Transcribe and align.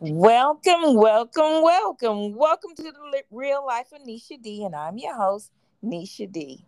Welcome, 0.00 0.94
welcome, 0.94 1.64
welcome. 1.64 2.36
Welcome 2.36 2.76
to 2.76 2.84
the 2.84 3.24
real 3.32 3.66
life 3.66 3.88
of 3.92 4.00
Nisha 4.02 4.40
D, 4.40 4.64
and 4.64 4.76
I'm 4.76 4.96
your 4.96 5.16
host, 5.16 5.50
Nisha 5.84 6.32
D. 6.32 6.64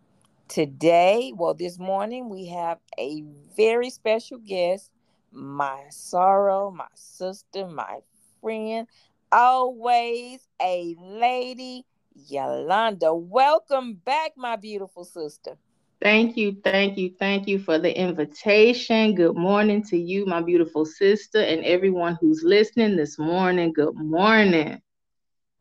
Today, 0.49 1.33
well, 1.33 1.55
this 1.55 1.79
morning, 1.79 2.29
we 2.29 2.47
have 2.49 2.79
a 2.99 3.23
very 3.57 3.89
special 3.89 4.39
guest, 4.39 4.91
my 5.31 5.83
soror, 5.91 6.75
my 6.75 6.89
sister, 6.95 7.67
my 7.69 7.99
friend, 8.41 8.89
always 9.31 10.47
a 10.61 10.97
lady, 10.99 11.85
Yolanda. 12.27 13.15
Welcome 13.15 13.93
back, 13.95 14.33
my 14.37 14.57
beautiful 14.57 15.05
sister. 15.05 15.57
Thank 16.03 16.35
you, 16.35 16.57
thank 16.65 16.97
you, 16.97 17.13
thank 17.17 17.47
you 17.47 17.57
for 17.57 17.79
the 17.79 17.97
invitation. 17.97 19.15
Good 19.15 19.37
morning 19.37 19.81
to 19.83 19.97
you, 19.97 20.25
my 20.25 20.41
beautiful 20.41 20.83
sister, 20.85 21.39
and 21.39 21.63
everyone 21.63 22.17
who's 22.19 22.43
listening 22.43 22.97
this 22.97 23.17
morning. 23.17 23.71
Good 23.71 23.95
morning. 23.95 24.81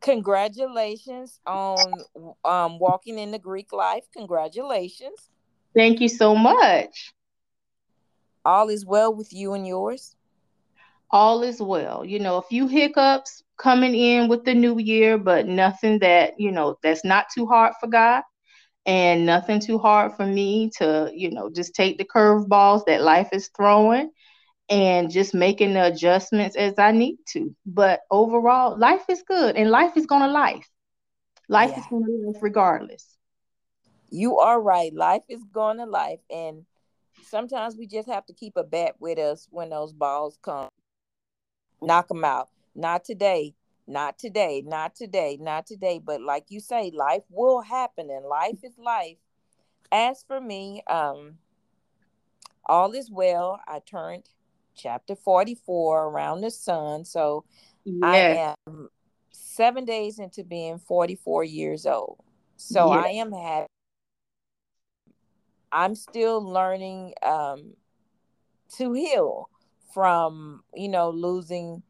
Congratulations 0.00 1.38
on 1.46 2.00
um, 2.44 2.80
walking 2.80 3.20
in 3.20 3.30
the 3.30 3.38
Greek 3.38 3.72
life. 3.72 4.02
Congratulations. 4.16 5.30
Thank 5.76 6.00
you 6.00 6.08
so 6.08 6.34
much. 6.34 7.14
All 8.44 8.68
is 8.68 8.84
well 8.84 9.14
with 9.14 9.32
you 9.32 9.54
and 9.54 9.64
yours? 9.64 10.16
All 11.12 11.44
is 11.44 11.62
well. 11.62 12.04
You 12.04 12.18
know, 12.18 12.38
a 12.38 12.42
few 12.42 12.66
hiccups 12.66 13.44
coming 13.58 13.94
in 13.94 14.28
with 14.28 14.44
the 14.44 14.54
new 14.54 14.80
year, 14.80 15.18
but 15.18 15.46
nothing 15.46 16.00
that, 16.00 16.32
you 16.36 16.50
know, 16.50 16.78
that's 16.82 17.04
not 17.04 17.26
too 17.32 17.46
hard 17.46 17.74
for 17.80 17.86
God 17.86 18.24
and 18.86 19.26
nothing 19.26 19.60
too 19.60 19.78
hard 19.78 20.14
for 20.14 20.26
me 20.26 20.70
to, 20.78 21.10
you 21.14 21.30
know, 21.30 21.50
just 21.50 21.74
take 21.74 21.98
the 21.98 22.04
curveballs 22.04 22.84
that 22.86 23.02
life 23.02 23.28
is 23.32 23.48
throwing 23.56 24.10
and 24.68 25.10
just 25.10 25.34
making 25.34 25.74
the 25.74 25.86
adjustments 25.86 26.56
as 26.56 26.78
I 26.78 26.92
need 26.92 27.18
to. 27.28 27.54
But 27.64 28.00
overall, 28.10 28.76
life 28.76 29.04
is 29.08 29.22
good 29.22 29.56
and 29.56 29.70
life 29.70 29.96
is 29.96 30.06
going 30.06 30.22
to 30.22 30.28
life. 30.28 30.68
Life 31.48 31.70
yeah. 31.72 31.80
is 31.80 31.86
going 31.90 32.04
to 32.04 32.26
life 32.26 32.42
regardless. 32.42 33.16
You 34.10 34.38
are 34.38 34.60
right. 34.60 34.92
Life 34.94 35.22
is 35.28 35.42
going 35.52 35.78
to 35.78 35.86
life. 35.86 36.20
And 36.30 36.64
sometimes 37.22 37.76
we 37.76 37.86
just 37.86 38.08
have 38.08 38.26
to 38.26 38.32
keep 38.32 38.56
a 38.56 38.64
bat 38.64 38.96
with 38.98 39.18
us 39.18 39.48
when 39.50 39.70
those 39.70 39.92
balls 39.92 40.38
come. 40.42 40.68
Knock 41.80 42.08
them 42.08 42.24
out. 42.24 42.48
Not 42.74 43.04
today 43.04 43.54
not 43.86 44.18
today, 44.18 44.62
not 44.64 44.94
today, 44.94 45.38
not 45.40 45.66
today. 45.66 46.00
But 46.04 46.20
like 46.22 46.46
you 46.48 46.60
say, 46.60 46.90
life 46.94 47.24
will 47.30 47.60
happen 47.62 48.10
and 48.10 48.24
life 48.26 48.58
is 48.62 48.78
life. 48.78 49.18
As 49.90 50.22
for 50.26 50.40
me, 50.40 50.82
um, 50.88 51.38
all 52.66 52.92
is 52.92 53.10
well. 53.10 53.60
I 53.66 53.80
turned 53.80 54.24
chapter 54.74 55.14
44 55.14 56.06
around 56.06 56.40
the 56.40 56.50
sun. 56.50 57.04
So 57.04 57.44
I 58.02 58.18
am 58.66 58.88
seven 59.32 59.84
days 59.84 60.18
into 60.18 60.44
being 60.44 60.78
44 60.78 61.44
years 61.44 61.86
old. 61.86 62.18
So 62.56 62.90
I 62.90 63.08
am 63.08 63.32
happy. 63.32 63.66
I'm 65.70 65.94
still 65.94 66.42
learning 66.42 67.14
um, 67.22 67.74
to 68.76 68.92
heal 68.92 69.48
from, 69.92 70.62
you 70.74 70.88
know, 70.88 71.10
losing 71.10 71.82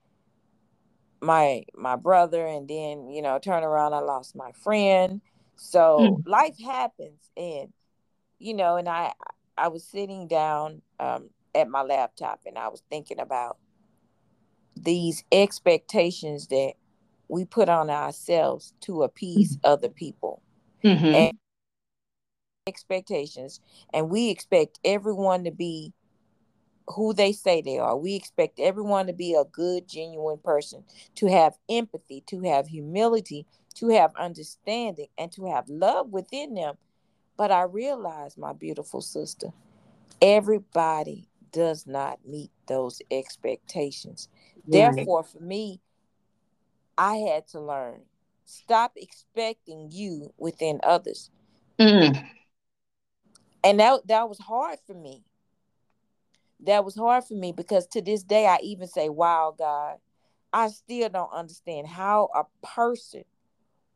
my 1.23 1.63
my 1.75 1.97
brother 1.97 2.45
and 2.47 2.69
then 2.69 3.09
you 3.09 3.23
know 3.23 3.39
turn 3.39 3.63
around 3.63 3.95
i 3.95 4.01
lost 4.01 4.35
my 4.35 4.51
friend 4.53 5.21
so 5.57 5.99
mm. 6.01 6.27
life 6.27 6.59
happens 6.59 7.31
and 7.37 7.73
you 8.39 8.53
know 8.53 8.77
and 8.77 8.89
i 8.89 9.13
i 9.57 9.69
was 9.69 9.85
sitting 9.85 10.27
down 10.27 10.83
um, 10.99 11.31
at 11.55 11.69
my 11.69 11.83
laptop 11.83 12.41
and 12.45 12.59
i 12.59 12.69
was 12.69 12.83
thinking 12.91 13.21
about 13.21 13.57
these 14.77 15.23
expectations 15.31 16.49
that 16.49 16.73
we 17.29 17.45
put 17.45 17.69
on 17.69 17.89
ourselves 17.89 18.75
to 18.81 19.05
appease 19.05 19.57
mm-hmm. 19.57 19.73
other 19.73 19.89
people 19.89 20.43
mm-hmm. 20.83 21.05
and 21.07 21.39
expectations 22.67 23.61
and 23.95 24.11
we 24.11 24.29
expect 24.29 24.81
everyone 24.85 25.45
to 25.45 25.51
be 25.53 25.93
who 26.89 27.13
they 27.13 27.33
say 27.33 27.63
they 27.63 27.79
are. 27.79 27.97
We 27.97 28.15
expect 28.15 28.59
everyone 28.59 29.07
to 29.07 29.13
be 29.13 29.35
a 29.35 29.45
good, 29.45 29.89
genuine 29.89 30.39
person, 30.39 30.85
to 31.17 31.27
have 31.27 31.55
empathy, 31.69 32.23
to 32.27 32.41
have 32.43 32.67
humility, 32.67 33.47
to 33.75 33.89
have 33.89 34.13
understanding, 34.17 35.07
and 35.19 35.31
to 35.33 35.47
have 35.47 35.69
love 35.69 36.11
within 36.11 36.55
them. 36.55 36.77
But 37.37 37.51
I 37.51 37.63
realize, 37.63 38.37
my 38.37 38.53
beautiful 38.53 39.01
sister, 39.01 39.53
everybody 40.21 41.29
does 41.53 41.87
not 41.87 42.19
meet 42.27 42.51
those 42.67 43.01
expectations. 43.11 44.29
Right. 44.67 44.95
Therefore, 44.95 45.25
for 45.25 45.41
me, 45.41 45.81
I 46.99 47.17
had 47.17 47.49
to 47.49 47.61
learn 47.61 48.03
stop 48.45 48.93
expecting 48.97 49.89
you 49.91 50.33
within 50.37 50.81
others. 50.83 51.31
Mm. 51.79 52.23
And 53.65 53.81
that, 53.81 54.07
that 54.09 54.29
was 54.29 54.39
hard 54.39 54.79
for 54.87 54.95
me 54.95 55.23
that 56.63 56.85
was 56.85 56.95
hard 56.95 57.25
for 57.25 57.35
me 57.35 57.53
because 57.53 57.87
to 57.89 58.03
this 58.03 58.23
day 58.23 58.47
I 58.47 58.59
even 58.63 58.87
say, 58.87 59.09
wow, 59.09 59.55
God, 59.57 59.97
I 60.53 60.69
still 60.69 61.09
don't 61.09 61.33
understand 61.33 61.87
how 61.87 62.29
a 62.35 62.67
person 62.67 63.25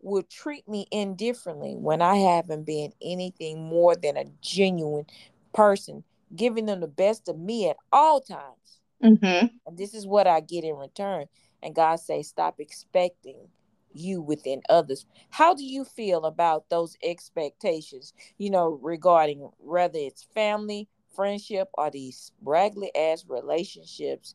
would 0.03 0.29
treat 0.29 0.69
me 0.69 0.87
indifferently 0.91 1.75
when 1.75 2.03
I 2.03 2.17
haven't 2.17 2.65
been 2.65 2.93
anything 3.03 3.63
more 3.63 3.95
than 3.97 4.17
a 4.17 4.25
genuine 4.41 5.07
person, 5.53 6.05
giving 6.35 6.67
them 6.67 6.81
the 6.81 6.87
best 6.87 7.29
of 7.29 7.39
me 7.39 7.69
at 7.69 7.77
all 7.93 8.21
times. 8.21 8.81
Mm-hmm. 9.03 9.47
And 9.67 9.79
this 9.79 9.95
is 9.95 10.07
what 10.07 10.27
I 10.27 10.41
get 10.41 10.65
in 10.65 10.77
return. 10.77 11.27
And 11.63 11.75
God 11.75 11.97
say, 11.97 12.23
stop 12.23 12.61
expecting 12.61 13.49
you 13.93 14.21
within 14.21 14.63
others. 14.69 15.07
How 15.31 15.55
do 15.55 15.65
you 15.65 15.85
feel 15.85 16.25
about 16.25 16.69
those 16.69 16.97
expectations, 17.03 18.13
you 18.39 18.51
know, 18.51 18.79
regarding 18.83 19.51
whether 19.59 19.99
it's 19.99 20.23
family, 20.35 20.89
friendship 21.17 21.69
or 21.75 21.91
these 21.91 22.33
raggedy 22.43 22.95
ass 22.95 23.25
relationships 23.29 24.35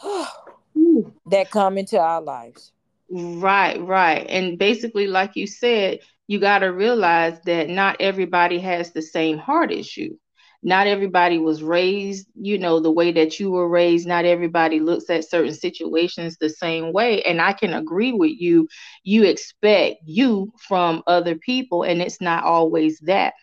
that 1.26 1.50
come 1.50 1.78
into 1.78 1.98
our 1.98 2.20
lives. 2.20 2.72
Right, 3.10 3.80
right. 3.80 4.26
And 4.28 4.58
basically, 4.58 5.06
like 5.06 5.36
you 5.36 5.46
said, 5.46 6.00
you 6.26 6.40
got 6.40 6.60
to 6.60 6.66
realize 6.66 7.40
that 7.46 7.68
not 7.68 7.96
everybody 8.00 8.58
has 8.58 8.92
the 8.92 9.02
same 9.02 9.38
heart 9.38 9.72
you. 9.96 10.18
Not 10.62 10.88
everybody 10.88 11.38
was 11.38 11.62
raised, 11.62 12.26
you 12.34 12.58
know, 12.58 12.80
the 12.80 12.90
way 12.90 13.12
that 13.12 13.38
you 13.38 13.52
were 13.52 13.68
raised. 13.68 14.08
Not 14.08 14.24
everybody 14.24 14.80
looks 14.80 15.08
at 15.10 15.28
certain 15.28 15.54
situations 15.54 16.36
the 16.36 16.48
same 16.48 16.92
way. 16.92 17.22
And 17.22 17.40
I 17.40 17.52
can 17.52 17.74
agree 17.74 18.12
with 18.12 18.32
you. 18.36 18.66
You 19.04 19.22
expect 19.24 20.00
you 20.04 20.52
from 20.58 21.04
other 21.06 21.36
people, 21.36 21.84
and 21.84 22.02
it's 22.02 22.20
not 22.20 22.42
always 22.42 22.98
that 23.00 23.34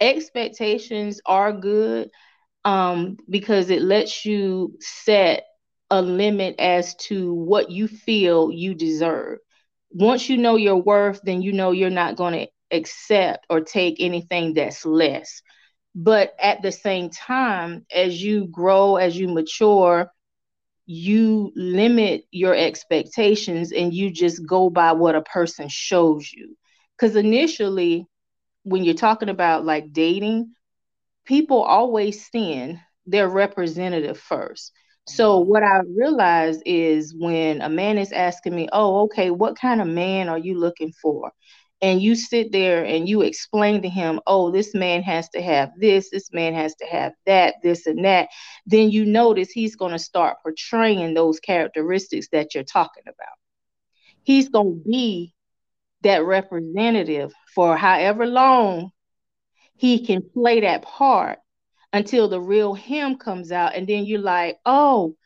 expectations 0.00 1.20
are 1.26 1.52
good 1.52 2.10
um, 2.64 3.16
because 3.28 3.70
it 3.70 3.82
lets 3.82 4.24
you 4.24 4.76
set 4.80 5.44
a 5.90 6.02
limit 6.02 6.56
as 6.58 6.94
to 6.96 7.32
what 7.32 7.70
you 7.70 7.86
feel 7.88 8.50
you 8.52 8.74
deserve. 8.74 9.38
Once 9.90 10.28
you 10.28 10.36
know 10.36 10.56
your 10.56 10.76
worth, 10.76 11.20
then 11.24 11.42
you 11.42 11.52
know 11.52 11.70
you're 11.72 11.90
not 11.90 12.16
going 12.16 12.34
to 12.34 12.46
accept 12.76 13.46
or 13.50 13.60
take 13.60 13.96
anything 14.00 14.54
that's 14.54 14.84
less. 14.84 15.42
But 15.94 16.32
at 16.40 16.62
the 16.62 16.72
same 16.72 17.10
time, 17.10 17.84
as 17.92 18.22
you 18.22 18.46
grow, 18.46 18.96
as 18.96 19.18
you 19.18 19.28
mature, 19.28 20.10
you 20.86 21.52
limit 21.56 22.24
your 22.30 22.54
expectations 22.54 23.72
and 23.72 23.92
you 23.92 24.10
just 24.10 24.46
go 24.46 24.70
by 24.70 24.92
what 24.92 25.14
a 25.14 25.22
person 25.22 25.68
shows 25.68 26.30
you. 26.32 26.56
Because 26.96 27.16
initially, 27.16 28.06
when 28.68 28.84
you're 28.84 28.94
talking 28.94 29.28
about 29.28 29.64
like 29.64 29.92
dating, 29.92 30.54
people 31.24 31.62
always 31.62 32.28
send 32.30 32.78
their 33.06 33.28
representative 33.28 34.18
first. 34.18 34.72
So 35.06 35.40
mm-hmm. 35.40 35.50
what 35.50 35.62
I 35.62 35.80
realize 35.96 36.60
is 36.66 37.14
when 37.16 37.62
a 37.62 37.68
man 37.68 37.98
is 37.98 38.12
asking 38.12 38.54
me, 38.54 38.68
"Oh, 38.72 39.04
okay, 39.04 39.30
what 39.30 39.58
kind 39.58 39.80
of 39.80 39.86
man 39.88 40.28
are 40.28 40.38
you 40.38 40.58
looking 40.58 40.92
for?" 40.92 41.32
and 41.80 42.02
you 42.02 42.16
sit 42.16 42.50
there 42.50 42.84
and 42.84 43.08
you 43.08 43.22
explain 43.22 43.82
to 43.82 43.88
him, 43.88 44.20
"Oh, 44.26 44.50
this 44.50 44.74
man 44.74 45.02
has 45.02 45.28
to 45.30 45.42
have 45.42 45.70
this, 45.78 46.10
this 46.10 46.32
man 46.32 46.54
has 46.54 46.74
to 46.76 46.86
have 46.86 47.12
that, 47.26 47.54
this 47.62 47.86
and 47.86 48.04
that," 48.04 48.28
then 48.66 48.90
you 48.90 49.04
notice 49.06 49.50
he's 49.50 49.76
going 49.76 49.92
to 49.92 49.98
start 49.98 50.38
portraying 50.42 51.14
those 51.14 51.40
characteristics 51.40 52.28
that 52.32 52.54
you're 52.54 52.64
talking 52.64 53.04
about. 53.06 53.36
He's 54.24 54.48
going 54.48 54.82
to 54.82 54.88
be 54.88 55.34
that 56.02 56.24
representative 56.24 57.32
for 57.54 57.76
however 57.76 58.26
long 58.26 58.90
he 59.76 60.04
can 60.04 60.22
play 60.22 60.60
that 60.60 60.82
part 60.82 61.38
until 61.92 62.28
the 62.28 62.40
real 62.40 62.74
him 62.74 63.16
comes 63.16 63.52
out. 63.52 63.74
And 63.74 63.86
then 63.86 64.04
you're 64.04 64.20
like, 64.20 64.58
oh, 64.66 65.16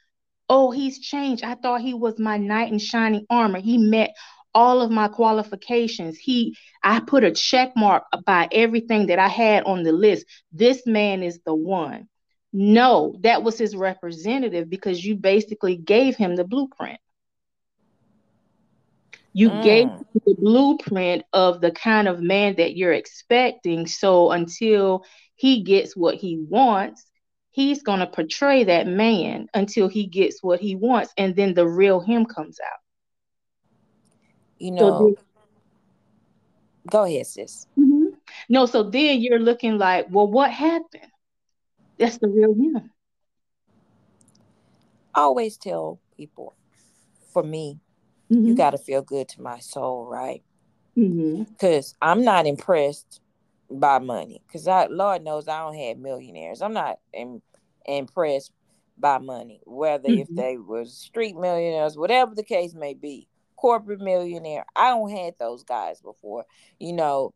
oh, 0.48 0.70
he's 0.70 1.00
changed. 1.00 1.42
I 1.42 1.54
thought 1.54 1.80
he 1.80 1.94
was 1.94 2.19
my 2.19 2.36
knight 2.36 2.70
in 2.70 2.78
shining 2.78 3.26
armor. 3.30 3.60
He 3.60 3.78
met 3.78 4.14
all 4.54 4.82
of 4.82 4.90
my 4.90 5.08
qualifications. 5.08 6.19
He 6.19 6.56
I 6.84 7.00
put 7.00 7.24
a 7.24 7.32
check 7.32 7.72
mark 7.76 8.04
by 8.26 8.48
everything 8.52 9.06
that 9.06 9.19
I 9.19 9.28
had 9.28 9.64
on 9.64 9.82
the 9.82 9.92
list. 9.92 10.26
This 10.52 10.86
man 10.86 11.22
is 11.22 11.40
the 11.44 11.54
one. 11.54 12.08
No, 12.52 13.16
that 13.20 13.42
was 13.42 13.56
his 13.56 13.74
representative 13.74 14.69
because 14.69 15.02
you 15.02 15.16
basically 15.16 15.76
gave 15.76 16.16
him 16.16 16.36
the 16.36 16.44
blueprint. 16.44 17.00
You 19.32 19.50
mm. 19.50 19.62
gave 19.62 19.88
the 20.26 20.34
blueprint 20.38 21.25
of 21.32 21.61
the 21.61 21.70
kind 21.70 22.08
of 22.08 22.20
man 22.20 22.56
that 22.56 22.76
you're 22.76 22.93
expecting. 22.93 23.87
So 23.87 24.31
until 24.31 25.05
he 25.37 25.62
gets 25.62 25.96
what 25.96 26.17
he 26.17 26.44
wants, 26.49 27.06
he's 27.50 27.82
going 27.82 28.00
to 28.00 28.06
portray 28.06 28.64
that 28.64 28.87
man 28.87 29.49
until 29.55 29.88
he 29.88 30.06
gets 30.06 30.43
what 30.43 30.61
he 30.61 30.76
wants. 30.76 31.12
And 31.17 31.34
then 31.34 31.55
the 31.55 31.67
real 31.67 32.00
him 32.00 32.26
comes 32.26 32.58
out. 32.61 32.81
You 34.58 34.73
know, 34.73 34.79
so 34.79 34.99
then, 35.05 35.14
go 36.90 37.05
ahead, 37.05 37.26
sis. 37.26 37.67
Mm-hmm. 37.79 38.14
No, 38.49 38.67
so 38.67 38.82
then 38.82 39.20
you're 39.20 39.40
looking 39.40 39.79
like, 39.79 40.06
well, 40.11 40.29
what 40.29 40.50
happened? 40.50 41.11
That's 41.99 42.19
the 42.19 42.29
real 42.29 42.55
him. 42.55 42.90
I 45.14 45.20
always 45.20 45.56
tell 45.56 46.00
people, 46.17 46.55
for 47.32 47.43
me, 47.43 47.81
mm-hmm. 48.32 48.46
you 48.46 48.56
got 48.56 48.70
to 48.70 48.79
feel 48.79 49.02
good 49.02 49.29
to 49.31 49.43
my 49.43 49.58
soul, 49.58 50.06
right? 50.06 50.43
Because 50.94 51.93
mm-hmm. 51.93 52.08
I'm 52.08 52.25
not 52.25 52.46
impressed 52.46 53.20
by 53.70 53.99
money. 53.99 54.43
Because 54.46 54.69
I, 54.69 54.87
Lord 54.87 55.23
knows, 55.23 55.49
I 55.49 55.58
don't 55.61 55.76
have 55.76 55.99
millionaires. 55.99 56.62
I'm 56.62 56.75
not 56.75 56.99
Im- 57.12 57.43
impressed 57.87 58.52
by 58.99 59.19
money, 59.19 59.61
whether 59.64 60.08
mm-hmm. 60.08 60.20
if 60.20 60.29
they 60.34 60.56
were 60.58 60.84
street 60.84 61.37
millionaires, 61.37 61.96
whatever 61.96 62.34
the 62.34 62.44
case 62.44 62.75
may 62.75 62.94
be, 62.94 63.29
corporate 63.56 64.00
millionaire. 64.00 64.64
I 64.76 64.88
don't 64.88 65.11
had 65.11 65.34
those 65.38 65.64
guys 65.64 66.00
before, 66.00 66.44
you 66.79 66.93
know. 66.93 67.32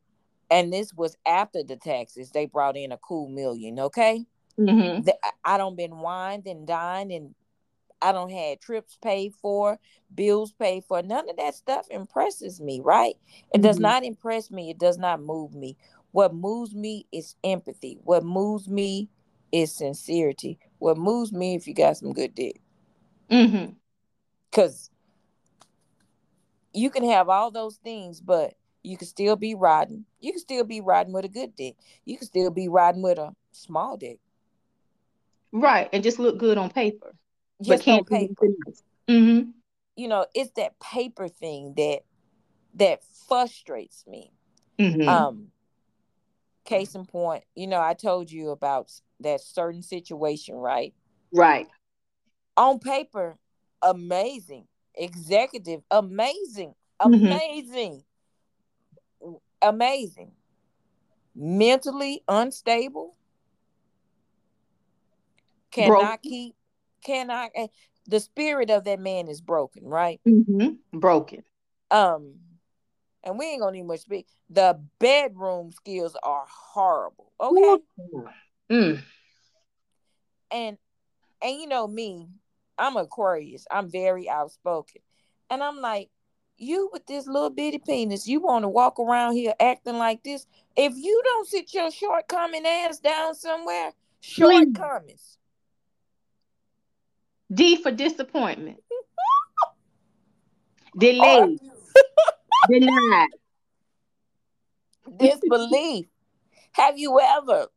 And 0.49 0.73
this 0.73 0.95
was 0.95 1.17
after 1.27 1.65
the 1.65 1.77
taxes. 1.77 2.31
They 2.31 2.47
brought 2.47 2.77
in 2.77 2.93
a 2.93 2.99
cool 2.99 3.29
million, 3.29 3.81
okay? 3.81 4.25
Mm-hmm. 4.59 5.09
I 5.45 5.59
don't 5.59 5.77
been 5.77 5.99
wined 5.99 6.47
and 6.47 6.67
dined 6.67 7.11
and 7.11 7.35
I 8.03 8.13
don't 8.13 8.31
had 8.31 8.61
trips 8.61 8.99
paid 9.01 9.35
for, 9.35 9.79
bills 10.15 10.53
paid 10.53 10.85
for. 10.85 11.03
None 11.03 11.29
of 11.29 11.37
that 11.37 11.55
stuff 11.55 11.87
impresses 11.91 12.61
me, 12.61 12.81
right? 12.83 13.15
It 13.53 13.59
mm-hmm. 13.59 13.63
does 13.63 13.79
not 13.79 14.05
impress 14.05 14.51
me. 14.51 14.71
It 14.71 14.79
does 14.79 14.99
not 14.99 15.23
move 15.23 15.55
me. 15.55 15.77
What 16.13 16.35
moves 16.35 16.75
me 16.75 17.07
is 17.13 17.37
empathy. 17.45 17.99
What 18.05 18.25
moves 18.25 18.69
me 18.69 19.09
is 19.53 19.75
sincerity. 19.75 20.59
What 20.79 20.99
moves 20.99 21.33
me 21.33 21.55
if 21.55 21.67
you 21.67 21.75
got 21.75 21.97
some 21.97 22.13
good 22.13 22.35
dick. 22.35 22.61
Mm-hmm. 23.31 23.73
Cause 24.53 24.91
you 26.73 26.91
can 26.91 27.05
have 27.09 27.29
all 27.29 27.51
those 27.51 27.77
things, 27.77 28.21
but 28.21 28.55
you 28.83 28.97
can 28.97 29.09
still 29.09 29.37
be 29.37 29.55
riding. 29.55 30.05
You 30.21 30.33
can 30.33 30.41
still 30.41 30.65
be 30.65 30.81
riding 30.81 31.13
with 31.13 31.25
a 31.25 31.29
good 31.29 31.57
dick. 31.57 31.77
You 32.05 32.17
can 32.19 32.27
still 32.27 32.51
be 32.51 32.69
riding 32.69 33.03
with 33.03 33.19
a 33.19 33.35
small 33.53 33.97
dick. 33.97 34.19
Right, 35.53 35.89
and 35.93 36.03
just 36.03 36.19
look 36.19 36.39
good 36.39 36.59
on 36.59 36.71
paper 36.71 37.15
just 37.63 37.85
can't 37.85 38.07
paper. 38.07 38.49
Mm-hmm. 39.09 39.51
You 39.97 40.09
know, 40.09 40.27
it's 40.35 40.51
that 40.53 40.79
paper 40.81 41.29
thing 41.29 41.75
that 41.77 42.01
that 42.75 43.01
frustrates 43.29 44.05
me. 44.07 44.33
Mm-hmm. 44.79 45.09
Um, 45.09 45.49
case 46.65 46.95
in 46.95 47.07
point, 47.07 47.45
you 47.55 47.67
know, 47.67 47.81
I 47.81 47.95
told 47.95 48.31
you 48.31 48.51
about 48.51 48.91
that 49.21 49.41
certain 49.41 49.83
situation, 49.83 50.57
right? 50.57 50.93
Right. 51.33 51.67
On 52.57 52.79
paper, 52.79 53.39
amazing. 53.83 54.67
Executive, 54.95 55.83
amazing. 55.91 56.75
Mm-hmm. 57.01 57.27
Amazing. 57.27 58.05
Mm-hmm. 59.23 59.35
Amazing. 59.63 60.33
Mentally 61.35 62.23
unstable. 62.29 63.15
Cannot 65.71 65.99
Broke. 65.99 66.23
keep 66.23 66.55
cannot 67.07 67.51
eh, 67.55 67.69
the 68.09 68.21
spirit 68.21 68.71
of 68.71 68.85
that 68.85 69.01
man 69.01 69.29
is 69.29 69.41
broken, 69.41 69.85
right? 69.85 70.21
Mm-hmm. 70.27 70.99
Broken. 70.99 71.43
Um, 71.91 72.35
and 73.25 73.39
we 73.39 73.47
ain't 73.47 73.61
gonna 73.61 73.73
need 73.73 73.85
much 73.85 74.01
speak. 74.01 74.27
The 74.51 74.81
bedroom 74.99 75.73
skills 75.73 76.17
are 76.23 76.45
horrible. 76.49 77.33
Okay. 77.41 77.83
Mm. 78.71 79.01
And 80.51 80.79
and 81.43 81.61
you 81.61 81.67
know 81.67 81.87
me, 81.87 82.29
I'm 82.79 82.97
Aquarius. 82.97 83.67
I'm 83.71 83.91
very 83.91 84.29
outspoken. 84.29 85.03
And 85.51 85.63
I'm 85.63 85.81
like, 85.81 86.11
you 86.59 86.89
with 86.93 87.07
this 87.07 87.27
little 87.27 87.51
bitty 87.51 87.79
penis, 87.79 88.27
you 88.27 88.41
want 88.41 88.65
to 88.65 88.69
walk 88.69 88.99
around 88.99 89.35
here 89.35 89.55
acting 89.61 89.99
like 89.99 90.23
this. 90.23 90.47
If 90.77 90.95
you 90.97 91.21
don't 91.25 91.49
sit 91.49 91.73
your 91.75 91.91
shortcoming 91.91 92.67
ass 92.67 92.99
down 92.99 93.35
somewhere, 93.35 93.93
shortcomings. 94.21 95.39
D 97.53 97.77
for 97.83 97.91
disappointment. 97.91 98.83
Delayed. 100.97 101.59
Denied. 102.71 103.29
Disbelief. 105.17 106.07
Have 106.73 106.99
you 106.99 107.21
ever 107.21 107.69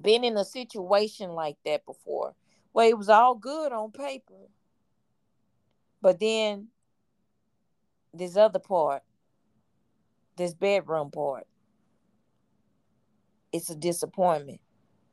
been 0.00 0.24
in 0.24 0.36
a 0.36 0.44
situation 0.44 1.30
like 1.30 1.56
that 1.64 1.84
before 1.86 2.34
where 2.72 2.88
it 2.88 2.98
was 2.98 3.08
all 3.08 3.34
good 3.34 3.72
on 3.72 3.90
paper? 3.90 4.34
But 6.00 6.20
then 6.20 6.68
this 8.12 8.36
other 8.36 8.58
part, 8.58 9.02
this 10.36 10.52
bedroom 10.52 11.10
part, 11.10 11.46
it's 13.52 13.70
a 13.70 13.76
disappointment. 13.76 14.60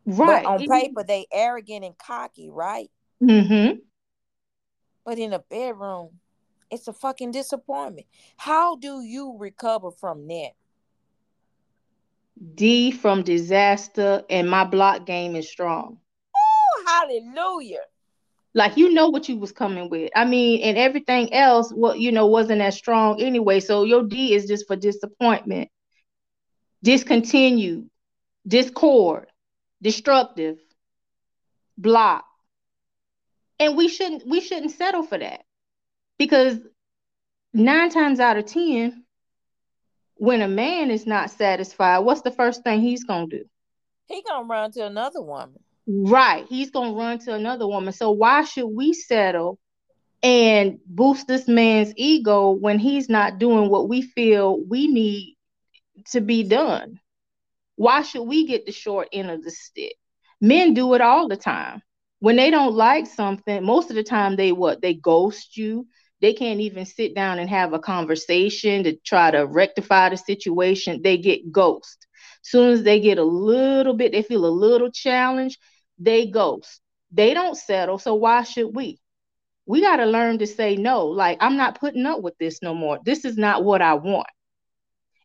Right. 0.05 0.43
But 0.43 0.45
on 0.45 0.67
paper, 0.67 1.03
they 1.03 1.27
arrogant 1.31 1.85
and 1.85 1.97
cocky, 1.97 2.49
right? 2.49 2.89
Mm-hmm. 3.21 3.79
But 5.05 5.19
in 5.19 5.33
a 5.33 5.39
bedroom, 5.39 6.19
it's 6.71 6.87
a 6.87 6.93
fucking 6.93 7.31
disappointment. 7.31 8.07
How 8.37 8.75
do 8.75 9.01
you 9.01 9.35
recover 9.37 9.91
from 9.91 10.27
that? 10.27 10.51
D 12.55 12.91
from 12.91 13.23
disaster, 13.23 14.23
and 14.29 14.49
my 14.49 14.63
block 14.63 15.05
game 15.05 15.35
is 15.35 15.49
strong. 15.49 15.97
Oh, 16.35 16.83
hallelujah. 16.87 17.81
Like 18.53 18.77
you 18.77 18.93
know 18.93 19.09
what 19.09 19.27
you 19.27 19.37
was 19.37 19.51
coming 19.51 19.89
with. 19.89 20.11
I 20.15 20.25
mean, 20.25 20.61
and 20.61 20.77
everything 20.77 21.33
else, 21.33 21.71
what 21.71 21.99
you 21.99 22.11
know, 22.11 22.27
wasn't 22.27 22.61
as 22.61 22.77
strong 22.77 23.21
anyway. 23.21 23.59
So 23.59 23.83
your 23.83 24.03
D 24.03 24.33
is 24.33 24.45
just 24.45 24.67
for 24.67 24.75
disappointment, 24.75 25.69
discontinued, 26.81 27.89
discord, 28.47 29.27
destructive, 29.81 30.57
block 31.77 32.25
and 33.59 33.75
we 33.77 33.87
shouldn't 33.87 34.25
we 34.27 34.41
shouldn't 34.41 34.71
settle 34.71 35.03
for 35.03 35.17
that. 35.17 35.43
Because 36.17 36.59
nine 37.53 37.89
times 37.89 38.19
out 38.19 38.37
of 38.37 38.45
ten 38.45 39.03
when 40.15 40.41
a 40.41 40.47
man 40.47 40.91
is 40.91 41.05
not 41.05 41.31
satisfied 41.31 41.99
what's 41.99 42.21
the 42.21 42.31
first 42.31 42.63
thing 42.63 42.81
he's 42.81 43.03
gonna 43.03 43.27
do? 43.27 43.45
He 44.07 44.21
gonna 44.23 44.47
run 44.47 44.71
to 44.71 44.85
another 44.85 45.21
woman. 45.21 45.59
Right. 45.87 46.45
He's 46.47 46.71
gonna 46.71 46.93
run 46.93 47.19
to 47.19 47.33
another 47.33 47.67
woman. 47.67 47.93
So 47.93 48.11
why 48.11 48.43
should 48.43 48.67
we 48.67 48.93
settle 48.93 49.59
and 50.21 50.79
boost 50.85 51.27
this 51.27 51.47
man's 51.47 51.93
ego 51.95 52.51
when 52.51 52.79
he's 52.79 53.09
not 53.09 53.39
doing 53.39 53.69
what 53.69 53.89
we 53.89 54.01
feel 54.01 54.59
we 54.67 54.87
need 54.87 55.35
to 56.11 56.21
be 56.21 56.43
done? 56.43 56.99
Why 57.75 58.01
should 58.01 58.23
we 58.23 58.45
get 58.45 58.65
the 58.65 58.71
short 58.71 59.09
end 59.13 59.31
of 59.31 59.43
the 59.43 59.51
stick? 59.51 59.95
Men 60.41 60.73
do 60.73 60.93
it 60.93 61.01
all 61.01 61.27
the 61.27 61.37
time 61.37 61.81
when 62.19 62.35
they 62.35 62.49
don't 62.51 62.75
like 62.75 63.07
something, 63.07 63.63
most 63.63 63.89
of 63.89 63.95
the 63.95 64.03
time 64.03 64.35
they 64.35 64.51
what 64.51 64.81
they 64.81 64.93
ghost 64.93 65.57
you. 65.57 65.87
They 66.21 66.33
can't 66.33 66.59
even 66.59 66.85
sit 66.85 67.15
down 67.15 67.39
and 67.39 67.49
have 67.49 67.71
a 67.71 67.79
conversation 67.79 68.83
to 68.83 68.97
try 68.97 69.31
to 69.31 69.45
rectify 69.45 70.09
the 70.09 70.17
situation. 70.17 71.01
They 71.01 71.17
get 71.17 71.49
ghost. 71.49 72.05
Soon 72.41 72.73
as 72.73 72.83
they 72.83 72.99
get 72.99 73.17
a 73.19 73.23
little 73.23 73.93
bit, 73.93 74.11
they 74.11 74.21
feel 74.21 74.45
a 74.45 74.47
little 74.47 74.91
challenged, 74.91 75.57
they 75.97 76.27
ghost. 76.27 76.81
They 77.11 77.33
don't 77.33 77.55
settle. 77.55 77.97
So 77.99 78.15
why 78.15 78.43
should 78.43 78.75
we? 78.75 78.99
We 79.65 79.81
got 79.81 79.97
to 79.97 80.05
learn 80.05 80.39
to 80.39 80.47
say 80.47 80.75
no. 80.75 81.05
Like, 81.05 81.37
I'm 81.41 81.55
not 81.55 81.79
putting 81.79 82.05
up 82.05 82.21
with 82.21 82.37
this 82.37 82.61
no 82.61 82.73
more. 82.73 82.99
This 83.05 83.23
is 83.23 83.37
not 83.37 83.63
what 83.63 83.81
I 83.81 83.93
want. 83.93 84.27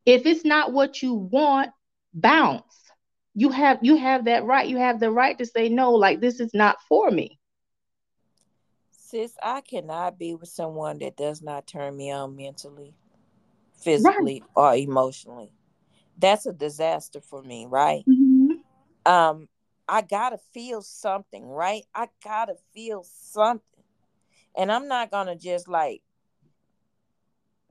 If 0.06 0.26
it's 0.26 0.44
not 0.44 0.72
what 0.72 1.02
you 1.02 1.14
want, 1.14 1.70
bounce 2.12 2.83
you 3.34 3.50
have 3.50 3.78
you 3.82 3.96
have 3.96 4.26
that 4.26 4.44
right. 4.44 4.68
You 4.68 4.78
have 4.78 5.00
the 5.00 5.10
right 5.10 5.36
to 5.38 5.46
say 5.46 5.68
no 5.68 5.92
like 5.92 6.20
this 6.20 6.40
is 6.40 6.54
not 6.54 6.76
for 6.88 7.10
me. 7.10 7.38
Sis 8.92 9.36
i 9.42 9.60
cannot 9.60 10.18
be 10.18 10.34
with 10.34 10.48
someone 10.48 10.98
that 10.98 11.16
does 11.16 11.42
not 11.42 11.66
turn 11.66 11.96
me 11.96 12.10
on 12.10 12.36
mentally 12.36 12.94
physically 13.82 14.40
right. 14.40 14.50
or 14.56 14.74
emotionally. 14.76 15.52
That's 16.16 16.46
a 16.46 16.52
disaster 16.52 17.20
for 17.20 17.42
me 17.42 17.66
right? 17.68 18.04
Mm-hmm. 18.08 19.12
um 19.12 19.48
i 19.88 20.00
gotta 20.00 20.38
feel 20.52 20.80
something 20.82 21.44
right? 21.44 21.82
I 21.94 22.08
gotta 22.22 22.54
feel 22.72 23.04
something. 23.04 23.84
And 24.56 24.70
i'm 24.70 24.86
not 24.86 25.10
gonna 25.10 25.36
just 25.36 25.68
like 25.68 26.02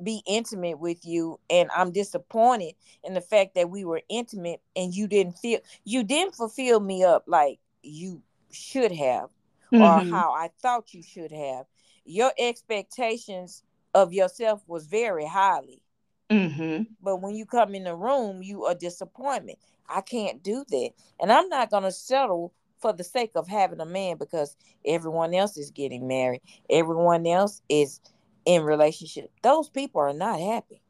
be 0.02 0.24
intimate 0.26 0.80
with 0.80 1.06
you 1.06 1.40
and 1.50 1.70
I'm 1.76 1.92
disappointed 1.92 2.74
in 3.04 3.14
the 3.14 3.22
fact 3.22 3.56
that 3.56 3.70
we 3.70 3.86
were 3.86 4.02
intimate 4.10 4.62
and 4.76 4.94
you 4.94 5.08
didn't 5.08 5.34
feel 5.34 5.60
you 5.84 6.04
didn't 6.04 6.36
fulfill 6.36 6.80
me 6.80 7.04
up 7.04 7.24
like 7.28 7.60
you 7.84 8.22
should 8.52 8.92
have 8.92 9.30
mm-hmm. 9.72 9.82
or 9.82 10.16
how 10.16 10.32
I 10.34 10.50
thought 10.62 10.94
you 10.94 11.04
should 11.04 11.32
have. 11.32 11.66
Your 12.06 12.32
expectations 12.38 13.64
of 13.94 14.14
yourself 14.14 14.62
was 14.68 14.88
very 14.88 15.26
highly. 15.26 15.82
Mm-hmm. 16.30 16.84
But 17.02 17.18
when 17.18 17.36
you 17.36 17.46
come 17.46 17.76
in 17.76 17.84
the 17.84 17.96
room, 17.96 18.42
you 18.42 18.66
are 18.66 18.76
disappointment. 18.76 19.60
I 19.88 20.02
can't 20.02 20.42
do 20.42 20.66
that. 20.70 20.92
And 21.20 21.32
I'm 21.32 21.50
not 21.50 21.70
going 21.70 21.84
to 21.84 21.92
settle 21.92 22.54
for 22.80 22.94
the 22.94 23.04
sake 23.04 23.32
of 23.36 23.48
having 23.48 23.80
a 23.80 23.86
man 23.86 24.18
because 24.18 24.56
everyone 24.86 25.34
else 25.34 25.58
is 25.58 25.72
getting 25.72 26.08
married. 26.08 26.42
Everyone 26.70 27.26
else 27.26 27.62
is 27.70 28.00
in 28.46 28.64
relationship. 28.64 29.32
Those 29.42 29.70
people 29.70 30.02
are 30.02 30.14
not 30.14 30.40
happy. 30.40 30.82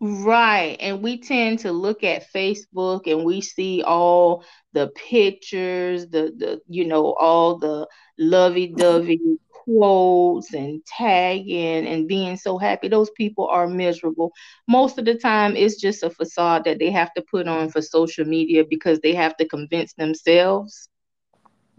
Right. 0.00 0.76
And 0.80 1.00
we 1.00 1.20
tend 1.20 1.60
to 1.60 1.70
look 1.70 2.02
at 2.02 2.32
Facebook 2.32 3.06
and 3.06 3.24
we 3.24 3.40
see 3.40 3.84
all 3.84 4.44
the 4.72 4.88
pictures, 4.88 6.08
the 6.08 6.32
the 6.36 6.60
you 6.68 6.84
know, 6.84 7.14
all 7.20 7.56
the 7.58 7.86
lovey-dovey 8.18 9.20
quotes 9.52 10.52
and 10.54 10.84
tagging 10.86 11.86
and 11.86 12.08
being 12.08 12.36
so 12.36 12.58
happy. 12.58 12.88
Those 12.88 13.10
people 13.10 13.46
are 13.46 13.68
miserable. 13.68 14.32
Most 14.66 14.98
of 14.98 15.04
the 15.04 15.14
time 15.14 15.54
it's 15.54 15.80
just 15.80 16.02
a 16.02 16.10
facade 16.10 16.64
that 16.64 16.80
they 16.80 16.90
have 16.90 17.14
to 17.14 17.22
put 17.22 17.46
on 17.46 17.70
for 17.70 17.80
social 17.80 18.24
media 18.24 18.64
because 18.68 18.98
they 19.00 19.14
have 19.14 19.36
to 19.36 19.46
convince 19.46 19.92
themselves 19.94 20.88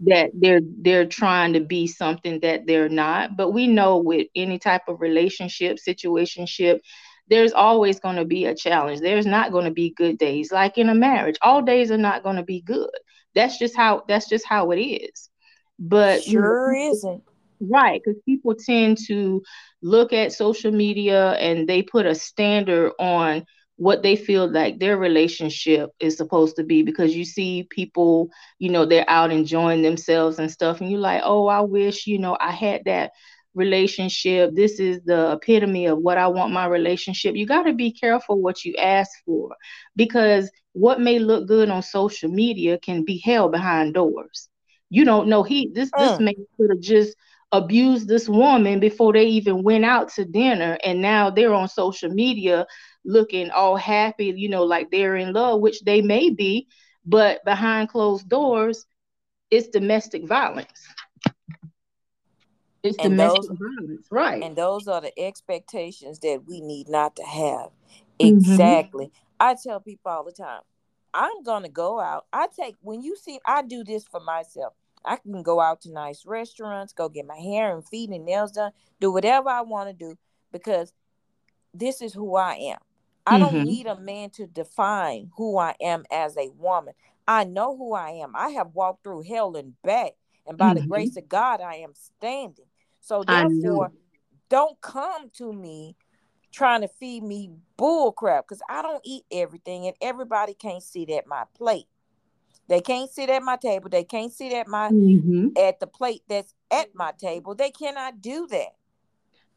that 0.00 0.30
they're 0.34 0.60
they're 0.62 1.06
trying 1.06 1.52
to 1.54 1.60
be 1.60 1.86
something 1.86 2.40
that 2.40 2.66
they're 2.66 2.88
not. 2.88 3.36
But 3.36 3.50
we 3.50 3.66
know 3.66 3.98
with 3.98 4.26
any 4.34 4.58
type 4.58 4.82
of 4.88 5.00
relationship, 5.00 5.78
situationship, 5.78 6.80
there's 7.28 7.52
always 7.52 8.00
going 8.00 8.16
to 8.16 8.24
be 8.24 8.46
a 8.46 8.54
challenge. 8.54 9.00
There's 9.00 9.26
not 9.26 9.52
going 9.52 9.64
to 9.64 9.70
be 9.70 9.94
good 9.96 10.18
days. 10.18 10.52
Like 10.52 10.78
in 10.78 10.88
a 10.88 10.94
marriage, 10.94 11.36
all 11.42 11.62
days 11.62 11.90
are 11.90 11.98
not 11.98 12.22
going 12.22 12.36
to 12.36 12.42
be 12.42 12.60
good. 12.60 12.90
That's 13.34 13.58
just 13.58 13.76
how 13.76 14.04
that's 14.08 14.28
just 14.28 14.46
how 14.46 14.70
it 14.72 14.80
is. 14.80 15.30
But 15.78 16.22
sure 16.24 16.72
you 16.74 16.82
know, 16.84 16.90
isn't. 16.92 17.22
Right, 17.60 18.02
because 18.04 18.20
people 18.26 18.54
tend 18.54 18.98
to 19.06 19.42
look 19.80 20.12
at 20.12 20.32
social 20.32 20.72
media 20.72 21.32
and 21.32 21.68
they 21.68 21.82
put 21.82 22.04
a 22.04 22.14
standard 22.14 22.92
on 22.98 23.44
what 23.76 24.02
they 24.02 24.16
feel 24.16 24.50
like 24.50 24.78
their 24.78 24.96
relationship 24.96 25.90
is 25.98 26.16
supposed 26.16 26.56
to 26.56 26.64
be 26.64 26.82
because 26.82 27.14
you 27.14 27.24
see 27.24 27.66
people, 27.70 28.30
you 28.58 28.70
know, 28.70 28.84
they're 28.84 29.08
out 29.08 29.32
enjoying 29.32 29.82
themselves 29.82 30.38
and 30.38 30.50
stuff, 30.50 30.80
and 30.80 30.90
you're 30.90 31.00
like, 31.00 31.22
oh, 31.24 31.46
I 31.46 31.60
wish, 31.60 32.06
you 32.06 32.18
know, 32.18 32.36
I 32.40 32.52
had 32.52 32.82
that 32.84 33.12
relationship. 33.54 34.54
This 34.54 34.78
is 34.78 35.00
the 35.04 35.32
epitome 35.32 35.86
of 35.86 35.98
what 35.98 36.18
I 36.18 36.28
want 36.28 36.52
my 36.52 36.66
relationship. 36.66 37.36
You 37.36 37.46
got 37.46 37.64
to 37.64 37.72
be 37.72 37.92
careful 37.92 38.40
what 38.40 38.64
you 38.64 38.74
ask 38.76 39.10
for 39.24 39.54
because 39.96 40.50
what 40.72 41.00
may 41.00 41.18
look 41.18 41.46
good 41.46 41.68
on 41.70 41.82
social 41.82 42.30
media 42.30 42.78
can 42.78 43.04
be 43.04 43.18
held 43.18 43.52
behind 43.52 43.94
doors. 43.94 44.48
You 44.90 45.04
don't 45.04 45.28
know 45.28 45.42
he 45.42 45.70
this 45.72 45.90
this 45.96 46.12
mm. 46.12 46.20
man 46.20 46.46
could 46.56 46.70
have 46.70 46.80
just 46.80 47.16
abused 47.52 48.08
this 48.08 48.28
woman 48.28 48.80
before 48.80 49.12
they 49.12 49.26
even 49.26 49.62
went 49.62 49.84
out 49.84 50.08
to 50.08 50.24
dinner 50.24 50.76
and 50.84 51.00
now 51.00 51.30
they're 51.30 51.54
on 51.54 51.68
social 51.68 52.10
media 52.10 52.66
looking 53.04 53.50
all 53.50 53.76
happy, 53.76 54.26
you 54.36 54.48
know, 54.48 54.64
like 54.64 54.90
they're 54.90 55.16
in 55.16 55.32
love, 55.32 55.60
which 55.60 55.80
they 55.82 56.00
may 56.00 56.30
be, 56.30 56.68
but 57.04 57.44
behind 57.44 57.88
closed 57.88 58.28
doors, 58.28 58.86
it's 59.50 59.68
domestic 59.68 60.26
violence. 60.26 60.88
It's 62.82 62.98
and 62.98 63.10
domestic 63.10 63.42
those, 63.42 63.58
violence, 63.58 64.06
right? 64.10 64.42
And 64.42 64.56
those 64.56 64.88
are 64.88 65.00
the 65.00 65.18
expectations 65.18 66.18
that 66.20 66.42
we 66.46 66.60
need 66.60 66.88
not 66.88 67.16
to 67.16 67.22
have. 67.22 67.70
Mm-hmm. 68.20 68.26
Exactly. 68.26 69.06
Mm-hmm. 69.06 69.14
I 69.40 69.56
tell 69.62 69.80
people 69.80 70.10
all 70.10 70.24
the 70.24 70.32
time, 70.32 70.62
I'm 71.12 71.42
gonna 71.42 71.68
go 71.68 72.00
out. 72.00 72.26
I 72.32 72.48
take 72.48 72.76
when 72.80 73.02
you 73.02 73.16
see 73.16 73.38
I 73.46 73.62
do 73.62 73.84
this 73.84 74.04
for 74.04 74.20
myself. 74.20 74.74
I 75.04 75.16
can 75.16 75.42
go 75.42 75.60
out 75.60 75.82
to 75.82 75.92
nice 75.92 76.24
restaurants, 76.24 76.92
go 76.92 77.08
get 77.08 77.26
my 77.26 77.36
hair 77.36 77.74
and 77.74 77.86
feet 77.86 78.10
and 78.10 78.24
nails 78.24 78.52
done, 78.52 78.72
do 79.00 79.12
whatever 79.12 79.50
I 79.50 79.60
want 79.60 79.90
to 79.90 79.92
do 79.92 80.16
because 80.50 80.92
this 81.74 82.00
is 82.00 82.14
who 82.14 82.36
I 82.36 82.54
am. 82.54 82.78
I 83.26 83.38
mm-hmm. 83.38 83.54
don't 83.54 83.64
need 83.64 83.86
a 83.86 83.98
man 83.98 84.30
to 84.30 84.46
define 84.46 85.30
who 85.36 85.58
I 85.58 85.74
am 85.80 86.04
as 86.10 86.36
a 86.36 86.50
woman. 86.56 86.94
I 87.26 87.44
know 87.44 87.76
who 87.76 87.94
I 87.94 88.10
am. 88.10 88.32
I 88.34 88.50
have 88.50 88.74
walked 88.74 89.02
through 89.02 89.22
hell 89.22 89.56
and 89.56 89.80
back, 89.82 90.12
and 90.46 90.58
by 90.58 90.74
mm-hmm. 90.74 90.82
the 90.82 90.86
grace 90.88 91.16
of 91.16 91.28
God, 91.28 91.60
I 91.60 91.76
am 91.76 91.92
standing. 91.94 92.66
So 93.00 93.22
therefore, 93.22 93.92
don't 94.48 94.80
come 94.80 95.30
to 95.38 95.52
me 95.52 95.96
trying 96.52 96.82
to 96.82 96.88
feed 96.88 97.22
me 97.22 97.50
bull 97.76 98.12
crap 98.12 98.46
because 98.46 98.62
I 98.68 98.82
don't 98.82 99.02
eat 99.04 99.24
everything 99.32 99.86
and 99.86 99.96
everybody 100.00 100.54
can't 100.54 100.82
sit 100.82 101.10
at 101.10 101.26
my 101.26 101.44
plate. 101.56 101.86
They 102.68 102.80
can't 102.80 103.10
sit 103.10 103.28
at 103.28 103.42
my 103.42 103.56
table. 103.56 103.90
They 103.90 104.04
can't 104.04 104.32
sit 104.32 104.52
at 104.52 104.68
my 104.68 104.88
mm-hmm. 104.90 105.48
at 105.58 105.80
the 105.80 105.86
plate 105.86 106.22
that's 106.28 106.54
at 106.70 106.94
my 106.94 107.12
table. 107.18 107.54
They 107.54 107.70
cannot 107.70 108.20
do 108.20 108.46
that. 108.46 108.74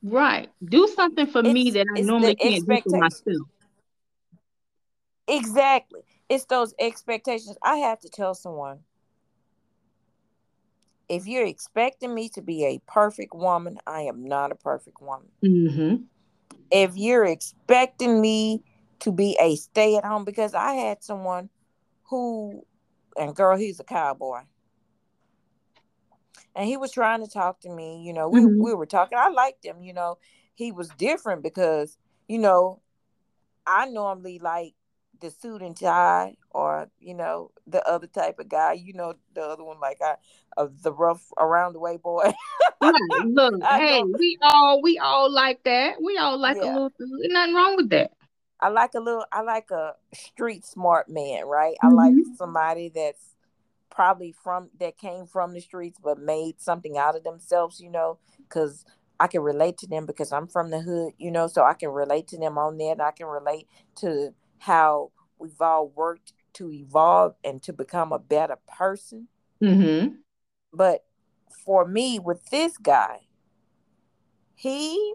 Right. 0.03 0.49
Do 0.63 0.87
something 0.87 1.27
for 1.27 1.39
it's, 1.39 1.53
me 1.53 1.71
that 1.71 1.85
I 1.95 2.01
normally 2.01 2.35
can't 2.35 2.67
do 2.67 2.81
for 2.89 2.97
myself. 2.97 3.47
Exactly. 5.27 6.01
It's 6.29 6.45
those 6.45 6.73
expectations. 6.79 7.57
I 7.63 7.77
have 7.77 7.99
to 8.01 8.09
tell 8.09 8.33
someone 8.33 8.79
if 11.09 11.25
you're 11.25 11.45
expecting 11.45 12.13
me 12.13 12.29
to 12.29 12.41
be 12.41 12.65
a 12.65 12.81
perfect 12.87 13.33
woman, 13.33 13.77
I 13.87 14.01
am 14.01 14.25
not 14.25 14.51
a 14.51 14.55
perfect 14.55 15.01
woman. 15.01 15.29
Mm-hmm. 15.43 15.95
If 16.69 16.95
you're 16.95 17.25
expecting 17.25 18.19
me 18.19 18.63
to 18.99 19.11
be 19.11 19.37
a 19.39 19.55
stay 19.55 19.95
at 19.95 20.03
home, 20.03 20.25
because 20.25 20.53
I 20.53 20.73
had 20.73 21.03
someone 21.03 21.49
who, 22.03 22.65
and 23.15 23.35
girl, 23.35 23.57
he's 23.57 23.79
a 23.79 23.85
cowboy. 23.85 24.41
And 26.55 26.67
he 26.67 26.75
was 26.75 26.91
trying 26.91 27.23
to 27.23 27.31
talk 27.31 27.61
to 27.61 27.69
me, 27.69 28.01
you 28.03 28.13
know, 28.13 28.27
we, 28.29 28.41
mm-hmm. 28.41 28.61
we 28.61 28.73
were 28.73 28.87
talking. 28.87 29.17
I 29.17 29.29
liked 29.29 29.63
him, 29.63 29.83
you 29.83 29.93
know. 29.93 30.17
He 30.55 30.71
was 30.71 30.89
different 30.97 31.43
because, 31.43 31.97
you 32.27 32.39
know, 32.39 32.81
I 33.67 33.85
normally 33.85 34.39
like 34.39 34.73
the 35.19 35.31
suit 35.31 35.61
and 35.61 35.75
tie 35.75 36.35
or 36.51 36.89
you 36.99 37.13
know 37.13 37.51
the 37.67 37.85
other 37.87 38.07
type 38.07 38.39
of 38.39 38.49
guy 38.49 38.73
you 38.73 38.93
know 38.93 39.13
the 39.33 39.41
other 39.41 39.63
one 39.63 39.79
like 39.79 39.99
I 40.01 40.15
uh, 40.57 40.67
the 40.81 40.91
rough 40.91 41.23
around 41.37 41.73
the 41.73 41.79
way 41.79 41.97
boy 41.97 42.33
look 43.25 43.63
hey 43.63 44.03
we 44.03 44.37
all 44.41 44.81
we 44.81 44.97
all 44.97 45.31
like 45.31 45.63
that 45.63 46.01
we 46.01 46.17
all 46.17 46.37
like 46.37 46.57
yeah. 46.57 46.63
a 46.63 46.73
little 46.73 46.91
nothing 46.99 47.55
wrong 47.55 47.75
with 47.75 47.89
that 47.89 48.11
I 48.59 48.69
like 48.69 48.91
a 48.95 48.99
little 48.99 49.25
I 49.31 49.41
like 49.41 49.71
a 49.71 49.93
street 50.13 50.65
smart 50.65 51.09
man 51.09 51.45
right 51.45 51.75
mm-hmm. 51.83 51.99
I 51.99 52.03
like 52.03 52.13
mm-hmm. 52.13 52.35
somebody 52.35 52.89
that's 52.93 53.35
probably 53.89 54.35
from 54.43 54.69
that 54.79 54.97
came 54.97 55.25
from 55.25 55.53
the 55.53 55.61
streets 55.61 55.99
but 56.03 56.19
made 56.19 56.61
something 56.61 56.97
out 56.97 57.15
of 57.15 57.23
themselves 57.23 57.79
you 57.79 57.89
know 57.89 58.19
because 58.37 58.85
I 59.19 59.27
can 59.27 59.41
relate 59.41 59.77
to 59.79 59.87
them 59.87 60.05
because 60.05 60.31
I'm 60.31 60.47
from 60.47 60.69
the 60.69 60.79
hood, 60.79 61.13
you 61.17 61.31
know, 61.31 61.47
so 61.47 61.63
I 61.63 61.73
can 61.73 61.89
relate 61.89 62.27
to 62.29 62.37
them 62.37 62.57
on 62.57 62.77
that. 62.77 63.01
I 63.01 63.11
can 63.11 63.27
relate 63.27 63.67
to 63.97 64.33
how 64.59 65.11
we've 65.39 65.61
all 65.61 65.89
worked 65.89 66.33
to 66.53 66.71
evolve 66.71 67.35
and 67.43 67.61
to 67.63 67.73
become 67.73 68.11
a 68.11 68.19
better 68.19 68.57
person. 68.77 69.27
Mm-hmm. 69.61 70.15
But 70.73 71.05
for 71.65 71.85
me, 71.87 72.19
with 72.19 72.49
this 72.49 72.77
guy, 72.77 73.27
he 74.55 75.13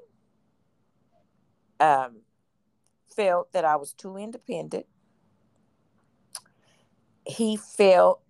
um, 1.81 2.21
felt 3.15 3.53
that 3.53 3.65
I 3.65 3.77
was 3.77 3.93
too 3.93 4.17
independent. 4.17 4.87
He 7.27 7.57
felt 7.57 8.21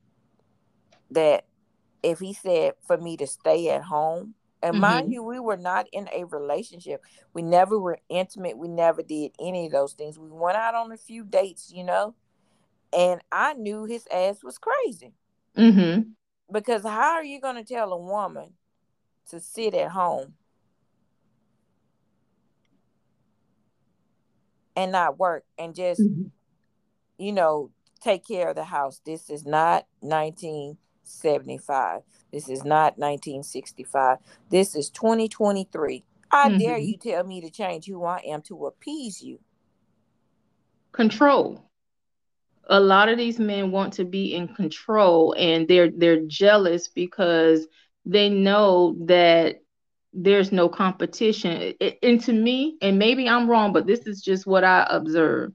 that 1.11 1.47
if 2.02 2.19
he 2.19 2.33
said 2.33 2.75
for 2.87 2.97
me 2.97 3.16
to 3.19 3.26
stay 3.26 3.69
at 3.69 3.83
home, 3.83 4.35
and 4.62 4.75
mm-hmm. 4.75 4.81
mind 4.81 5.12
you, 5.12 5.23
we 5.23 5.40
were 5.40 5.57
not 5.57 5.87
in 5.92 6.09
a 6.12 6.25
relationship. 6.25 7.02
We 7.35 7.42
never 7.42 7.78
were 7.78 7.99
intimate. 8.09 8.57
We 8.57 8.69
never 8.69 9.02
did 9.02 9.33
any 9.40 9.66
of 9.66 9.73
those 9.73 9.95
things. 9.95 10.19
We 10.19 10.31
went 10.31 10.57
out 10.57 10.75
on 10.75 10.92
a 10.92 10.97
few 10.97 11.25
dates, 11.25 11.73
you 11.75 11.83
know, 11.83 12.14
and 12.92 13.21
I 13.33 13.54
knew 13.54 13.85
his 13.85 14.07
ass 14.12 14.45
was 14.45 14.59
crazy. 14.59 15.14
Mm-hmm. 15.57 16.02
Because 16.52 16.83
how 16.83 17.14
are 17.14 17.25
you 17.25 17.40
going 17.40 17.57
to 17.57 17.64
tell 17.64 17.92
a 17.92 17.99
woman 17.99 18.52
to 19.31 19.40
sit 19.40 19.75
at 19.75 19.90
home 19.90 20.35
and 24.76 24.92
not 24.92 25.19
work 25.19 25.45
and 25.59 25.75
just, 25.75 26.00
mm-hmm. 26.00 26.28
you 27.19 27.33
know, 27.33 27.71
take 28.00 28.26
care 28.26 28.50
of 28.50 28.57
the 28.57 28.64
house? 28.64 29.00
This 29.04 29.31
is 29.31 29.45
not 29.45 29.87
1975. 30.00 32.02
This 32.33 32.49
is 32.49 32.65
not 32.65 32.99
1965. 32.99 34.19
This 34.49 34.75
is 34.75 34.89
2023. 34.91 36.05
I 36.31 36.49
mm-hmm. 36.49 36.59
dare 36.59 36.79
you 36.79 36.97
tell 36.97 37.25
me 37.25 37.43
to 37.43 37.51
change 37.51 37.87
who 37.87 38.05
I 38.05 38.23
am 38.27 38.41
to 38.43 38.67
appease 38.67 39.23
you. 39.23 39.39
Control. 40.93 41.62
A 42.69 42.81
lot 42.81 43.09
of 43.09 43.19
these 43.19 43.39
men 43.39 43.71
want 43.71 43.95
to 43.95 44.05
be 44.05 44.35
in 44.35 44.49
control 44.49 45.35
and 45.37 45.69
they're 45.69 45.91
they're 45.91 46.25
jealous 46.27 46.89
because 46.89 47.67
they 48.07 48.31
know 48.31 48.97
that 49.07 49.57
there's 50.15 50.53
no 50.53 50.69
competition. 50.69 51.75
And 52.03 52.21
to 52.23 52.33
me, 52.33 52.77
and 52.81 52.99
maybe 52.99 53.29
I'm 53.29 53.49
wrong, 53.49 53.73
but 53.73 53.87
this 53.87 54.07
is 54.07 54.23
just 54.23 54.47
what 54.47 54.65
I 54.65 54.87
observe. 54.89 55.53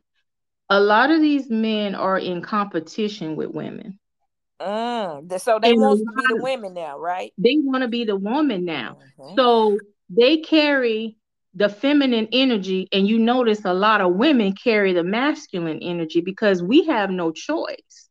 A 0.70 0.80
lot 0.80 1.12
of 1.12 1.22
these 1.22 1.50
men 1.50 1.96
are 1.96 2.20
in 2.20 2.42
competition 2.42 3.36
with 3.36 3.52
women 3.52 4.00
Mm. 4.60 5.40
So 5.40 5.60
they 5.60 5.74
want 5.74 6.00
to 6.00 6.06
be 6.06 6.36
the 6.36 6.42
women 6.42 6.74
now, 6.74 6.98
right? 6.98 7.34
They 7.38 7.58
want 7.60 7.84
to 7.84 7.88
be 7.88 8.06
the 8.06 8.16
woman 8.16 8.66
now. 8.66 8.98
Mm-hmm. 9.20 9.36
So 9.36 9.78
they 10.10 10.38
carry 10.38 11.18
the 11.54 11.70
feminine 11.70 12.28
energy, 12.32 12.88
and 12.92 13.08
you 13.08 13.20
notice 13.20 13.66
a 13.66 13.74
lot 13.74 14.02
of 14.02 14.16
women 14.16 14.54
carry 14.54 14.94
the 14.94 15.04
masculine 15.04 15.80
energy 15.82 16.22
because 16.22 16.62
we 16.62 16.86
have 16.86 17.10
no 17.10 17.32
choice. 17.32 18.10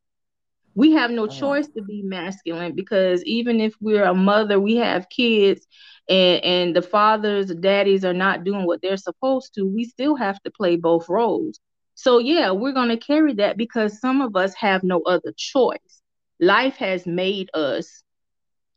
We 0.75 0.93
have 0.93 1.11
no 1.11 1.27
mm. 1.27 1.39
choice 1.39 1.69
to 1.69 1.83
be 1.83 2.03
masculine 2.03 2.75
because 2.75 3.25
even 3.25 3.61
if 3.61 3.75
we're 3.81 4.05
a 4.05 4.15
mother, 4.15 4.61
we 4.61 4.77
have 4.77 5.09
kids, 5.09 5.67
and 6.09 6.45
and 6.45 6.77
the 6.77 6.83
fathers, 6.83 7.49
the 7.49 7.55
daddies 7.55 8.05
are 8.05 8.13
not 8.13 8.45
doing 8.45 8.67
what 8.67 8.83
they're 8.83 8.97
supposed 8.97 9.55
to. 9.55 9.63
We 9.63 9.85
still 9.85 10.17
have 10.17 10.41
to 10.43 10.51
play 10.51 10.77
both 10.77 11.09
roles. 11.09 11.59
So 11.95 12.19
yeah, 12.19 12.51
we're 12.51 12.73
gonna 12.73 12.99
carry 12.99 13.35
that 13.35 13.57
because 13.57 14.01
some 14.01 14.21
of 14.21 14.37
us 14.37 14.55
have 14.55 14.83
no 14.83 15.03
other 15.07 15.33
choice 15.37 16.03
life 16.41 16.77
has 16.77 17.07
made 17.07 17.51
us 17.55 18.03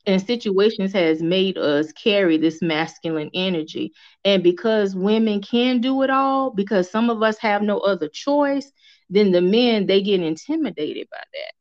and 0.05 0.25
situations 0.25 0.93
has 0.93 1.21
made 1.21 1.57
us 1.57 1.91
carry 1.91 2.37
this 2.37 2.61
masculine 2.61 3.29
energy. 3.33 3.93
And 4.23 4.41
because 4.41 4.95
women 4.95 5.41
can 5.41 5.81
do 5.81 6.01
it 6.03 6.09
all 6.09 6.51
because 6.51 6.89
some 6.89 7.09
of 7.09 7.21
us 7.21 7.37
have 7.39 7.61
no 7.61 7.79
other 7.79 8.07
choice 8.07 8.71
then 9.09 9.31
the 9.31 9.41
men 9.41 9.87
they 9.87 10.01
get 10.01 10.21
intimidated 10.21 11.07
by 11.11 11.17
that. 11.33 11.53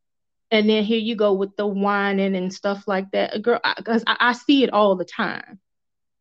And 0.50 0.68
then 0.68 0.84
here 0.84 0.98
you 0.98 1.14
go 1.14 1.32
with 1.32 1.56
the 1.56 1.66
whining 1.66 2.36
and 2.36 2.52
stuff 2.52 2.84
like 2.86 3.10
that. 3.12 3.42
Girl 3.42 3.60
because 3.76 4.04
I, 4.06 4.16
I, 4.20 4.32
see 4.32 4.64
it 4.64 4.70
all 4.70 4.96
the 4.96 5.04
time. 5.04 5.58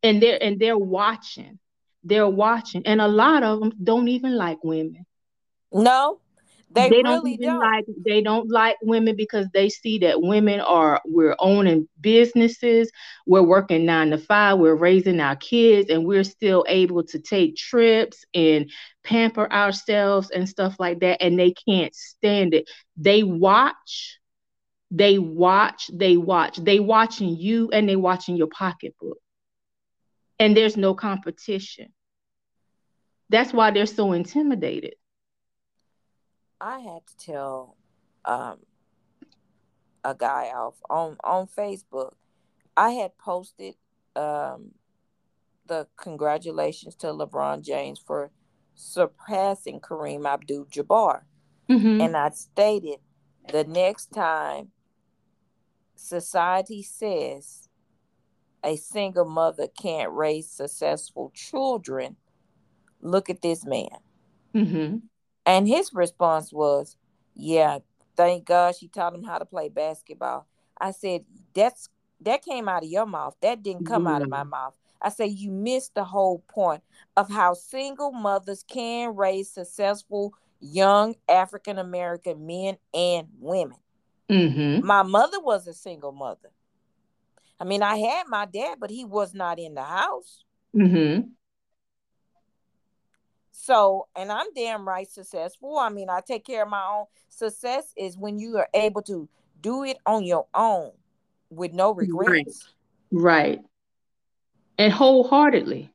And 0.03 0.21
they're 0.21 0.41
and 0.41 0.59
they're 0.59 0.77
watching. 0.77 1.59
They're 2.03 2.27
watching. 2.27 2.85
And 2.85 3.01
a 3.01 3.07
lot 3.07 3.43
of 3.43 3.59
them 3.59 3.73
don't 3.83 4.07
even 4.07 4.35
like 4.35 4.63
women. 4.63 5.05
No 5.71 6.19
they, 6.69 6.89
they 6.89 7.01
really 7.01 7.37
don't, 7.37 7.59
don't, 7.59 7.59
like 7.59 7.85
they 8.05 8.21
don't 8.21 8.51
like 8.51 8.75
women 8.81 9.15
because 9.15 9.47
they 9.53 9.69
see 9.69 9.99
that 9.99 10.21
women 10.21 10.59
are 10.59 11.01
we're 11.05 11.35
owning 11.39 11.87
businesses, 12.01 12.91
we're 13.25 13.41
working 13.41 13.85
nine 13.85 14.09
to 14.09 14.17
five, 14.17 14.59
we're 14.59 14.75
raising 14.75 15.19
our 15.21 15.37
kids, 15.37 15.89
and 15.89 16.05
we're 16.05 16.25
still 16.25 16.65
able 16.67 17.03
to 17.03 17.19
take 17.19 17.55
trips 17.55 18.25
and 18.33 18.69
pamper 19.03 19.51
ourselves 19.51 20.29
and 20.31 20.47
stuff 20.47 20.75
like 20.77 20.99
that. 20.99 21.21
And 21.21 21.39
they 21.39 21.53
can't 21.53 21.95
stand 21.95 22.53
it. 22.53 22.69
They 22.97 23.23
watch, 23.23 24.19
they 24.91 25.19
watch, 25.19 25.89
they 25.93 26.17
watch, 26.17 26.57
they 26.57 26.79
watching 26.79 27.37
you 27.37 27.69
and 27.71 27.87
they 27.87 27.95
watching 27.95 28.35
your 28.35 28.47
pocketbook. 28.47 29.19
And 30.37 30.55
there's 30.55 30.75
no 30.77 30.93
competition. 30.93 31.93
That's 33.29 33.53
why 33.53 33.71
they're 33.71 33.85
so 33.85 34.11
intimidated 34.11 34.95
I 36.59 36.79
had 36.79 37.05
to 37.07 37.17
tell 37.17 37.77
um, 38.25 38.59
a 40.03 40.15
guy 40.15 40.51
off 40.55 40.75
on 40.89 41.17
on 41.23 41.47
Facebook. 41.47 42.13
I 42.75 42.91
had 42.91 43.17
posted 43.17 43.75
um, 44.15 44.71
the 45.65 45.87
congratulations 45.97 46.95
to 46.95 47.07
LeBron 47.07 47.63
James 47.63 47.99
for 47.99 48.31
surpassing 48.75 49.79
Kareem 49.79 50.27
Abdul-Jabbar, 50.27 51.21
mm-hmm. 51.69 52.01
and 52.01 52.15
I 52.15 52.29
stated 52.29 52.99
the 53.51 53.63
next 53.63 54.07
time 54.13 54.69
society 55.95 56.83
says 56.83 57.67
a 58.63 58.75
single 58.75 59.25
mother 59.25 59.67
can't 59.67 60.11
raise 60.11 60.49
successful 60.49 61.31
children, 61.33 62.17
look 63.01 63.29
at 63.29 63.41
this 63.41 63.65
man. 63.65 63.87
Mm-hmm. 64.53 64.97
And 65.47 65.67
his 65.67 65.93
response 65.93 66.53
was, 66.53 66.97
Yeah, 67.33 67.79
thank 68.15 68.45
God 68.45 68.75
she 68.75 68.89
taught 68.89 69.15
him 69.15 69.23
how 69.23 69.39
to 69.39 69.45
play 69.45 69.69
basketball. 69.69 70.45
I 70.79 70.91
said, 70.91 71.25
That's 71.55 71.89
that 72.21 72.43
came 72.43 72.67
out 72.67 72.83
of 72.83 72.89
your 72.89 73.05
mouth. 73.05 73.35
That 73.41 73.63
didn't 73.63 73.85
come 73.85 74.05
mm. 74.05 74.11
out 74.11 74.21
of 74.21 74.29
my 74.29 74.43
mouth. 74.43 74.75
I 75.01 75.09
say 75.09 75.27
you 75.27 75.51
missed 75.51 75.95
the 75.95 76.03
whole 76.03 76.39
point 76.47 76.83
of 77.15 77.29
how 77.29 77.53
single 77.53 78.11
mothers 78.11 78.63
can 78.67 79.15
raise 79.15 79.49
successful 79.49 80.33
young 80.59 81.15
African 81.29 81.77
American 81.77 82.45
men 82.45 82.77
and 82.93 83.27
women. 83.39 83.77
Mm-hmm. 84.29 84.85
My 84.85 85.03
mother 85.03 85.39
was 85.39 85.67
a 85.67 85.73
single 85.73 86.11
mother. 86.11 86.49
I 87.59 87.63
mean, 87.63 87.81
I 87.81 87.97
had 87.97 88.27
my 88.27 88.45
dad, 88.45 88.79
but 88.79 88.89
he 88.89 89.05
was 89.05 89.33
not 89.33 89.59
in 89.59 89.75
the 89.75 89.83
house. 89.83 90.43
Mm-hmm. 90.75 91.29
So, 93.67 94.07
and 94.15 94.31
I'm 94.31 94.45
damn 94.55 94.87
right 94.87 95.11
successful. 95.11 95.77
I 95.77 95.89
mean, 95.89 96.09
I 96.09 96.21
take 96.25 96.45
care 96.45 96.63
of 96.63 96.69
my 96.69 96.85
own. 96.85 97.03
Success 97.27 97.91
is 97.97 98.17
when 98.17 98.39
you 98.39 98.55
are 98.55 98.69
able 98.73 99.01
to 99.01 99.27
do 99.59 99.83
it 99.83 99.97
on 100.05 100.23
your 100.23 100.47
own 100.53 100.91
with 101.49 101.73
no 101.73 101.93
regrets. 101.93 102.73
Right. 103.11 103.59
right. 103.59 103.59
And 104.77 104.93
wholeheartedly. 104.93 105.91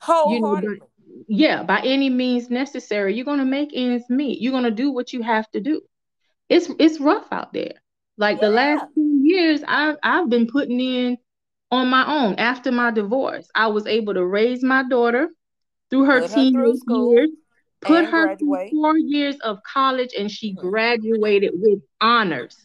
Wholeheartedly. 0.00 0.76
You 0.76 0.80
know, 0.80 0.86
yeah, 1.28 1.62
by 1.62 1.80
any 1.84 2.08
means 2.08 2.48
necessary. 2.48 3.14
You're 3.14 3.26
gonna 3.26 3.44
make 3.44 3.72
ends 3.74 4.08
meet. 4.08 4.40
You're 4.40 4.52
gonna 4.52 4.70
do 4.70 4.90
what 4.90 5.12
you 5.12 5.20
have 5.20 5.50
to 5.50 5.60
do. 5.60 5.82
It's 6.48 6.70
it's 6.78 6.98
rough 6.98 7.26
out 7.30 7.52
there. 7.52 7.74
Like 8.16 8.40
yeah. 8.40 8.48
the 8.48 8.54
last 8.54 8.86
two 8.94 9.20
years, 9.22 9.60
I've 9.68 9.96
I've 10.02 10.30
been 10.30 10.46
putting 10.46 10.80
in 10.80 11.18
on 11.70 11.88
my 11.88 12.06
own 12.06 12.36
after 12.36 12.72
my 12.72 12.90
divorce. 12.90 13.50
I 13.54 13.66
was 13.66 13.86
able 13.86 14.14
to 14.14 14.24
raise 14.24 14.62
my 14.62 14.82
daughter 14.88 15.28
through 15.92 16.04
her 16.06 16.26
teenage 16.26 16.78
years, 16.88 17.28
put 17.82 18.06
her 18.06 18.24
graduate. 18.28 18.70
through 18.70 18.80
four 18.80 18.96
years 18.96 19.36
of 19.40 19.58
college, 19.62 20.14
and 20.18 20.30
she 20.30 20.54
mm-hmm. 20.54 20.68
graduated 20.68 21.52
with 21.54 21.80
honors. 22.00 22.56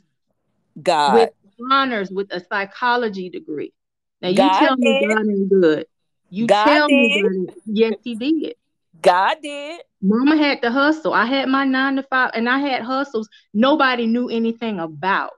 God. 0.81 1.13
With 1.13 1.29
honors 1.69 2.09
with 2.09 2.31
a 2.31 2.39
psychology 2.39 3.29
degree. 3.29 3.73
Now 4.21 4.29
you 4.29 4.37
God 4.37 4.59
tell 4.59 4.75
did. 4.77 4.79
me 4.79 5.07
God 5.07 5.27
ain't 5.27 5.49
good. 5.49 5.85
You 6.29 6.47
God 6.47 6.65
tell 6.65 6.87
did. 6.87 7.21
me 7.21 7.45
God 7.47 7.55
yes, 7.65 7.93
he 8.01 8.15
did. 8.15 8.55
God 9.01 9.37
did. 9.43 9.81
Mama 10.01 10.37
had 10.37 10.61
to 10.61 10.71
hustle. 10.71 11.13
I 11.13 11.25
had 11.25 11.49
my 11.49 11.65
nine 11.65 11.97
to 11.97 12.03
five, 12.03 12.31
and 12.33 12.47
I 12.47 12.59
had 12.59 12.81
hustles 12.81 13.27
nobody 13.53 14.05
knew 14.05 14.29
anything 14.29 14.79
about, 14.79 15.31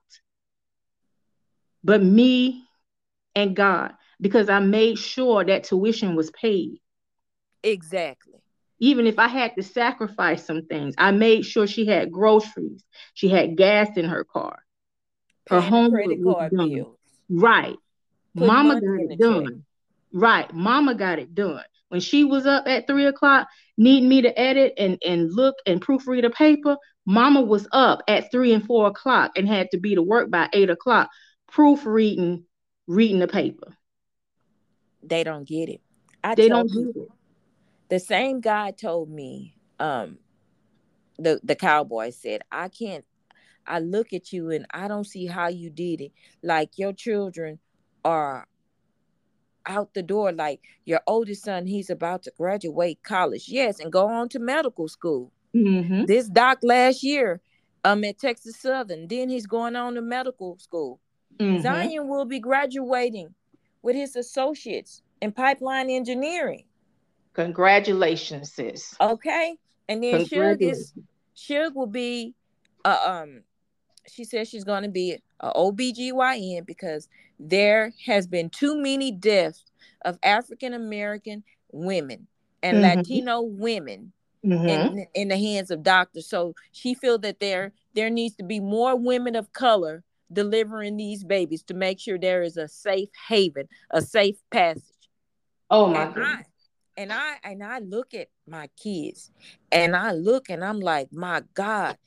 but 1.83 2.03
me 2.03 2.65
and 3.33 3.55
God, 3.55 3.93
because 4.21 4.47
I 4.47 4.59
made 4.59 4.99
sure 4.99 5.43
that 5.43 5.63
tuition 5.63 6.15
was 6.15 6.29
paid. 6.29 6.81
Exactly. 7.63 8.39
Even 8.79 9.07
if 9.07 9.19
I 9.19 9.27
had 9.27 9.55
to 9.57 9.63
sacrifice 9.63 10.45
some 10.45 10.65
things, 10.65 10.95
I 10.97 11.11
made 11.11 11.45
sure 11.45 11.67
she 11.67 11.85
had 11.85 12.11
groceries. 12.11 12.83
She 13.13 13.27
had 13.27 13.57
gas 13.57 13.89
in 13.97 14.05
her 14.05 14.23
car. 14.23 14.63
Her 15.49 15.59
home 15.59 15.91
credit 15.91 16.23
card 16.23 16.51
done. 16.51 16.69
bills. 16.69 16.97
Right. 17.29 17.75
Put 18.37 18.47
Mama 18.47 18.75
got 18.75 18.99
it 18.99 19.19
done. 19.19 19.45
Check. 19.45 19.53
Right. 20.13 20.53
Mama 20.53 20.95
got 20.95 21.19
it 21.19 21.35
done. 21.35 21.63
When 21.89 22.01
she 22.01 22.23
was 22.23 22.45
up 22.45 22.67
at 22.67 22.87
three 22.87 23.05
o'clock, 23.05 23.47
needing 23.77 24.07
me 24.07 24.21
to 24.21 24.39
edit 24.39 24.73
and, 24.77 25.01
and 25.05 25.33
look 25.33 25.55
and 25.65 25.81
proofread 25.81 26.23
a 26.23 26.29
paper, 26.29 26.77
Mama 27.05 27.41
was 27.41 27.67
up 27.71 28.03
at 28.07 28.31
three 28.31 28.53
and 28.53 28.63
four 28.63 28.87
o'clock 28.87 29.31
and 29.35 29.47
had 29.47 29.71
to 29.71 29.79
be 29.79 29.95
to 29.95 30.03
work 30.03 30.29
by 30.29 30.47
eight 30.53 30.69
o'clock, 30.69 31.09
proofreading, 31.51 32.45
reading 32.87 33.19
the 33.19 33.27
paper. 33.27 33.75
They 35.01 35.23
don't 35.23 35.47
get 35.47 35.69
it. 35.69 35.81
I 36.23 36.35
they 36.35 36.47
don't 36.47 36.71
get 36.71 36.95
it 36.95 37.09
the 37.89 37.99
same 37.99 38.39
guy 38.39 38.71
told 38.71 39.09
me 39.09 39.55
um 39.79 40.17
the 41.17 41.39
the 41.43 41.55
cowboy 41.55 42.09
said 42.11 42.41
i 42.51 42.67
can't 42.69 43.05
i 43.67 43.79
look 43.79 44.13
at 44.13 44.31
you 44.31 44.51
and 44.51 44.65
i 44.71 44.87
don't 44.87 45.05
see 45.07 45.25
how 45.25 45.47
you 45.47 45.69
did 45.69 46.01
it. 46.01 46.11
Like 46.41 46.77
your 46.77 46.93
children 46.93 47.59
are 48.05 48.47
out 49.65 49.93
the 49.93 50.01
door. 50.01 50.31
Like 50.31 50.61
your 50.85 51.01
oldest 51.05 51.43
son 51.43 51.65
he's 51.67 51.89
about 51.89 52.23
to 52.23 52.31
graduate 52.37 53.03
college. 53.03 53.45
Yes 53.47 53.79
and 53.79 53.91
go 53.91 54.07
on 54.07 54.29
to 54.29 54.39
medical 54.39 54.87
school. 54.87 55.31
Mm-hmm. 55.55 56.05
this 56.05 56.27
doc 56.29 56.59
last 56.61 57.01
year 57.01 57.41
um 57.83 58.03
at 58.03 58.19
texas 58.19 58.55
southern 58.57 59.07
then 59.07 59.29
he's 59.29 59.47
going 59.47 59.75
on 59.75 59.95
to 59.95 60.01
medical 60.01 60.59
school. 60.59 60.99
Mm-hmm. 61.39 61.63
zion 61.63 62.07
will 62.07 62.25
be 62.25 62.39
graduating 62.39 63.33
with 63.81 63.95
his 63.95 64.15
associates 64.15 65.01
in 65.21 65.31
pipeline 65.31 65.89
engineering 65.89 66.65
Congratulations, 67.33 68.53
sis. 68.53 68.95
Okay. 68.99 69.55
And 69.87 70.03
then 70.03 70.25
Shug 70.25 70.61
is 70.61 70.93
Shug 71.35 71.75
will 71.75 71.87
be 71.87 72.33
uh, 72.85 72.97
um 73.05 73.41
she 74.07 74.23
says 74.23 74.49
she's 74.49 74.63
gonna 74.63 74.89
be 74.89 75.17
a 75.39 75.51
OBGYN 75.53 76.65
because 76.65 77.07
there 77.39 77.93
has 78.05 78.27
been 78.27 78.49
too 78.49 78.81
many 78.81 79.11
deaths 79.11 79.63
of 80.03 80.17
African 80.23 80.73
American 80.73 81.43
women 81.71 82.27
and 82.61 82.77
mm-hmm. 82.77 82.99
Latino 82.99 83.41
women 83.41 84.11
mm-hmm. 84.45 84.67
in, 84.67 85.07
in 85.13 85.27
the 85.29 85.37
hands 85.37 85.71
of 85.71 85.83
doctors. 85.83 86.27
So 86.27 86.55
she 86.71 86.93
feels 86.93 87.21
that 87.21 87.39
there 87.39 87.73
there 87.93 88.09
needs 88.09 88.35
to 88.35 88.43
be 88.43 88.59
more 88.59 88.95
women 88.95 89.35
of 89.35 89.53
color 89.53 90.03
delivering 90.31 90.97
these 90.97 91.23
babies 91.23 91.63
to 91.63 91.73
make 91.73 91.99
sure 91.99 92.19
there 92.19 92.43
is 92.43 92.57
a 92.57 92.67
safe 92.67 93.09
haven, 93.27 93.67
a 93.91 94.01
safe 94.01 94.37
passage. 94.51 94.83
Oh 95.71 95.87
my 95.87 96.05
god 96.11 96.45
and 96.99 97.13
I 97.13 97.37
and 97.45 97.63
I 97.63 97.79
look 97.79 98.13
at 98.13 98.27
my 98.45 98.67
kids 98.75 99.31
and 99.71 99.95
I 99.95 100.11
look 100.11 100.49
and 100.49 100.65
I'm 100.65 100.81
like, 100.81 101.13
my 101.13 101.43
God, 101.53 101.97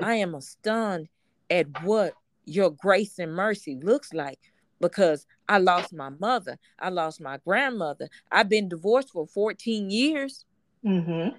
I 0.00 0.16
am 0.16 0.38
stunned 0.42 1.08
at 1.48 1.66
what 1.82 2.12
your 2.44 2.70
grace 2.70 3.18
and 3.18 3.34
mercy 3.34 3.80
looks 3.82 4.12
like 4.12 4.38
because 4.78 5.26
I 5.48 5.56
lost 5.56 5.94
my 5.94 6.10
mother, 6.10 6.58
I 6.78 6.90
lost 6.90 7.18
my 7.18 7.38
grandmother. 7.38 8.10
I've 8.30 8.50
been 8.50 8.68
divorced 8.68 9.08
for 9.08 9.26
14 9.26 9.90
years. 9.90 10.44
Mm-hmm. 10.84 11.34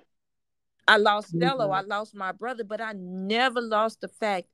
I 0.88 0.98
lost 0.98 1.30
Stella, 1.30 1.68
Mhm. 1.68 1.76
I 1.76 1.82
lost 1.82 2.16
my 2.16 2.32
brother, 2.32 2.64
but 2.64 2.82
I 2.82 2.94
never 2.94 3.62
lost 3.62 4.02
the 4.02 4.08
fact 4.08 4.48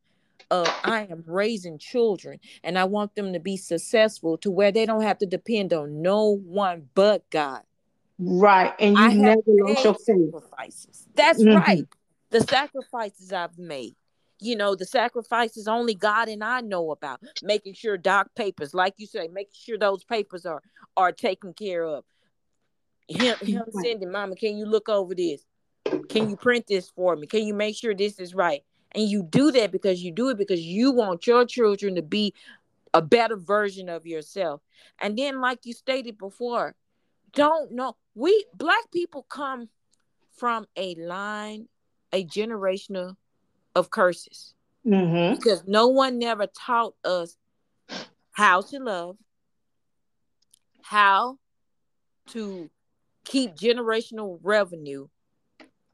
of 0.51 0.67
I 0.83 1.07
am 1.09 1.23
raising 1.25 1.77
children 1.77 2.39
and 2.63 2.77
I 2.77 2.83
want 2.83 3.15
them 3.15 3.31
to 3.31 3.39
be 3.39 3.55
successful 3.55 4.37
to 4.39 4.51
where 4.51 4.71
they 4.71 4.85
don't 4.85 5.03
have 5.03 5.19
to 5.19 5.25
depend 5.25 5.71
on 5.71 6.01
no 6.01 6.35
one 6.35 6.89
but 6.93 7.29
God. 7.29 7.61
Right. 8.19 8.73
And 8.79 8.97
you 8.97 9.03
I 9.03 9.13
never 9.13 9.41
lost 9.47 9.83
your 9.85 9.93
faith. 9.93 10.31
sacrifices. 10.33 11.07
That's 11.15 11.41
Mhm. 11.41 11.55
right. 11.55 11.87
The 12.31 12.41
sacrifices 12.41 13.31
I've 13.31 13.57
made. 13.57 13.95
You 14.41 14.55
know, 14.55 14.75
the 14.75 14.85
sacrifices 14.85 15.67
only 15.67 15.95
God 15.95 16.29
and 16.29 16.43
I 16.43 16.61
know 16.61 16.91
about. 16.91 17.21
Making 17.41 17.73
sure 17.73 17.97
doc 17.97 18.33
papers, 18.35 18.73
like 18.73 18.93
you 18.97 19.05
say, 19.07 19.27
making 19.27 19.53
sure 19.53 19.77
those 19.77 20.03
papers 20.03 20.45
are 20.45 20.61
are 20.97 21.11
taken 21.11 21.53
care 21.53 21.83
of. 21.85 22.03
Him, 23.07 23.37
him 23.41 23.63
Right. 23.73 23.85
sending, 23.85 24.11
Mama, 24.11 24.35
can 24.35 24.57
you 24.57 24.65
look 24.65 24.87
over 24.89 25.15
this? 25.15 25.45
Can 26.09 26.29
you 26.29 26.35
print 26.35 26.67
this 26.67 26.89
for 26.89 27.15
me? 27.15 27.25
Can 27.25 27.45
you 27.45 27.53
make 27.53 27.75
sure 27.75 27.93
this 27.93 28.19
is 28.19 28.35
right? 28.35 28.63
And 28.91 29.03
you 29.03 29.23
do 29.23 29.51
that 29.51 29.71
because 29.71 30.03
you 30.03 30.11
do 30.11 30.29
it 30.29 30.37
because 30.37 30.61
you 30.61 30.91
want 30.91 31.25
your 31.25 31.45
children 31.45 31.95
to 31.95 32.01
be 32.01 32.33
a 32.93 33.01
better 33.01 33.35
version 33.37 33.87
of 33.89 34.05
yourself. 34.05 34.61
And 34.99 35.17
then, 35.17 35.41
like 35.41 35.65
you 35.65 35.73
stated 35.73 36.17
before, 36.17 36.75
don't 37.33 37.71
know. 37.71 37.95
We 38.15 38.45
black 38.53 38.91
people 38.91 39.25
come 39.29 39.69
from 40.35 40.65
a 40.75 40.95
line, 40.95 41.67
a 42.11 42.25
generational 42.25 43.15
of 43.75 43.89
curses 43.89 44.53
Mm-hmm. 44.87 45.35
because 45.35 45.63
no 45.67 45.89
one 45.89 46.17
never 46.19 46.47
taught 46.47 46.95
us 47.03 47.35
how 48.31 48.61
to 48.61 48.79
love, 48.79 49.17
how 50.81 51.37
to 52.27 52.69
keep 53.25 53.55
generational 53.55 54.39
revenue 54.41 55.07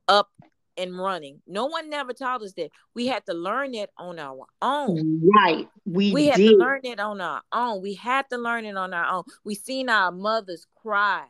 up 0.08 0.30
and 0.78 0.98
running. 0.98 1.42
No 1.48 1.66
one 1.66 1.90
never 1.90 2.14
taught 2.14 2.42
us 2.42 2.54
that. 2.54 2.70
We 2.94 3.08
had 3.08 3.26
to 3.28 3.34
learn 3.34 3.74
it 3.74 3.90
on 3.98 4.20
our 4.20 4.46
own. 4.62 5.22
Right. 5.36 5.68
We, 5.86 6.14
We 6.14 6.26
had 6.28 6.38
did. 6.38 6.52
to 6.52 6.58
learn 6.58 6.82
it 6.84 7.00
on 7.00 7.22
our 7.22 7.42
own. 7.52 7.82
We 7.82 7.94
had 7.94 8.30
to 8.32 8.38
learn 8.38 8.66
it 8.66 8.76
on 8.78 8.94
our 8.94 9.06
own. 9.14 9.24
We 9.44 9.56
seen 9.56 9.90
our 9.90 10.12
mothers 10.12 10.68
cry, 10.76 11.26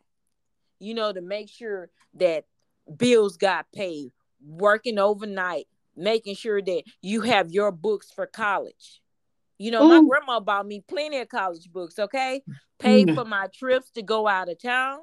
you 0.79 0.93
know, 0.93 1.11
to 1.13 1.21
make 1.21 1.49
sure 1.49 1.89
that 2.15 2.45
bills 2.97 3.37
got 3.37 3.65
paid, 3.73 4.11
working 4.45 4.97
overnight, 4.99 5.67
making 5.95 6.35
sure 6.35 6.61
that 6.61 6.83
you 7.01 7.21
have 7.21 7.51
your 7.51 7.71
books 7.71 8.11
for 8.11 8.25
college. 8.25 9.01
You 9.57 9.71
know, 9.71 9.87
my 9.87 9.97
Ooh. 9.99 10.09
grandma 10.09 10.39
bought 10.41 10.65
me 10.67 10.83
plenty 10.85 11.19
of 11.19 11.29
college 11.29 11.71
books, 11.71 11.97
okay? 11.97 12.43
Paid 12.77 13.07
Mm. 13.07 13.15
for 13.15 13.23
my 13.25 13.47
trips 13.53 13.89
to 13.91 14.01
go 14.01 14.27
out 14.27 14.49
of 14.49 14.61
town. 14.61 14.99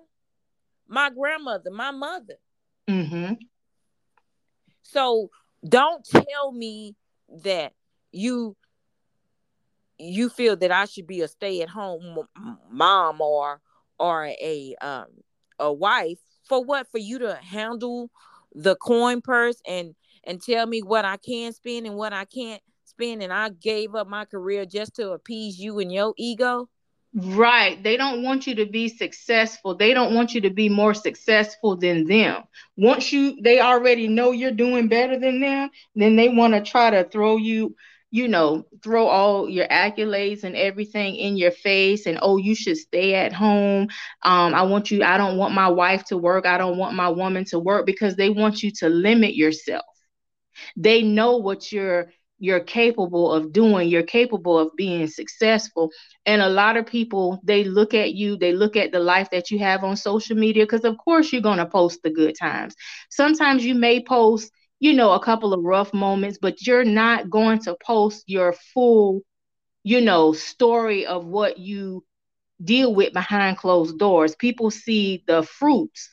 My 0.86 1.08
grandmother, 1.08 1.70
my 1.70 1.90
mother. 1.90 2.34
Mm-hmm. 2.88 3.34
So 4.92 5.30
don't 5.66 6.04
tell 6.04 6.52
me 6.52 6.96
that 7.42 7.72
you 8.12 8.56
you 9.98 10.28
feel 10.28 10.56
that 10.56 10.70
I 10.72 10.84
should 10.84 11.06
be 11.06 11.20
a 11.20 11.28
stay-at-home 11.28 12.26
mom 12.70 13.20
or 13.20 13.60
or 13.98 14.26
a 14.26 14.76
um 14.80 15.06
a 15.58 15.72
wife. 15.72 16.18
For 16.44 16.62
what? 16.62 16.88
For 16.88 16.98
you 16.98 17.18
to 17.20 17.36
handle 17.36 18.10
the 18.54 18.76
coin 18.76 19.22
purse 19.22 19.62
and 19.66 19.94
and 20.24 20.42
tell 20.42 20.66
me 20.66 20.82
what 20.82 21.04
I 21.04 21.16
can 21.16 21.52
spend 21.52 21.86
and 21.86 21.96
what 21.96 22.12
I 22.12 22.24
can't 22.24 22.62
spend. 22.84 23.22
And 23.22 23.32
I 23.32 23.48
gave 23.48 23.94
up 23.94 24.08
my 24.08 24.24
career 24.24 24.66
just 24.66 24.96
to 24.96 25.12
appease 25.12 25.58
you 25.58 25.78
and 25.78 25.90
your 25.92 26.12
ego. 26.18 26.68
Right. 27.14 27.82
They 27.82 27.96
don't 27.98 28.22
want 28.22 28.46
you 28.46 28.54
to 28.56 28.66
be 28.66 28.88
successful. 28.88 29.74
They 29.74 29.92
don't 29.92 30.14
want 30.14 30.34
you 30.34 30.40
to 30.42 30.50
be 30.50 30.68
more 30.70 30.94
successful 30.94 31.76
than 31.76 32.06
them. 32.06 32.42
Once 32.76 33.12
you 33.12 33.36
they 33.42 33.60
already 33.60 34.08
know 34.08 34.30
you're 34.30 34.50
doing 34.50 34.88
better 34.88 35.18
than 35.18 35.40
them, 35.40 35.70
then 35.94 36.16
they 36.16 36.28
want 36.30 36.54
to 36.54 36.62
try 36.62 36.90
to 36.90 37.04
throw 37.04 37.36
you, 37.36 37.76
you 38.10 38.28
know, 38.28 38.64
throw 38.82 39.08
all 39.08 39.46
your 39.48 39.68
accolades 39.68 40.42
and 40.44 40.56
everything 40.56 41.16
in 41.16 41.36
your 41.36 41.50
face 41.50 42.06
and 42.06 42.18
oh, 42.22 42.38
you 42.38 42.54
should 42.54 42.78
stay 42.78 43.14
at 43.14 43.34
home. 43.34 43.88
Um 44.22 44.54
I 44.54 44.62
want 44.62 44.90
you 44.90 45.02
I 45.02 45.18
don't 45.18 45.36
want 45.36 45.52
my 45.52 45.68
wife 45.68 46.04
to 46.06 46.16
work. 46.16 46.46
I 46.46 46.56
don't 46.56 46.78
want 46.78 46.94
my 46.96 47.10
woman 47.10 47.44
to 47.46 47.58
work 47.58 47.84
because 47.84 48.16
they 48.16 48.30
want 48.30 48.62
you 48.62 48.70
to 48.78 48.88
limit 48.88 49.34
yourself. 49.36 49.84
They 50.76 51.02
know 51.02 51.36
what 51.38 51.72
you're 51.72 52.10
you're 52.42 52.58
capable 52.58 53.32
of 53.32 53.52
doing. 53.52 53.88
You're 53.88 54.02
capable 54.02 54.58
of 54.58 54.74
being 54.76 55.06
successful. 55.06 55.92
And 56.26 56.42
a 56.42 56.48
lot 56.48 56.76
of 56.76 56.86
people, 56.86 57.40
they 57.44 57.62
look 57.62 57.94
at 57.94 58.14
you, 58.14 58.36
they 58.36 58.52
look 58.52 58.74
at 58.74 58.90
the 58.90 58.98
life 58.98 59.30
that 59.30 59.52
you 59.52 59.60
have 59.60 59.84
on 59.84 59.96
social 59.96 60.36
media, 60.36 60.64
because 60.64 60.84
of 60.84 60.98
course 60.98 61.32
you're 61.32 61.40
going 61.40 61.58
to 61.58 61.66
post 61.66 62.00
the 62.02 62.10
good 62.10 62.34
times. 62.36 62.74
Sometimes 63.10 63.64
you 63.64 63.76
may 63.76 64.02
post, 64.02 64.50
you 64.80 64.92
know, 64.92 65.12
a 65.12 65.22
couple 65.22 65.54
of 65.54 65.62
rough 65.62 65.94
moments, 65.94 66.38
but 66.42 66.66
you're 66.66 66.84
not 66.84 67.30
going 67.30 67.60
to 67.60 67.76
post 67.86 68.24
your 68.26 68.54
full, 68.74 69.20
you 69.84 70.00
know, 70.00 70.32
story 70.32 71.06
of 71.06 71.24
what 71.24 71.58
you 71.58 72.04
deal 72.64 72.92
with 72.92 73.12
behind 73.12 73.56
closed 73.56 74.00
doors. 74.00 74.34
People 74.34 74.72
see 74.72 75.22
the 75.28 75.44
fruits 75.44 76.08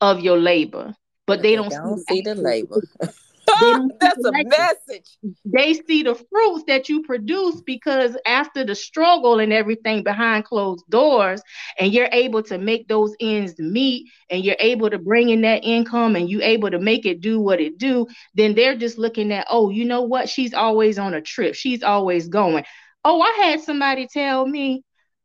of 0.00 0.18
your 0.18 0.36
labor, 0.36 0.96
but 1.28 1.42
they, 1.42 1.54
don't, 1.54 1.70
see 2.08 2.22
the 2.22 2.34
labor. 2.34 2.82
That's 4.00 4.24
a 4.24 4.32
message. 4.32 5.18
they 5.44 5.74
see 5.74 6.02
the 6.02 6.14
fruits 6.14 6.64
that 6.66 6.88
you 6.88 7.02
produce 7.02 7.60
because 7.62 8.16
after 8.26 8.64
the 8.64 8.74
struggle 8.74 9.38
and 9.40 9.52
everything 9.52 10.02
behind 10.02 10.44
closed 10.44 10.84
doors 10.88 11.42
and 11.78 11.92
you're 11.92 12.08
able 12.12 12.42
to 12.44 12.58
make 12.58 12.88
those 12.88 13.14
ends 13.20 13.58
meet 13.58 14.06
and 14.30 14.44
you're 14.44 14.56
able 14.58 14.90
to 14.90 14.98
bring 14.98 15.28
in 15.30 15.42
that 15.42 15.64
income 15.64 16.16
and 16.16 16.28
you're 16.30 16.42
able 16.42 16.70
to 16.70 16.78
make 16.78 17.06
it 17.06 17.20
do 17.20 17.40
what 17.40 17.60
it 17.60 17.78
do 17.78 18.06
then 18.34 18.54
they're 18.54 18.76
just 18.76 18.98
looking 18.98 19.32
at 19.32 19.46
oh 19.50 19.70
you 19.70 19.84
know 19.84 20.02
what? 20.02 20.28
She's 20.28 20.54
always 20.54 20.98
on 20.98 21.14
a 21.14 21.20
trip. 21.20 21.54
She's 21.54 21.82
always 21.82 22.28
going. 22.28 22.64
Oh 23.04 23.20
i 23.22 23.30
had 23.44 23.60
somebody 23.60 24.06
tell 24.06 24.46
me 24.46 24.82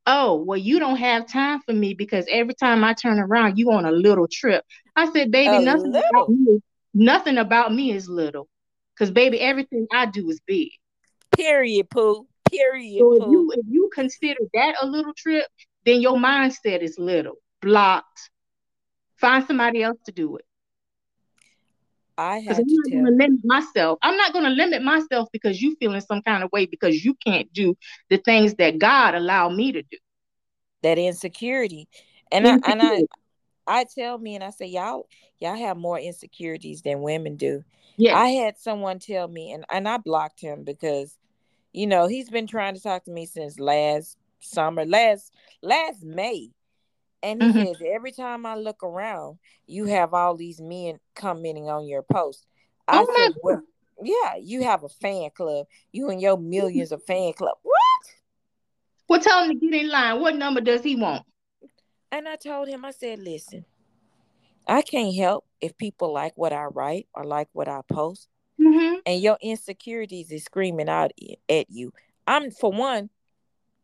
oh 0.07 0.35
well 0.35 0.57
you 0.57 0.79
don't 0.79 0.97
have 0.97 1.27
time 1.27 1.59
for 1.65 1.73
me 1.73 1.93
because 1.93 2.25
every 2.29 2.53
time 2.53 2.83
i 2.83 2.93
turn 2.93 3.19
around 3.19 3.57
you 3.57 3.71
on 3.71 3.85
a 3.85 3.91
little 3.91 4.27
trip 4.31 4.63
i 4.95 5.11
said 5.11 5.31
baby 5.31 5.57
A 5.57 5.59
nothing 5.59 5.91
little? 5.91 6.09
about 6.11 6.29
me 6.29 6.61
nothing 6.95 7.37
about 7.37 7.73
me 7.73 7.91
is 7.91 8.09
little 8.09 8.47
because 8.95 9.11
baby, 9.11 9.39
everything 9.41 9.87
I 9.93 10.07
do 10.07 10.29
is 10.29 10.41
big. 10.47 10.69
Period, 11.31 11.89
Pooh. 11.89 12.27
Period, 12.49 13.01
So 13.01 13.13
if 13.15 13.23
Pooh. 13.23 13.31
you 13.31 13.51
if 13.55 13.65
you 13.69 13.89
consider 13.93 14.39
that 14.53 14.75
a 14.81 14.87
little 14.87 15.13
trip, 15.15 15.45
then 15.85 16.01
your 16.01 16.17
mindset 16.17 16.81
is 16.81 16.97
little, 16.97 17.35
blocked. 17.61 18.29
Find 19.17 19.45
somebody 19.45 19.83
else 19.83 19.97
to 20.05 20.11
do 20.11 20.37
it. 20.37 20.45
I 22.17 22.39
have 22.39 22.57
I'm 22.57 22.63
to 22.67 22.91
not 22.91 23.11
limit 23.11 23.41
myself. 23.43 23.99
I'm 24.01 24.17
not 24.17 24.33
gonna 24.33 24.49
limit 24.49 24.81
myself 24.83 25.29
because 25.31 25.61
you 25.61 25.75
feel 25.77 25.93
in 25.93 26.01
some 26.01 26.21
kind 26.21 26.43
of 26.43 26.51
way 26.51 26.65
because 26.65 27.03
you 27.03 27.15
can't 27.15 27.51
do 27.53 27.75
the 28.09 28.17
things 28.17 28.55
that 28.55 28.79
God 28.79 29.15
allowed 29.15 29.53
me 29.55 29.71
to 29.73 29.81
do. 29.83 29.97
that 30.83 30.97
insecurity. 30.97 31.87
And 32.31 32.47
I 32.47 32.57
and 32.63 32.81
I 32.81 33.01
Insecurity. 33.01 33.07
I 33.67 33.85
tell 33.85 34.17
me 34.17 34.35
and 34.35 34.43
I 34.43 34.49
say 34.51 34.67
y'all 34.67 35.07
y'all 35.39 35.55
have 35.55 35.77
more 35.77 35.99
insecurities 35.99 36.81
than 36.81 37.01
women 37.01 37.35
do. 37.35 37.63
Yeah. 37.97 38.17
I 38.17 38.29
had 38.29 38.57
someone 38.57 38.99
tell 38.99 39.27
me 39.27 39.51
and 39.51 39.65
and 39.71 39.87
I 39.87 39.97
blocked 39.97 40.39
him 40.41 40.63
because 40.63 41.17
you 41.73 41.87
know, 41.87 42.07
he's 42.07 42.29
been 42.29 42.47
trying 42.47 42.73
to 42.75 42.81
talk 42.81 43.03
to 43.03 43.11
me 43.11 43.25
since 43.25 43.59
last 43.59 44.17
summer, 44.39 44.85
last 44.85 45.33
last 45.61 46.03
May. 46.03 46.51
And 47.21 47.41
he 47.41 47.47
Mhm. 47.47 47.67
says 47.67 47.81
every 47.85 48.11
time 48.11 48.45
I 48.45 48.55
look 48.55 48.83
around, 48.83 49.39
you 49.67 49.85
have 49.85 50.13
all 50.13 50.35
these 50.35 50.61
men 50.61 50.99
commenting 51.15 51.69
on 51.69 51.87
your 51.87 52.03
post. 52.03 52.45
I 52.87 53.01
Oh 53.01 53.13
said, 53.15 53.33
well, 53.41 53.61
yeah, 54.01 54.35
you 54.39 54.63
have 54.63 54.83
a 54.83 54.89
fan 54.89 55.31
club. 55.31 55.67
You 55.91 56.09
and 56.09 56.21
your 56.21 56.37
millions 56.37 56.91
of 56.91 57.03
fan 57.03 57.33
club. 57.33 57.57
What? 57.63 57.75
well, 59.07 59.19
tell 59.19 59.43
him 59.43 59.59
to 59.59 59.65
get 59.67 59.81
in 59.81 59.89
line. 59.89 60.21
What 60.21 60.35
number 60.35 60.61
does 60.61 60.83
he 60.83 60.95
want? 60.95 61.25
And 62.11 62.27
I 62.27 62.35
told 62.35 62.67
him, 62.67 62.85
I 62.85 62.91
said, 62.91 63.19
listen, 63.19 63.65
I 64.67 64.81
can't 64.81 65.15
help 65.15 65.45
if 65.61 65.77
people 65.77 66.13
like 66.13 66.33
what 66.35 66.53
I 66.53 66.65
write 66.65 67.07
or 67.13 67.23
like 67.23 67.49
what 67.53 67.67
I 67.67 67.81
post, 67.87 68.27
hmm 68.61 68.95
and 69.05 69.21
your 69.21 69.37
insecurities 69.41 70.31
is 70.31 70.43
screaming 70.45 70.89
out 70.89 71.11
at 71.49 71.69
you. 71.69 71.91
I'm 72.25 72.49
for 72.51 72.71
one, 72.71 73.09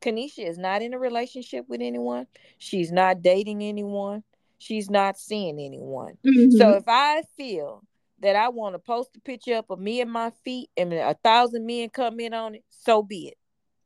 Kanisha 0.01 0.47
is 0.47 0.57
not 0.57 0.81
in 0.81 0.93
a 0.93 0.99
relationship 0.99 1.65
with 1.69 1.81
anyone. 1.81 2.25
She's 2.57 2.91
not 2.91 3.21
dating 3.21 3.62
anyone. 3.62 4.23
She's 4.57 4.89
not 4.89 5.17
seeing 5.17 5.60
anyone. 5.60 6.17
So 6.57 6.73
if 6.73 6.84
I 6.88 7.21
feel 7.38 7.84
that 8.21 8.36
I 8.36 8.49
want 8.49 8.75
to 8.75 8.79
post 8.79 9.15
a 9.15 9.19
picture 9.19 9.55
up 9.55 9.69
of 9.69 9.79
me 9.79 10.01
and 10.01 10.12
my 10.12 10.31
feet 10.43 10.69
and 10.77 10.91
a 10.93 11.15
thousand 11.23 11.65
men 11.65 11.89
come 11.89 12.19
in 12.19 12.34
on 12.34 12.55
it, 12.55 12.63
so 12.69 13.03
be 13.03 13.27
it. 13.27 13.38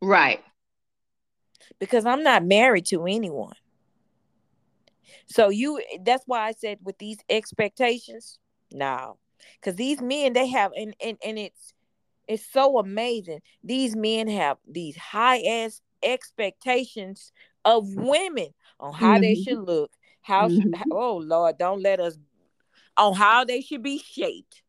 right. 0.01 0.41
because 1.79 2.05
I'm 2.05 2.23
not 2.23 2.45
married 2.45 2.85
to 2.87 3.05
anyone. 3.05 3.55
So 5.27 5.49
you 5.49 5.81
that's 6.03 6.23
why 6.25 6.47
I 6.47 6.51
said 6.51 6.79
with 6.83 6.97
these 6.97 7.19
expectations, 7.29 8.39
no. 8.71 9.17
Cuz 9.61 9.75
these 9.75 10.01
men 10.01 10.33
they 10.33 10.47
have 10.47 10.71
and, 10.75 10.95
and 11.03 11.17
and 11.23 11.37
it's 11.39 11.73
It's 12.27 12.45
so 12.51 12.79
amazing. 12.79 13.41
These 13.63 13.95
men 13.95 14.27
have 14.27 14.57
these 14.65 14.97
high 14.97 15.41
ass 15.41 15.81
expectations 16.01 17.31
of 17.63 17.87
women 17.95 18.49
on 18.79 18.93
how 18.93 19.13
mm-hmm. 19.13 19.21
they 19.21 19.35
should 19.35 19.59
look, 19.59 19.91
how 20.21 20.49
mm-hmm. 20.49 20.91
oh 20.91 21.17
Lord, 21.17 21.57
don't 21.59 21.83
let 21.83 21.99
us 21.99 22.17
on 22.97 23.13
how 23.13 23.45
they 23.45 23.61
should 23.61 23.83
be 23.83 23.99
shaped. 23.99 24.63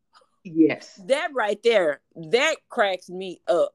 Yes. 0.45 1.01
That 1.07 1.31
right 1.35 1.61
there, 1.63 2.01
that 2.15 2.57
cracks 2.69 3.09
me 3.09 3.41
up. 3.49 3.75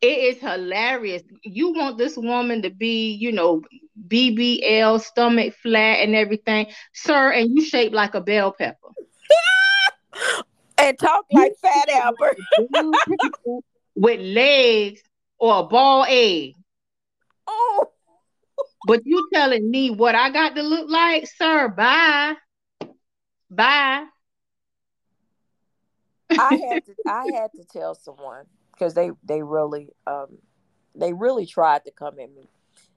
It 0.00 0.36
is 0.36 0.40
hilarious. 0.40 1.22
You 1.42 1.72
want 1.72 1.98
this 1.98 2.16
woman 2.16 2.62
to 2.62 2.70
be, 2.70 3.12
you 3.12 3.32
know, 3.32 3.62
BBL, 4.08 5.00
stomach 5.00 5.54
flat, 5.62 6.00
and 6.00 6.14
everything, 6.14 6.68
sir, 6.94 7.32
and 7.32 7.54
you 7.54 7.62
shaped 7.62 7.94
like 7.94 8.14
a 8.14 8.20
bell 8.20 8.52
pepper. 8.52 8.88
and 10.78 10.98
talk 10.98 11.26
like 11.32 11.52
Fat 11.60 11.90
Albert. 11.90 12.38
with 13.94 14.20
legs 14.20 15.02
or 15.38 15.60
a 15.60 15.62
ball 15.64 16.06
egg. 16.08 16.54
Oh. 17.46 17.90
But 18.86 19.02
you 19.04 19.28
telling 19.32 19.70
me 19.70 19.90
what 19.90 20.14
I 20.14 20.30
got 20.30 20.56
to 20.56 20.62
look 20.62 20.88
like, 20.88 21.26
sir? 21.26 21.68
Bye. 21.68 22.34
Bye. 23.50 24.06
I 26.30 26.54
had 26.72 26.86
to 26.86 26.94
I 27.06 27.26
had 27.34 27.50
to 27.56 27.64
tell 27.70 27.94
someone 27.94 28.46
because 28.80 28.94
they 28.94 29.10
they 29.22 29.42
really 29.42 29.88
um 30.06 30.38
they 30.94 31.12
really 31.12 31.46
tried 31.46 31.84
to 31.84 31.90
come 31.90 32.18
at 32.18 32.34
me. 32.34 32.48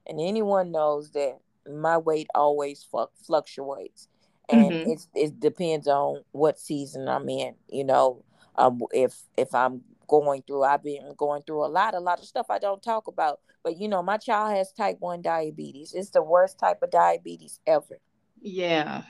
And 0.07 0.19
anyone 0.19 0.71
knows 0.71 1.11
that 1.11 1.39
my 1.71 1.97
weight 1.97 2.27
always 2.35 2.85
fluctuates 3.25 4.07
and 4.49 4.71
mm-hmm. 4.71 4.89
it's 4.89 5.07
it 5.13 5.39
depends 5.39 5.87
on 5.87 6.23
what 6.31 6.59
season 6.59 7.07
I'm 7.07 7.29
in. 7.29 7.55
You 7.69 7.83
know, 7.83 8.23
um, 8.55 8.81
if 8.91 9.21
if 9.37 9.53
I'm 9.53 9.81
going 10.07 10.43
through, 10.43 10.63
I've 10.63 10.83
been 10.83 11.13
going 11.17 11.43
through 11.43 11.65
a 11.65 11.67
lot, 11.67 11.95
a 11.95 11.99
lot 11.99 12.19
of 12.19 12.25
stuff 12.25 12.47
I 12.49 12.59
don't 12.59 12.81
talk 12.81 13.07
about. 13.07 13.39
But 13.63 13.77
you 13.77 13.87
know, 13.87 14.03
my 14.03 14.17
child 14.17 14.55
has 14.55 14.71
type 14.71 14.97
one 14.99 15.21
diabetes. 15.21 15.93
It's 15.93 16.09
the 16.09 16.23
worst 16.23 16.59
type 16.59 16.81
of 16.81 16.91
diabetes 16.91 17.59
ever. 17.65 17.99
Yeah, 18.41 19.03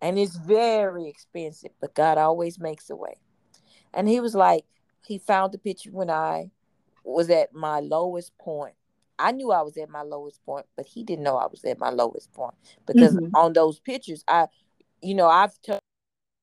and 0.00 0.18
it's 0.18 0.36
very 0.36 1.08
expensive. 1.08 1.72
But 1.80 1.94
God 1.94 2.18
always 2.18 2.58
makes 2.58 2.88
a 2.88 2.96
way. 2.96 3.16
And 3.94 4.08
he 4.08 4.20
was 4.20 4.34
like, 4.34 4.64
he 5.06 5.18
found 5.18 5.52
the 5.52 5.58
picture 5.58 5.90
when 5.90 6.10
I 6.10 6.50
was 7.04 7.30
at 7.30 7.52
my 7.54 7.80
lowest 7.80 8.36
point 8.38 8.74
I 9.22 9.32
knew 9.32 9.52
I 9.52 9.62
was 9.62 9.76
at 9.76 9.88
my 9.88 10.02
lowest 10.02 10.44
point, 10.44 10.66
but 10.76 10.84
he 10.84 11.04
didn't 11.04 11.22
know 11.24 11.36
I 11.36 11.46
was 11.46 11.64
at 11.64 11.78
my 11.78 11.90
lowest 11.90 12.32
point 12.32 12.54
because 12.86 13.14
mm-hmm. 13.14 13.34
on 13.36 13.52
those 13.52 13.78
pictures, 13.78 14.24
I, 14.26 14.48
you 15.00 15.14
know, 15.14 15.28
I've 15.28 15.60
talked 15.62 15.80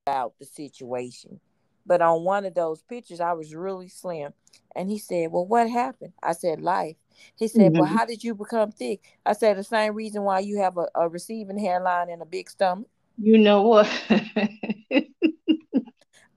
about 0.06 0.32
the 0.38 0.46
situation, 0.46 1.40
but 1.84 2.00
on 2.00 2.24
one 2.24 2.46
of 2.46 2.54
those 2.54 2.82
pictures, 2.82 3.20
I 3.20 3.34
was 3.34 3.54
really 3.54 3.88
slim. 3.88 4.32
And 4.74 4.88
he 4.88 4.98
said, 4.98 5.30
Well, 5.30 5.46
what 5.46 5.68
happened? 5.68 6.14
I 6.22 6.32
said, 6.32 6.62
Life. 6.62 6.96
He 7.36 7.48
said, 7.48 7.72
mm-hmm. 7.72 7.80
Well, 7.80 7.88
how 7.88 8.06
did 8.06 8.24
you 8.24 8.34
become 8.34 8.72
thick? 8.72 9.02
I 9.26 9.34
said, 9.34 9.58
The 9.58 9.64
same 9.64 9.94
reason 9.94 10.22
why 10.22 10.38
you 10.40 10.58
have 10.58 10.78
a, 10.78 10.86
a 10.94 11.08
receiving 11.08 11.58
hairline 11.58 12.08
and 12.08 12.22
a 12.22 12.26
big 12.26 12.48
stomach. 12.48 12.88
You 13.18 13.36
know 13.36 13.62
what? 13.62 13.90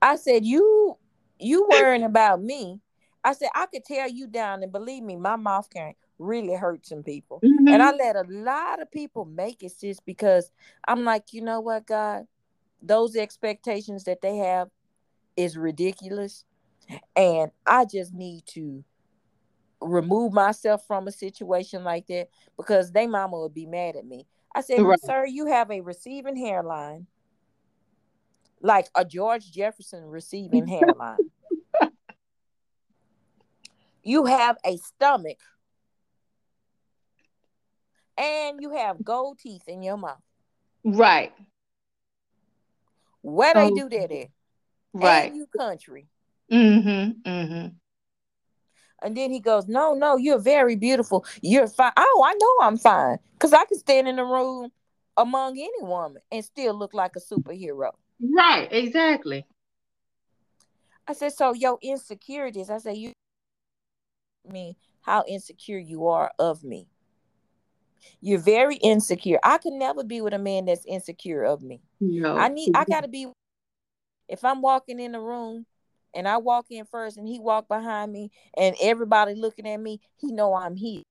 I 0.02 0.16
said, 0.16 0.44
You 0.44 0.98
you 1.38 1.66
worrying 1.70 2.04
about 2.04 2.42
me. 2.42 2.80
I 3.22 3.32
said, 3.32 3.48
I 3.54 3.66
could 3.66 3.84
tear 3.84 4.06
you 4.06 4.26
down, 4.26 4.62
and 4.62 4.70
believe 4.70 5.02
me, 5.02 5.16
my 5.16 5.36
mouth 5.36 5.68
can't 5.70 5.96
really 6.18 6.54
hurt 6.54 6.86
some 6.86 7.02
people. 7.02 7.40
Mm-hmm. 7.44 7.68
And 7.68 7.82
I 7.82 7.92
let 7.92 8.16
a 8.16 8.24
lot 8.28 8.80
of 8.80 8.90
people 8.90 9.24
make 9.24 9.62
it 9.62 9.72
just 9.80 10.04
because 10.04 10.50
I'm 10.86 11.04
like, 11.04 11.32
you 11.32 11.42
know 11.42 11.60
what, 11.60 11.86
God, 11.86 12.26
those 12.82 13.16
expectations 13.16 14.04
that 14.04 14.20
they 14.20 14.36
have 14.36 14.68
is 15.36 15.56
ridiculous. 15.56 16.44
And 17.16 17.50
I 17.66 17.86
just 17.86 18.12
need 18.12 18.44
to 18.48 18.84
remove 19.80 20.32
myself 20.32 20.86
from 20.86 21.08
a 21.08 21.12
situation 21.12 21.82
like 21.84 22.06
that 22.08 22.28
because 22.56 22.92
they 22.92 23.06
mama 23.06 23.40
would 23.40 23.54
be 23.54 23.66
mad 23.66 23.96
at 23.96 24.06
me. 24.06 24.26
I 24.54 24.60
said, 24.60 24.82
right. 24.82 25.00
sir, 25.02 25.26
you 25.26 25.46
have 25.46 25.70
a 25.70 25.80
receiving 25.80 26.36
hairline, 26.36 27.06
like 28.64 28.88
a 28.96 29.04
George 29.04 29.52
Jefferson 29.52 30.04
receiving 30.06 30.66
hairline. 30.66 31.18
you 34.02 34.24
have 34.24 34.56
a 34.64 34.78
stomach 34.78 35.38
and 38.16 38.60
you 38.60 38.70
have 38.70 39.04
gold 39.04 39.38
teeth 39.38 39.68
in 39.68 39.82
your 39.82 39.98
mouth. 39.98 40.20
Right. 40.82 41.32
Where 43.20 43.54
they 43.54 43.70
do 43.70 43.88
that 43.88 44.12
at? 44.12 44.28
Right. 44.92 45.28
And 45.28 45.36
you 45.36 45.46
country. 45.56 46.08
Mm-hmm. 46.50 47.28
Mm-hmm. 47.28 47.68
And 49.02 49.16
then 49.16 49.30
he 49.30 49.40
goes, 49.40 49.66
No, 49.66 49.92
no, 49.94 50.16
you're 50.16 50.38
very 50.38 50.76
beautiful. 50.76 51.26
You're 51.42 51.68
fine. 51.68 51.92
Oh, 51.96 52.24
I 52.26 52.34
know 52.34 52.66
I'm 52.66 52.78
fine. 52.78 53.18
Because 53.32 53.52
I 53.52 53.64
can 53.66 53.78
stand 53.78 54.08
in 54.08 54.16
the 54.16 54.24
room 54.24 54.70
among 55.16 55.58
any 55.58 55.82
woman 55.82 56.22
and 56.30 56.44
still 56.44 56.74
look 56.74 56.94
like 56.94 57.12
a 57.16 57.20
superhero. 57.20 57.92
Right, 58.20 58.68
exactly. 58.72 59.46
I 61.06 61.12
said, 61.12 61.32
So 61.32 61.52
your 61.52 61.78
insecurities, 61.82 62.70
I 62.70 62.78
said, 62.78 62.96
you 62.96 63.12
me 64.50 64.76
how 65.02 65.24
insecure 65.26 65.78
you 65.78 66.08
are 66.08 66.30
of 66.38 66.64
me. 66.64 66.86
You're 68.20 68.38
very 68.38 68.76
insecure. 68.76 69.38
I 69.42 69.58
can 69.58 69.78
never 69.78 70.04
be 70.04 70.20
with 70.20 70.34
a 70.34 70.38
man 70.38 70.66
that's 70.66 70.84
insecure 70.86 71.42
of 71.42 71.62
me. 71.62 71.80
No. 72.00 72.36
I 72.36 72.48
need 72.48 72.70
I 72.74 72.84
gotta 72.84 73.08
be 73.08 73.28
if 74.28 74.44
I'm 74.44 74.62
walking 74.62 75.00
in 75.00 75.12
the 75.12 75.20
room 75.20 75.66
and 76.14 76.28
I 76.28 76.38
walk 76.38 76.66
in 76.70 76.84
first 76.84 77.16
and 77.16 77.26
he 77.28 77.38
walk 77.38 77.68
behind 77.68 78.12
me 78.12 78.30
and 78.56 78.74
everybody 78.80 79.34
looking 79.34 79.68
at 79.68 79.80
me, 79.80 80.00
he 80.16 80.32
know 80.32 80.54
I'm 80.54 80.76
here. 80.76 81.02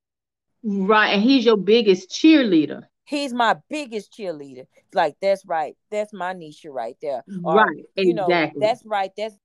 Right. 0.64 1.14
And 1.14 1.22
he's 1.22 1.46
your 1.46 1.58
biggest 1.58 2.10
cheerleader. 2.10 2.84
He's 3.06 3.34
my 3.34 3.58
biggest 3.70 4.14
cheerleader. 4.14 4.66
Like 4.94 5.16
that's 5.22 5.46
right. 5.46 5.76
That's 5.92 6.14
my 6.14 6.34
niche 6.34 6.66
right 6.70 6.96
there. 7.02 7.24
Or, 7.44 7.56
right. 7.56 7.86
Exactly. 7.96 8.08
You 8.08 8.14
know, 8.14 8.52
that's 8.60 8.86
right. 8.86 9.12
That's 9.18 9.36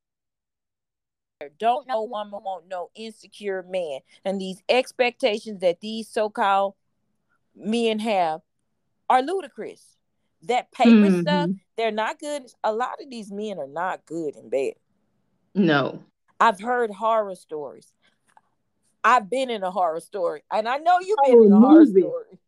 don't 1.60 1.86
know 1.86 2.02
woman 2.02 2.40
won't 2.44 2.68
know 2.68 2.90
insecure 2.96 3.64
man. 3.68 4.00
And 4.24 4.40
these 4.40 4.60
expectations 4.68 5.60
that 5.60 5.80
these 5.80 6.08
so-called 6.08 6.74
men 7.54 8.00
have 8.00 8.40
are 9.08 9.22
ludicrous. 9.22 9.96
That 10.42 10.70
paper 10.72 10.90
mm-hmm. 10.90 11.20
stuff, 11.22 11.50
they're 11.76 11.90
not 11.90 12.18
good. 12.18 12.42
A 12.62 12.72
lot 12.72 13.02
of 13.02 13.10
these 13.10 13.30
men 13.32 13.58
are 13.58 13.68
not 13.68 14.06
good 14.06 14.36
in 14.36 14.48
bed. 14.48 14.74
No. 15.54 16.04
I've 16.40 16.60
heard 16.60 16.90
horror 16.90 17.34
stories. 17.34 17.92
I've 19.02 19.30
been 19.30 19.50
in 19.50 19.62
a 19.62 19.70
horror 19.70 20.00
story, 20.00 20.42
and 20.52 20.68
I 20.68 20.78
know 20.78 20.98
you've 21.00 21.18
been 21.24 21.44
in 21.44 21.52
a 21.52 21.60
horror 21.60 21.86
story. 21.86 22.38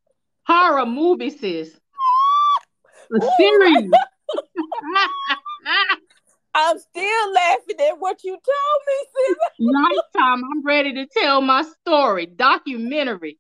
Horror 0.51 0.87
movie, 0.87 1.31
sis. 1.31 1.71
A 3.17 3.21
series. 3.39 3.91
I'm 6.53 6.77
still 6.77 7.33
laughing 7.33 7.81
at 7.89 8.01
what 8.01 8.25
you 8.25 8.33
told 8.33 8.81
me, 8.89 8.95
sis. 9.15 9.37
Lifetime. 9.61 10.43
I'm 10.51 10.65
ready 10.65 10.93
to 10.95 11.07
tell 11.07 11.41
my 11.41 11.63
story. 11.63 12.27
Documentary. 12.27 13.39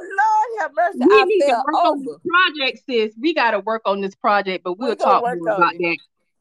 Lord 0.00 0.60
have 0.60 0.70
mercy. 0.74 0.98
We 1.00 1.14
I 1.14 1.24
need 1.24 1.40
to 1.40 1.62
work 1.66 1.74
over. 1.74 1.88
on 1.88 2.04
this 2.04 2.16
project, 2.26 2.84
sis. 2.88 3.14
We 3.20 3.34
got 3.34 3.50
to 3.50 3.60
work 3.60 3.82
on 3.84 4.00
this 4.00 4.14
project, 4.14 4.64
but 4.64 4.78
we'll 4.78 4.90
we 4.90 4.96
talk 4.96 5.22
more 5.22 5.34
about 5.34 5.74
it. 5.74 5.78
that 5.82 5.98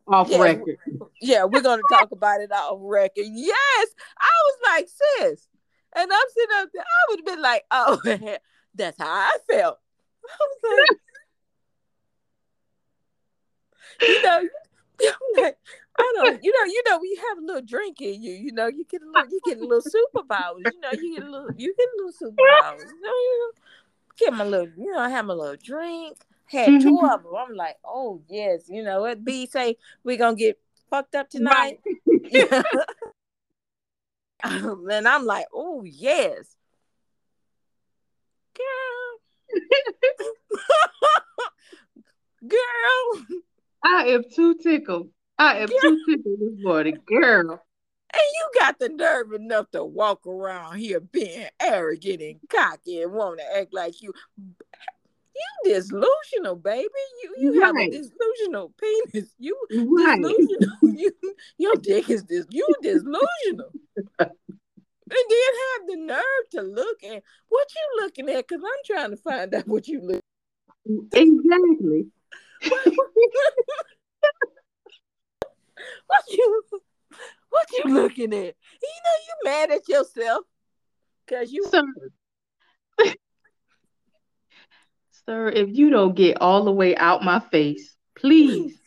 off 0.08 0.30
yeah, 0.30 0.42
record. 0.42 0.78
Yeah, 1.22 1.44
we're 1.44 1.62
gonna 1.62 1.82
talk 1.92 2.12
about 2.12 2.40
it 2.40 2.52
off 2.52 2.80
record. 2.82 3.26
Yes, 3.26 3.88
I 4.18 4.32
was 4.46 4.58
like, 4.66 4.88
sis, 4.88 5.48
and 5.96 6.10
I'm 6.12 6.28
sitting 6.34 6.56
up 6.56 6.70
there. 6.74 6.84
I 6.84 7.10
would 7.10 7.20
have 7.20 7.26
been 7.26 7.42
like, 7.42 7.64
oh, 7.72 8.38
that's 8.76 8.98
how 8.98 9.08
I 9.08 9.38
felt. 9.50 9.80
I 10.30 10.38
was 10.40 10.88
like, 10.90 11.00
you 14.10 14.22
know, 14.24 14.50
like, 15.42 15.58
I 15.98 16.14
don't, 16.16 16.44
you 16.44 16.52
know, 16.52 16.66
you 16.66 16.84
know, 16.88 17.00
you 17.04 17.18
have 17.30 17.38
a 17.38 17.42
little 17.42 17.62
drink 17.62 18.02
in 18.02 18.22
you, 18.22 18.34
you 18.34 18.52
know, 18.52 18.68
you 18.68 18.86
get 18.90 19.02
a 19.02 19.06
little, 19.06 19.30
you 19.30 19.40
get 19.46 19.60
a 19.60 19.66
little 19.66 19.82
superpowers. 19.82 20.72
You 20.72 20.80
know, 20.80 20.90
you 20.94 21.16
get 21.16 21.28
a 21.28 21.30
little, 21.30 21.50
you 21.56 21.74
get 21.78 21.88
a 21.88 21.96
little 22.04 22.30
superpowers. 22.30 22.80
You 22.80 23.02
know, 23.02 23.12
you 23.12 23.52
get 24.18 24.34
my 24.34 24.44
little, 24.44 24.70
you 24.78 24.92
know, 24.92 25.00
I 25.00 25.10
have 25.10 25.28
a 25.28 25.34
little 25.34 25.58
drink. 25.62 26.18
Had 26.46 26.82
two 26.82 26.98
mm-hmm. 26.98 27.06
of 27.06 27.24
them. 27.24 27.32
I'm 27.36 27.56
like, 27.56 27.78
oh 27.86 28.22
yes, 28.28 28.64
you 28.68 28.84
know, 28.84 29.02
what 29.02 29.24
B 29.24 29.48
say 29.48 29.78
we 30.04 30.18
gonna 30.18 30.36
get 30.36 30.60
fucked 30.90 31.16
up 31.16 31.30
tonight. 31.30 31.80
Right. 32.06 32.64
and 34.44 35.08
I'm 35.08 35.26
like, 35.26 35.48
oh 35.54 35.84
yes, 35.84 36.56
girl, 38.56 39.20
girl. 42.48 43.26
I 43.86 44.06
am 44.08 44.24
too 44.34 44.56
tickled. 44.56 45.10
I 45.38 45.58
am 45.60 45.68
too 45.68 46.04
tickled 46.08 46.40
this 46.40 46.64
morning, 46.64 46.98
girl. 47.06 47.52
And 48.14 48.22
you 48.36 48.50
got 48.60 48.80
the 48.80 48.90
nerve 48.90 49.34
enough 49.34 49.72
to 49.72 49.84
walk 49.84 50.28
around 50.28 50.78
here 50.78 51.00
being 51.00 51.48
arrogant 51.60 52.22
and 52.22 52.40
cocky 52.48 53.02
and 53.02 53.12
want 53.12 53.40
to 53.40 53.58
act 53.58 53.74
like 53.74 54.02
you. 54.02 54.14
you 54.38 55.46
delusional, 55.66 56.56
baby. 56.56 56.88
You 57.24 57.36
you 57.40 57.62
right. 57.62 57.66
have 57.66 57.76
a 57.76 57.90
delusional 57.90 58.72
penis. 58.80 59.34
You 59.40 59.58
right. 59.98 60.22
delusional. 60.22 60.70
You 60.96 61.12
your 61.58 61.76
dick 61.76 62.10
is 62.10 62.24
this. 62.26 62.46
You 62.52 62.68
delusional. 62.84 63.72
and 65.10 65.20
then 65.30 65.54
have 65.64 65.88
the 65.88 65.98
nerve 65.98 66.50
to 66.52 66.62
look 66.62 67.04
at 67.04 67.24
what 67.50 67.68
you 67.76 68.02
looking 68.04 68.30
at 68.30 68.48
because 68.48 68.64
I'm 68.64 68.84
trying 68.86 69.12
to 69.12 69.18
find 69.18 69.54
out 69.54 69.68
what 69.68 69.88
you 69.88 70.02
look. 70.02 70.22
At. 70.86 71.20
Exactly. 71.20 72.08
what 76.08 76.24
you 76.30 76.64
what 77.50 77.68
you 77.72 77.94
looking 77.94 78.34
at? 78.34 78.56
You 78.82 79.00
know 79.04 79.18
you 79.28 79.36
mad 79.44 79.72
at 79.72 79.88
yourself 79.88 80.46
because 81.26 81.52
you. 81.52 81.66
Sir. 81.70 81.84
Sir, 85.26 85.50
if 85.50 85.70
you 85.72 85.90
don't 85.90 86.16
get 86.16 86.42
all 86.42 86.66
the 86.66 86.72
way 86.72 86.96
out 86.98 87.24
my 87.24 87.40
face, 87.40 87.96
please. 88.16 88.78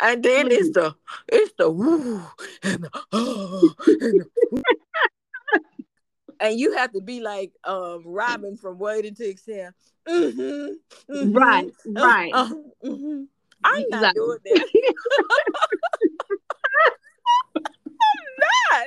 And 0.00 0.22
then 0.22 0.46
please. 0.46 0.68
it's 0.68 0.74
the 0.74 0.94
it's 1.28 1.52
the 1.58 1.70
woo 1.70 2.22
and 2.62 2.84
the, 2.84 2.90
oh, 3.12 3.74
and 3.86 4.20
the 4.20 4.76
and 6.40 6.58
you 6.58 6.76
have 6.76 6.92
to 6.92 7.00
be 7.00 7.20
like 7.20 7.52
um 7.64 8.02
Robin 8.04 8.56
from 8.56 8.78
Waiting 8.78 9.14
to 9.16 9.30
Exhale. 9.30 9.70
Mm-hmm, 10.08 11.12
mm-hmm, 11.14 11.32
right, 11.32 11.70
right. 11.86 12.30
Uh, 12.32 12.48
mm-hmm. 12.84 13.22
I'm 13.64 13.82
exactly. 13.82 14.00
not 14.00 14.14
doing 14.14 14.38
that. 14.44 14.68
I'm 17.56 17.62
not. 18.40 18.86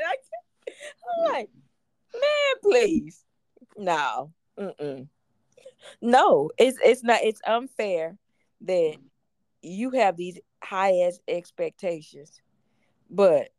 I 1.01 1.27
am 1.27 1.33
like, 1.33 1.49
man, 2.13 2.61
please, 2.61 3.25
no, 3.77 4.31
Mm-mm. 4.57 5.07
no. 6.01 6.51
It's 6.57 6.77
it's 6.83 7.03
not. 7.03 7.21
It's 7.23 7.41
unfair 7.45 8.17
that 8.61 8.95
you 9.61 9.91
have 9.91 10.15
these 10.15 10.39
high 10.63 10.99
ass 11.01 11.19
expectations, 11.27 12.41
but 13.09 13.49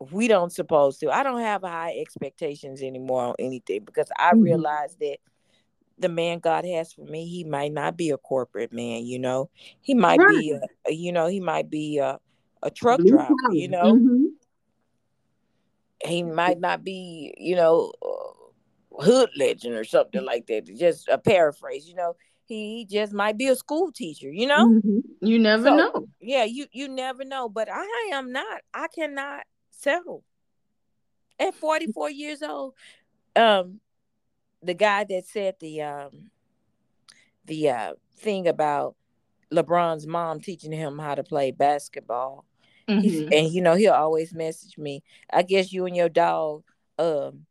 we 0.00 0.28
don't 0.28 0.52
supposed 0.52 1.00
to. 1.00 1.10
I 1.10 1.22
don't 1.22 1.40
have 1.40 1.62
high 1.62 1.96
expectations 1.98 2.82
anymore 2.82 3.24
on 3.24 3.34
anything 3.38 3.84
because 3.84 4.08
I 4.18 4.32
mm-hmm. 4.32 4.42
realize 4.42 4.96
that 5.00 5.18
the 5.98 6.08
man 6.08 6.40
God 6.40 6.64
has 6.64 6.92
for 6.92 7.02
me, 7.02 7.26
he 7.26 7.44
might 7.44 7.72
not 7.72 7.96
be 7.96 8.10
a 8.10 8.18
corporate 8.18 8.72
man, 8.72 9.04
you 9.04 9.18
know. 9.18 9.50
He 9.80 9.94
might 9.94 10.18
right. 10.18 10.38
be 10.38 10.58
a, 10.88 10.92
you 10.92 11.12
know, 11.12 11.26
he 11.26 11.40
might 11.40 11.70
be 11.70 11.98
a, 11.98 12.18
a 12.62 12.70
truck 12.70 12.98
Blue 12.98 13.12
driver, 13.12 13.28
time. 13.28 13.52
you 13.52 13.68
know. 13.68 13.92
Mm-hmm. 13.92 14.24
He 16.04 16.22
might 16.22 16.60
not 16.60 16.84
be, 16.84 17.32
you 17.38 17.56
know, 17.56 17.92
hood 18.98 19.30
legend 19.36 19.74
or 19.74 19.84
something 19.84 20.24
like 20.24 20.46
that. 20.48 20.66
Just 20.66 21.08
a 21.08 21.18
paraphrase, 21.18 21.88
you 21.88 21.94
know. 21.94 22.16
He 22.46 22.86
just 22.90 23.14
might 23.14 23.38
be 23.38 23.46
a 23.46 23.56
school 23.56 23.90
teacher, 23.90 24.30
you 24.30 24.46
know. 24.46 24.66
Mm-hmm. 24.66 24.98
You 25.26 25.38
never 25.38 25.64
so, 25.64 25.76
know. 25.76 26.08
Yeah, 26.20 26.44
you 26.44 26.66
you 26.72 26.88
never 26.88 27.24
know. 27.24 27.48
But 27.48 27.68
I 27.72 28.10
am 28.12 28.32
not. 28.32 28.60
I 28.74 28.88
cannot 28.88 29.44
settle. 29.84 30.24
At 31.38 31.54
44 31.54 32.10
years 32.10 32.42
old, 32.42 32.74
um, 33.36 33.80
the 34.62 34.74
guy 34.74 35.04
that 35.04 35.26
said 35.26 35.56
the 35.60 35.82
um 35.82 36.30
the 37.44 37.70
uh 37.70 37.92
thing 38.18 38.48
about 38.48 38.96
LeBron's 39.52 40.06
mom 40.06 40.40
teaching 40.40 40.72
him 40.72 40.98
how 40.98 41.14
to 41.14 41.22
play 41.22 41.50
basketball. 41.50 42.44
Mm-hmm. 42.88 43.32
And 43.32 43.52
you 43.52 43.62
know, 43.62 43.74
he'll 43.74 43.92
always 43.92 44.34
message 44.34 44.76
me. 44.76 45.02
I 45.32 45.42
guess 45.42 45.72
you 45.72 45.86
and 45.86 45.96
your 45.96 46.08
dog, 46.08 46.64
um, 46.98 47.46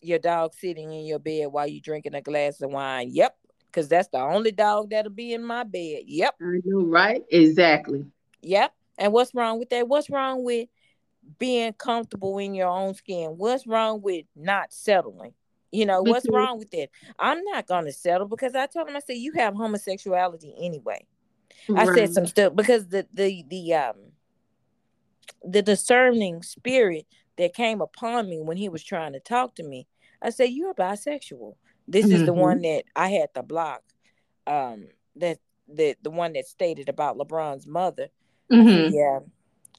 your 0.00 0.18
dog 0.18 0.54
sitting 0.54 0.92
in 0.92 1.06
your 1.06 1.18
bed 1.18 1.46
while 1.46 1.66
you 1.66 1.80
drinking 1.80 2.14
a 2.14 2.22
glass 2.22 2.60
of 2.60 2.70
wine. 2.70 3.10
Yep. 3.12 3.36
Cause 3.72 3.88
that's 3.88 4.08
the 4.08 4.18
only 4.18 4.52
dog 4.52 4.90
that'll 4.90 5.10
be 5.10 5.32
in 5.32 5.42
my 5.42 5.64
bed. 5.64 6.02
Yep. 6.06 6.36
I 6.40 6.60
know, 6.64 6.84
right? 6.86 7.24
Exactly. 7.30 8.04
Yep. 8.42 8.72
And 8.98 9.12
what's 9.12 9.34
wrong 9.34 9.58
with 9.58 9.70
that? 9.70 9.88
What's 9.88 10.10
wrong 10.10 10.44
with 10.44 10.68
being 11.38 11.72
comfortable 11.74 12.38
in 12.38 12.54
your 12.54 12.68
own 12.68 12.94
skin? 12.94 13.34
What's 13.36 13.66
wrong 13.66 14.02
with 14.02 14.26
not 14.36 14.72
settling? 14.72 15.34
You 15.72 15.86
know, 15.86 16.02
what's 16.02 16.28
wrong 16.30 16.58
with 16.58 16.70
that? 16.70 16.88
I'm 17.18 17.42
not 17.44 17.66
gonna 17.66 17.92
settle 17.92 18.28
because 18.28 18.54
I 18.54 18.66
told 18.66 18.88
him 18.88 18.96
I 18.96 19.00
said 19.00 19.16
you 19.16 19.32
have 19.32 19.54
homosexuality 19.54 20.54
anyway. 20.60 21.04
Right. 21.68 21.88
I 21.88 21.94
said 21.94 22.12
some 22.12 22.26
stuff 22.26 22.54
because 22.54 22.88
the 22.88 23.06
the 23.12 23.44
the 23.48 23.74
um 23.74 23.96
the 25.42 25.62
discerning 25.62 26.42
spirit 26.42 27.06
that 27.36 27.54
came 27.54 27.80
upon 27.80 28.28
me 28.28 28.40
when 28.40 28.56
he 28.56 28.68
was 28.68 28.84
trying 28.84 29.12
to 29.12 29.20
talk 29.20 29.56
to 29.56 29.62
me. 29.62 29.86
I 30.22 30.30
said, 30.30 30.50
You're 30.50 30.74
bisexual. 30.74 31.54
This 31.86 32.06
mm-hmm. 32.06 32.14
is 32.14 32.20
the 32.24 32.32
mm-hmm. 32.32 32.40
one 32.40 32.62
that 32.62 32.84
I 32.94 33.08
had 33.08 33.34
to 33.34 33.42
block. 33.42 33.82
Um 34.46 34.88
that 35.16 35.38
the 35.68 35.96
the 36.02 36.10
one 36.10 36.34
that 36.34 36.46
stated 36.46 36.88
about 36.88 37.18
LeBron's 37.18 37.66
mother. 37.66 38.08
Mm-hmm. 38.52 38.94
Yeah, 38.94 39.20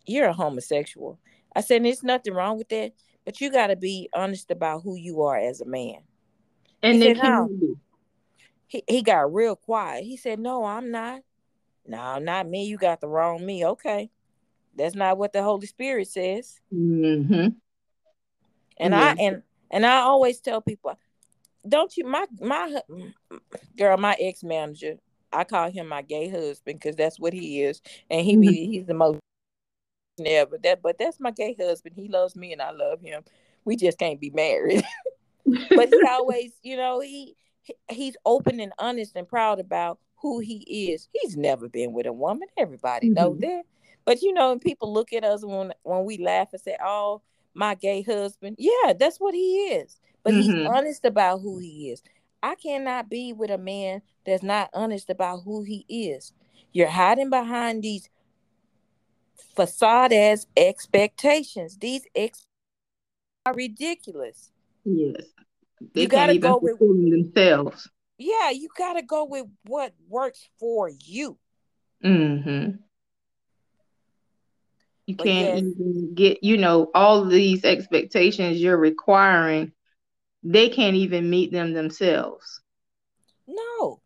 you're 0.06 0.28
a 0.28 0.34
homosexual. 0.34 1.20
I 1.56 1.62
said, 1.62 1.84
there's 1.84 2.04
nothing 2.04 2.34
wrong 2.34 2.58
with 2.58 2.70
that, 2.70 2.94
but 3.24 3.40
you 3.40 3.52
got 3.52 3.68
to 3.68 3.76
be 3.76 4.10
honest 4.14 4.52
about 4.52 4.82
who 4.84 4.96
you 4.96 5.22
are 5.22 5.38
as 5.38 5.62
a 5.62 5.66
man. 5.66 5.98
And 6.84 7.02
he, 7.02 7.16
said, 7.16 7.24
no. 7.24 7.50
he, 8.68 8.84
he 8.88 9.02
got 9.02 9.34
real 9.34 9.56
quiet. 9.56 10.04
He 10.04 10.18
said, 10.18 10.40
no, 10.40 10.66
I'm 10.66 10.92
not. 10.92 11.22
No, 11.88 12.20
not 12.20 12.48
me. 12.48 12.66
You 12.66 12.78
got 12.78 13.00
the 13.00 13.08
wrong 13.08 13.46
me. 13.46 13.66
Okay. 13.66 14.10
That's 14.76 14.96
not 14.96 15.18
what 15.18 15.34
the 15.34 15.42
Holy 15.42 15.68
Spirit 15.68 16.08
says. 16.08 16.60
Mm-hmm. 16.74 17.50
And. 18.78 18.96
I 18.96 19.14
and 19.14 19.42
and 19.72 19.86
I 19.86 19.98
always 19.98 20.40
tell 20.40 20.62
people, 20.62 20.98
don't 21.68 21.96
you 21.98 22.06
my 22.06 22.26
my 22.40 22.82
girl, 23.78 23.98
my 23.98 24.16
ex 24.20 24.44
manager, 24.44 24.96
I 25.32 25.44
call 25.44 25.72
him 25.72 25.88
my 25.88 26.02
gay 26.02 26.30
husband 26.30 26.80
because 26.80 26.96
that's 26.96 27.20
what 27.20 27.34
he 27.34 27.62
is, 27.62 27.82
and 28.10 28.26
he 28.26 28.36
mm-hmm. 28.36 28.44
he's 28.44 28.86
the 28.86 28.94
most 28.94 29.20
never 30.20 30.58
that 30.64 30.82
but 30.82 30.98
that's 30.98 31.20
my 31.20 31.32
gay 31.32 31.56
husband. 31.60 31.96
He 31.96 32.08
loves 32.08 32.36
me 32.36 32.54
and 32.54 32.62
i 32.62 32.72
love 32.72 33.02
him. 33.02 33.24
We 33.64 33.76
just 33.76 33.98
can't 33.98 34.20
be 34.20 34.30
married. 34.30 34.84
But 35.46 35.90
he 35.90 36.02
always 36.10 36.54
you 36.64 36.76
know 36.76 37.00
he 37.02 37.36
he's 37.90 38.18
open 38.26 38.60
and 38.60 38.74
honest 38.80 39.16
and 39.16 39.28
proud 39.28 39.60
about 39.60 40.00
who 40.18 40.40
he 40.40 40.90
is. 40.92 41.08
He's 41.14 41.38
never 41.38 41.70
been 41.70 41.94
with 41.94 42.08
a 42.08 42.14
woman. 42.14 42.48
Everybody 42.58 43.10
mm-hmm. 43.10 43.14
know 43.14 43.36
that. 43.42 43.64
But 44.06 44.24
you 44.24 44.34
know 44.34 44.52
and 44.52 44.62
people 44.62 44.92
look 44.92 45.14
at 45.14 45.24
us 45.24 45.46
when 45.46 45.72
when 45.84 46.06
we 46.06 46.18
laugh 46.18 46.50
and 46.52 46.62
say 46.62 46.78
oh 46.84 47.22
my 47.54 47.76
gay 47.76 48.02
husband. 48.02 48.56
Yeah 48.58 48.94
that's 48.98 49.20
what 49.20 49.36
he 49.36 49.68
is. 49.68 50.00
But 50.24 50.34
mm-hmm. 50.34 50.58
he's 50.58 50.68
honest 50.68 51.06
about 51.06 51.42
who 51.42 51.60
he 51.60 51.92
is. 51.92 52.02
I 52.42 52.56
cannot 52.56 53.10
be 53.10 53.34
with 53.34 53.50
a 53.50 53.58
man 53.58 54.02
that's 54.26 54.44
not 54.44 54.70
honest 54.74 55.10
about 55.10 55.42
who 55.44 55.64
he 55.64 55.86
is. 55.90 56.32
You're 56.74 56.90
hiding 56.90 57.30
behind 57.30 57.84
these 57.84 58.10
facade 59.56 60.14
as 60.14 60.48
expectations. 60.56 61.78
These 61.78 62.06
ex 62.16 62.46
are 63.46 63.54
ridiculous. 63.54 64.52
Yes. 64.84 65.24
They 65.94 66.04
you 66.04 66.08
gotta 66.08 66.38
go 66.38 66.58
with 66.62 66.80
themselves. 66.80 67.90
Yeah, 68.18 68.50
you 68.52 68.70
gotta 68.78 69.02
go 69.02 69.26
with 69.26 69.46
what 69.66 69.94
works 70.08 70.48
for 70.60 70.90
you. 70.90 71.38
Mm-hmm. 72.04 72.78
You 75.08 75.16
but 75.16 75.26
can't 75.26 75.48
yes. 75.48 75.76
even 75.80 76.14
get, 76.16 76.44
you 76.44 76.58
know, 76.58 76.90
all 76.96 77.26
these 77.26 77.64
expectations 77.64 78.60
you're 78.60 78.78
requiring, 78.78 79.72
they 80.44 80.70
can't 80.70 80.96
even 80.96 81.30
meet 81.30 81.52
them 81.52 81.74
themselves. 81.74 82.62
No. 83.48 84.02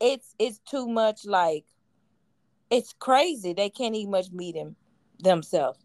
It's 0.00 0.34
it's 0.38 0.58
too 0.58 0.86
much 0.86 1.24
like 1.24 1.64
it's 2.74 2.92
crazy. 2.98 3.52
They 3.52 3.70
can't 3.70 3.94
even 3.94 4.10
much 4.10 4.30
meet 4.32 4.56
him 4.56 4.74
themselves. 5.20 5.78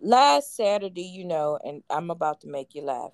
Last 0.00 0.56
Saturday, 0.56 1.02
you 1.02 1.24
know, 1.24 1.58
and 1.64 1.82
I'm 1.88 2.10
about 2.10 2.40
to 2.40 2.48
make 2.48 2.74
you 2.74 2.82
laugh. 2.82 3.12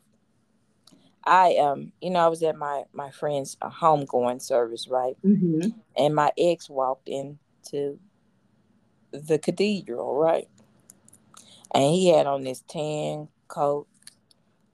I 1.24 1.56
um, 1.56 1.92
you 2.00 2.08
know, 2.08 2.20
I 2.20 2.28
was 2.28 2.42
at 2.42 2.56
my 2.56 2.84
my 2.94 3.10
friend's 3.10 3.58
uh, 3.60 3.68
homegoing 3.68 4.40
service, 4.40 4.88
right? 4.88 5.14
Mm-hmm. 5.22 5.68
And 5.96 6.14
my 6.14 6.32
ex 6.38 6.70
walked 6.70 7.08
into 7.08 7.98
the 9.10 9.38
cathedral, 9.38 10.16
right? 10.16 10.48
And 11.74 11.84
he 11.84 12.08
had 12.08 12.26
on 12.26 12.44
this 12.44 12.64
tan 12.66 13.28
coat. 13.48 13.86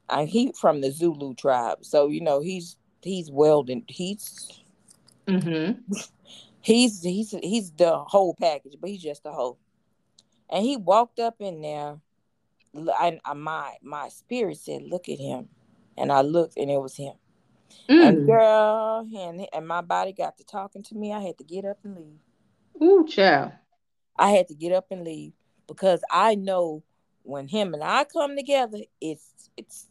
And 0.08 0.28
he 0.28 0.52
from 0.52 0.80
the 0.80 0.92
Zulu 0.92 1.34
tribe, 1.34 1.78
so 1.80 2.08
you 2.08 2.20
know 2.20 2.40
he's 2.40 2.76
he's 3.02 3.32
welding. 3.32 3.84
He's 3.88 4.62
mm-hmm. 5.26 5.80
He's 6.64 7.02
he's 7.02 7.32
he's 7.42 7.72
the 7.72 7.98
whole 7.98 8.34
package, 8.40 8.76
but 8.80 8.88
he's 8.88 9.02
just 9.02 9.26
a 9.26 9.30
whole. 9.30 9.58
And 10.48 10.64
he 10.64 10.78
walked 10.78 11.20
up 11.20 11.36
in 11.38 11.60
there, 11.60 12.00
and 12.74 13.20
my 13.36 13.74
my 13.82 14.08
spirit 14.08 14.56
said, 14.56 14.82
"Look 14.82 15.10
at 15.10 15.18
him," 15.18 15.50
and 15.98 16.10
I 16.10 16.22
looked, 16.22 16.56
and 16.56 16.70
it 16.70 16.80
was 16.80 16.96
him. 16.96 17.12
Mm. 17.86 18.08
And 18.08 18.26
girl, 18.26 19.06
and 19.14 19.46
and 19.52 19.68
my 19.68 19.82
body 19.82 20.14
got 20.14 20.38
to 20.38 20.44
talking 20.44 20.82
to 20.84 20.94
me. 20.94 21.12
I 21.12 21.20
had 21.20 21.36
to 21.36 21.44
get 21.44 21.66
up 21.66 21.80
and 21.84 21.96
leave. 21.96 22.82
Ooh, 22.82 23.06
child. 23.06 23.52
I 24.16 24.30
had 24.30 24.48
to 24.48 24.54
get 24.54 24.72
up 24.72 24.86
and 24.90 25.04
leave 25.04 25.34
because 25.68 26.02
I 26.10 26.34
know 26.34 26.82
when 27.24 27.46
him 27.46 27.74
and 27.74 27.84
I 27.84 28.04
come 28.04 28.36
together, 28.36 28.78
it's 29.02 29.50
it's 29.58 29.90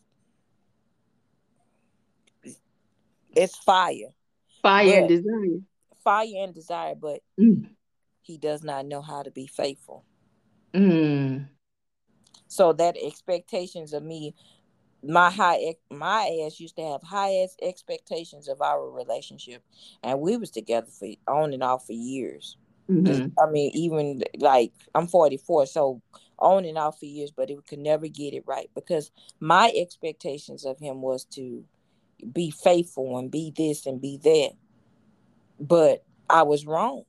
it's 3.36 3.57
fire. 3.57 4.15
fire 4.63 4.86
but, 4.86 4.95
and 4.95 5.07
desire. 5.07 5.59
Fire 6.04 6.28
and 6.38 6.54
desire, 6.54 6.95
but 6.95 7.22
mm. 7.39 7.70
he 8.22 8.38
does 8.38 8.64
not 8.64 8.86
know 8.86 9.01
how 9.01 9.24
to 9.24 9.32
be 9.32 9.47
faithful. 9.47 10.06
Mm. 10.74 11.47
So 12.47 12.74
that 12.74 12.97
expectations 13.01 13.93
of 13.93 14.04
me, 14.04 14.36
my 15.04 15.30
high 15.30 15.76
my 15.89 16.43
ass 16.45 16.60
used 16.60 16.76
to 16.78 16.84
have 16.84 17.01
high 17.04 17.34
ass 17.43 17.56
expectations 17.62 18.47
of 18.47 18.62
our 18.62 18.89
relationship, 18.89 19.64
and 20.04 20.20
we 20.20 20.38
was 20.38 20.51
together 20.51 20.88
for 20.88 21.08
on 21.28 21.54
and 21.54 21.64
off 21.64 21.88
for 21.88 21.93
years. 21.93 22.58
Mm-hmm. 22.89 23.39
I 23.39 23.49
mean, 23.49 23.72
even 23.74 24.24
like 24.38 24.74
I'm 24.93 25.08
44, 25.08 25.66
so 25.68 26.01
on 26.39 26.66
and 26.66 26.78
off 26.78 26.99
for 26.99 27.06
years, 27.06 27.32
but 27.32 27.49
it 27.49 27.66
could 27.68 27.80
never 27.80 28.08
get 28.08 28.34
it 28.34 28.43
right 28.45 28.70
because 28.76 29.12
my 29.39 29.72
expectations 29.76 30.66
of 30.66 30.80
him 30.80 31.01
was 31.01 31.26
to 31.26 31.64
be 32.32 32.51
faithful 32.51 33.18
and 33.18 33.32
be 33.32 33.54
this 33.56 33.86
and 33.86 34.01
be 34.01 34.18
that. 34.18 34.51
But 35.60 36.04
I 36.30 36.43
was 36.43 36.66
wrong. 36.66 37.04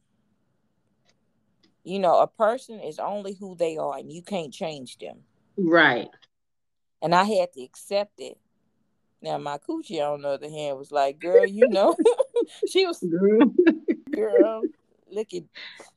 You 1.83 1.99
know, 1.99 2.21
a 2.21 2.27
person 2.27 2.81
is 2.81 2.99
only 2.99 3.35
who 3.35 3.57
they 3.57 3.77
are 3.77 3.99
and 3.99 4.11
you 4.11 4.23
can't 4.23 4.53
change 4.53 4.99
them. 4.99 5.19
Right. 5.57 6.09
And 7.03 7.15
I 7.15 7.25
had 7.25 7.53
to 7.53 7.63
accept 7.63 8.13
it. 8.19 8.39
Now 9.21 9.39
my 9.39 9.59
coochie 9.59 10.01
on 10.01 10.23
the 10.23 10.29
other 10.29 10.51
hand 10.51 10.79
was 10.79 10.93
like, 10.93 11.19
girl, 11.19 11.47
you 11.47 11.69
know, 11.69 11.97
she 12.69 12.87
was 12.87 13.01
girl, 13.01 13.53
girl 14.11 14.63
look 15.15 15.33
at 15.33 15.45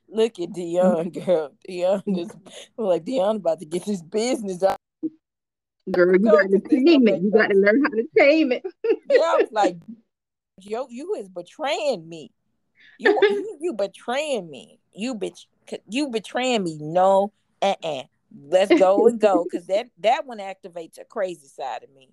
look 0.09 0.39
at 0.39 0.53
Dion, 0.53 1.09
girl. 1.09 1.51
Dion 1.67 2.03
is 2.07 2.29
like 2.77 3.03
Dion 3.03 3.37
about 3.37 3.59
to 3.59 3.65
get 3.65 3.83
his 3.83 4.01
business 4.01 4.63
out. 4.63 4.77
Girl, 5.91 6.13
you 6.13 6.19
got 6.19 6.49
to 6.49 6.59
tame 6.59 7.07
it. 7.07 7.21
You 7.21 7.31
got 7.31 7.47
to 7.47 7.55
learn 7.55 7.83
how 7.83 7.89
to 7.89 8.03
tame 8.17 8.51
it. 8.51 8.63
yeah, 9.09 9.19
I 9.19 9.37
was 9.41 9.49
like, 9.51 9.77
yo, 10.59 10.87
you 10.89 11.15
is 11.15 11.29
betraying 11.29 12.07
me. 12.07 12.31
You 12.97 13.17
you, 13.21 13.57
you 13.61 13.73
betraying 13.73 14.49
me. 14.49 14.79
You 14.93 15.15
bet 15.15 15.33
you 15.87 16.09
betraying 16.09 16.63
me. 16.63 16.77
No, 16.79 17.31
uh 17.61 17.75
uh-uh. 17.83 18.03
Let's 18.49 18.77
go 18.77 19.07
and 19.07 19.19
go 19.19 19.45
because 19.49 19.67
that 19.67 19.87
that 19.99 20.25
one 20.25 20.39
activates 20.39 20.99
a 20.99 21.05
crazy 21.05 21.47
side 21.47 21.83
of 21.83 21.93
me. 21.95 22.09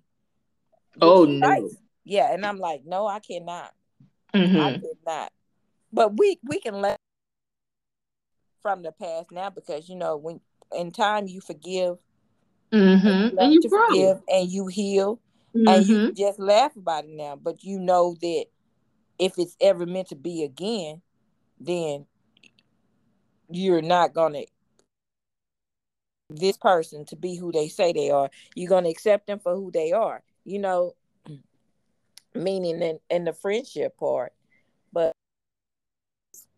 Oh 1.01 1.25
no. 1.25 1.69
Yeah, 2.03 2.31
and 2.31 2.45
I'm 2.45 2.59
like, 2.59 2.85
no, 2.85 3.07
I 3.07 3.19
cannot. 3.19 3.73
Mm-hmm. 4.33 4.59
I 4.59 4.71
cannot. 4.73 5.31
But 5.91 6.17
we 6.17 6.39
we 6.43 6.59
can 6.59 6.75
let 6.81 6.97
from 8.61 8.81
the 8.81 8.91
past 8.91 9.31
now 9.31 9.49
because 9.49 9.87
you 9.89 9.95
know 9.95 10.17
when 10.17 10.39
in 10.75 10.91
time 10.91 11.27
you 11.27 11.39
forgive 11.39 11.97
mm-hmm. 12.71 13.07
and, 13.07 13.39
and, 13.39 13.53
you 13.53 13.61
forgive 13.69 14.21
and 14.27 14.49
you 14.49 14.65
heal 14.65 15.19
mm-hmm. 15.55 15.67
and 15.67 15.85
you 15.85 15.97
mm-hmm. 15.97 16.15
just 16.15 16.39
laugh 16.39 16.75
about 16.75 17.05
it 17.05 17.11
now 17.11 17.35
but 17.35 17.63
you 17.63 17.77
know 17.77 18.15
that 18.21 18.45
if 19.19 19.33
it's 19.37 19.55
ever 19.61 19.85
meant 19.85 20.09
to 20.09 20.15
be 20.15 20.43
again 20.43 21.01
then 21.59 22.05
you're 23.49 23.81
not 23.81 24.13
gonna 24.13 24.43
this 26.29 26.57
person 26.57 27.05
to 27.05 27.15
be 27.15 27.35
who 27.35 27.51
they 27.51 27.67
say 27.67 27.93
they 27.93 28.09
are 28.09 28.29
you're 28.55 28.69
gonna 28.69 28.89
accept 28.89 29.27
them 29.27 29.39
for 29.39 29.55
who 29.55 29.71
they 29.71 29.91
are 29.91 30.23
you 30.43 30.59
know 30.59 30.93
meaning 32.35 32.81
in, 32.81 32.99
in 33.09 33.23
the 33.23 33.33
friendship 33.33 33.97
part 33.97 34.33
but 34.91 35.13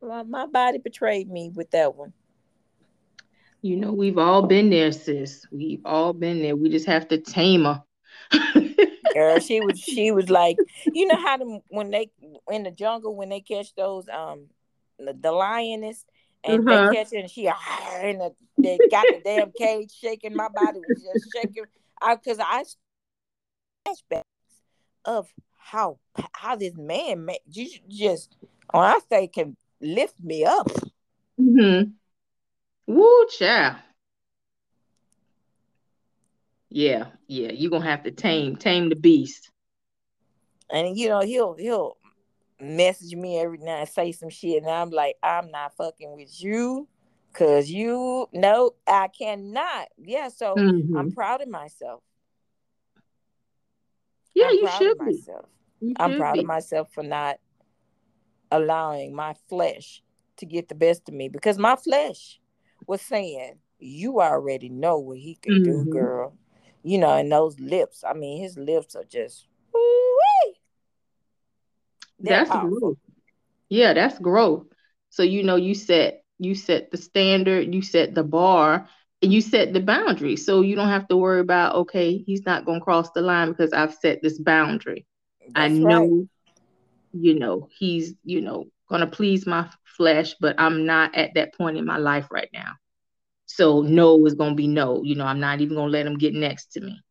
my, 0.01 0.23
my 0.23 0.45
body 0.45 0.77
betrayed 0.77 1.29
me 1.29 1.51
with 1.53 1.71
that 1.71 1.95
one. 1.95 2.13
You 3.61 3.75
know, 3.75 3.91
we've 3.91 4.17
all 4.17 4.43
been 4.43 4.69
there, 4.69 4.91
sis. 4.91 5.45
We've 5.51 5.81
all 5.85 6.13
been 6.13 6.41
there. 6.41 6.55
We 6.55 6.69
just 6.69 6.85
have 6.85 7.07
to 7.09 7.17
tame 7.17 7.65
her. 7.65 7.83
Girl, 9.17 9.39
she 9.39 9.61
was 9.61 9.79
she 9.79 10.11
was 10.11 10.29
like, 10.29 10.57
you 10.93 11.07
know 11.07 11.15
how 11.15 11.37
them 11.37 11.61
when 11.69 11.89
they 11.89 12.11
in 12.51 12.61
the 12.61 12.69
jungle 12.69 13.15
when 13.15 13.29
they 13.29 13.39
catch 13.39 13.73
those 13.73 14.07
um 14.09 14.45
the, 14.99 15.17
the 15.19 15.31
lioness 15.31 16.05
and 16.43 16.67
uh-huh. 16.67 16.89
they 16.91 16.95
catch 16.95 17.13
it 17.13 17.21
and 17.21 17.31
she 17.31 17.47
and 17.47 18.21
the, 18.21 18.35
they 18.59 18.77
got 18.91 19.07
the 19.07 19.21
damn 19.23 19.51
cage 19.57 19.91
shaking. 19.91 20.35
My 20.35 20.49
body 20.49 20.81
was 20.87 21.01
just 21.01 21.33
shaking. 21.33 21.63
I 21.99 22.13
because 22.15 22.37
I 22.39 22.63
flashbacks 23.87 24.23
of 25.03 25.27
how 25.57 25.97
how 26.33 26.55
this 26.55 26.75
man 26.75 27.25
made 27.25 27.39
you 27.49 27.69
just 27.89 28.35
when 28.71 28.83
I 28.83 28.99
say 29.09 29.27
can 29.27 29.57
lift 29.81 30.19
me 30.23 30.45
up. 30.45 30.69
Mm-hmm. 31.41 31.89
Woo, 32.85 33.25
child. 33.35 33.77
Yeah, 36.69 37.07
yeah. 37.27 37.51
You're 37.51 37.71
gonna 37.71 37.85
have 37.85 38.03
to 38.03 38.11
tame 38.11 38.55
tame 38.55 38.89
the 38.89 38.95
beast. 38.95 39.51
And 40.69 40.97
you 40.97 41.09
know, 41.09 41.21
he'll 41.21 41.55
he'll 41.55 41.97
message 42.59 43.15
me 43.15 43.39
every 43.39 43.59
night 43.59 43.79
and 43.79 43.89
say 43.89 44.11
some 44.11 44.29
shit, 44.29 44.63
and 44.63 44.71
I'm 44.71 44.89
like, 44.89 45.15
I'm 45.23 45.51
not 45.51 45.75
fucking 45.75 46.15
with 46.15 46.41
you. 46.41 46.87
Cause 47.33 47.69
you 47.69 48.27
no, 48.33 48.71
I 48.87 49.09
cannot. 49.09 49.89
Yeah, 49.97 50.29
so 50.29 50.55
mm-hmm. 50.55 50.97
I'm 50.97 51.11
proud 51.11 51.41
of 51.41 51.47
myself. 51.47 52.01
Yeah, 54.33 54.51
you 54.51 54.67
should 54.77 54.97
be. 54.99 55.05
Myself. 55.05 55.45
You 55.79 55.93
I'm 55.99 56.17
proud 56.17 56.33
be. 56.33 56.39
of 56.39 56.45
myself 56.45 56.91
for 56.93 57.03
not 57.03 57.37
allowing 58.51 59.15
my 59.15 59.35
flesh 59.49 60.01
to 60.37 60.45
get 60.45 60.67
the 60.67 60.75
best 60.75 61.07
of 61.09 61.15
me 61.15 61.29
because 61.29 61.57
my 61.57 61.75
flesh 61.75 62.39
was 62.87 63.01
saying, 63.01 63.55
You 63.79 64.21
already 64.21 64.69
know 64.69 64.99
what 64.99 65.17
he 65.17 65.35
can 65.35 65.55
mm-hmm. 65.55 65.83
do, 65.85 65.91
girl. 65.91 66.33
You 66.83 66.97
know, 66.97 67.15
and 67.15 67.31
those 67.31 67.59
lips, 67.59 68.03
I 68.07 68.13
mean, 68.13 68.41
his 68.41 68.57
lips 68.57 68.95
are 68.95 69.03
just 69.03 69.47
that's 72.19 72.49
powerful. 72.49 72.79
growth. 72.79 72.97
Yeah, 73.69 73.93
that's 73.93 74.19
growth. 74.19 74.65
So 75.09 75.23
you 75.23 75.43
know, 75.43 75.55
you 75.55 75.75
set 75.75 76.23
you 76.39 76.55
set 76.55 76.91
the 76.91 76.97
standard, 76.97 77.73
you 77.73 77.81
set 77.81 78.15
the 78.15 78.23
bar, 78.23 78.87
and 79.21 79.33
you 79.33 79.41
set 79.41 79.73
the 79.73 79.79
boundary. 79.81 80.35
So 80.35 80.61
you 80.61 80.75
don't 80.75 80.89
have 80.89 81.07
to 81.09 81.17
worry 81.17 81.39
about 81.41 81.75
okay, 81.75 82.17
he's 82.17 82.45
not 82.45 82.65
gonna 82.65 82.81
cross 82.81 83.11
the 83.11 83.21
line 83.21 83.49
because 83.49 83.73
I've 83.73 83.93
set 83.93 84.21
this 84.21 84.39
boundary. 84.39 85.05
That's 85.53 85.55
I 85.55 85.67
know 85.69 86.05
right 86.05 86.27
you 87.13 87.37
know, 87.39 87.67
he's, 87.77 88.13
you 88.23 88.41
know, 88.41 88.65
going 88.89 89.01
to 89.01 89.07
please 89.07 89.45
my 89.45 89.69
flesh, 89.83 90.35
but 90.39 90.55
I'm 90.59 90.85
not 90.85 91.15
at 91.15 91.33
that 91.35 91.53
point 91.55 91.77
in 91.77 91.85
my 91.85 91.97
life 91.97 92.27
right 92.31 92.49
now. 92.53 92.73
So 93.57 93.81
no 93.81 94.23
is 94.27 94.35
going 94.35 94.51
to 94.51 94.55
be 94.55 94.67
no. 94.67 95.01
You 95.01 95.15
know, 95.15 95.25
I'm 95.25 95.39
not 95.39 95.61
even 95.61 95.75
going 95.75 95.87
to 95.87 95.91
let 95.91 96.05
him 96.05 96.19
get 96.19 96.35
next 96.35 96.67
to 96.73 96.81
me. 96.81 97.01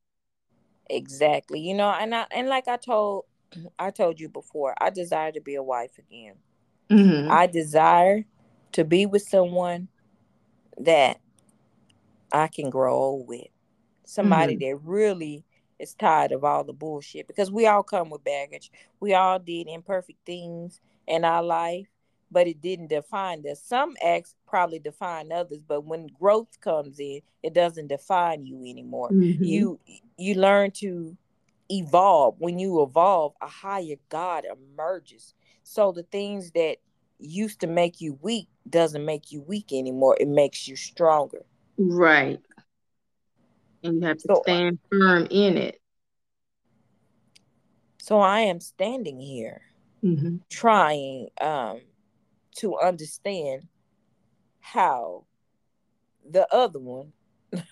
Exactly. 0.89 1.59
You 1.59 1.75
know, 1.75 1.91
and 1.91 2.15
I 2.15 2.25
and 2.31 2.49
like 2.49 2.69
I 2.69 2.77
told 2.77 3.25
I 3.81 3.91
told 3.91 4.21
you 4.21 4.29
before, 4.29 4.73
I 4.81 4.91
desire 4.91 5.33
to 5.33 5.41
be 5.41 5.57
a 5.57 5.63
wife 5.63 5.99
again. 5.99 6.35
Mm-hmm. 6.89 7.33
I 7.33 7.49
desire 7.49 8.25
to 8.73 8.85
be 8.85 9.07
with 9.07 9.23
someone 9.23 9.89
that 10.79 11.19
I 12.33 12.47
can 12.47 12.71
grow 12.71 12.95
old 12.95 13.27
with. 13.27 13.49
Somebody 14.05 14.55
mm-hmm. 14.55 14.71
that 14.71 14.89
really 14.89 15.45
is 15.81 15.95
tired 15.95 16.31
of 16.31 16.45
all 16.45 16.63
the 16.63 16.73
bullshit 16.73 17.27
because 17.27 17.51
we 17.51 17.67
all 17.67 17.83
come 17.83 18.09
with 18.09 18.23
baggage. 18.23 18.71
We 19.01 19.15
all 19.15 19.41
did 19.41 19.67
imperfect 19.67 20.25
things 20.25 20.81
in 21.09 21.25
our 21.25 21.43
life, 21.43 21.89
but 22.31 22.47
it 22.47 22.61
didn't 22.61 22.89
define 22.89 23.45
us. 23.51 23.63
Some 23.63 23.95
acts 24.05 24.35
probably 24.47 24.79
define 24.79 25.33
others, 25.33 25.63
but 25.67 25.85
when 25.85 26.09
growth 26.19 26.61
comes 26.61 26.99
in, 26.99 27.21
it 27.43 27.55
doesn't 27.55 27.89
define 27.89 28.45
you 28.45 28.59
anymore. 28.61 29.11
Mm-hmm. 29.11 29.45
You 29.45 29.81
you 30.17 30.35
learn 30.35 30.71
to 30.73 31.17
evolve. 31.71 32.37
When 32.39 32.59
you 32.59 32.83
evolve, 32.83 33.35
a 33.41 33.49
higher 33.49 33.97
God 34.09 34.45
emerges. 34.45 35.35
So 35.63 35.93
the 35.93 36.05
things 36.05 36.53
that 36.53 36.77
used 37.19 37.61
to 37.61 37.67
make 37.67 38.01
you 38.01 38.19
weak 38.21 38.49
doesn't 38.69 39.05
make 39.05 39.33
you 39.33 39.43
weak 39.43 39.73
anymore. 39.73 40.17
It 40.21 40.29
makes 40.29 40.69
you 40.69 40.77
stronger. 40.77 41.45
Right 41.79 42.41
and 43.87 44.01
you 44.01 44.07
have 44.07 44.19
to 44.19 44.25
so, 44.27 44.43
stand 44.43 44.79
firm 44.91 45.27
in 45.31 45.57
it. 45.57 45.81
So 48.03 48.21
I 48.21 48.41
am 48.41 48.61
standing 48.61 49.19
here 49.19 49.63
mm-hmm. 50.05 50.37
trying 50.49 51.29
um, 51.41 51.81
to 52.59 52.79
understand 52.79 53.67
how 54.61 55.25
the 56.29 56.47
other 56.53 56.79
one, 56.79 57.13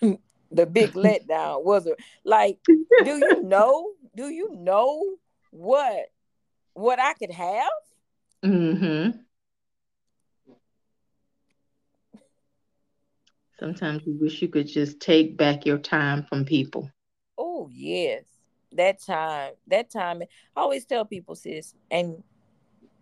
the 0.51 0.67
big 0.67 0.93
letdown, 0.95 1.65
was 1.65 1.89
like, 2.25 2.59
do 3.05 3.17
you 3.17 3.43
know? 3.43 3.91
Do 4.17 4.29
you 4.29 4.55
know 4.55 5.17
what 5.51 6.07
what 6.75 7.01
I 7.01 7.15
could 7.15 7.33
have? 7.33 7.71
Mm-hmm. 8.45 9.19
Sometimes 13.59 14.03
you 14.05 14.19
wish 14.21 14.43
you 14.43 14.49
could 14.49 14.67
just 14.67 15.01
take 15.01 15.37
back 15.37 15.65
your 15.65 15.79
time 15.79 16.25
from 16.25 16.45
people. 16.45 16.91
Oh, 17.39 17.71
yes. 17.73 18.25
That 18.73 19.01
time, 19.01 19.53
that 19.69 19.91
time. 19.91 20.23
I 20.57 20.61
always 20.61 20.85
tell 20.85 21.05
people, 21.05 21.37
sis, 21.37 21.75
and 21.91 22.23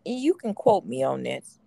you 0.05 0.35
can 0.35 0.53
quote 0.55 0.85
me 0.85 1.03
on 1.03 1.22
this. 1.22 1.59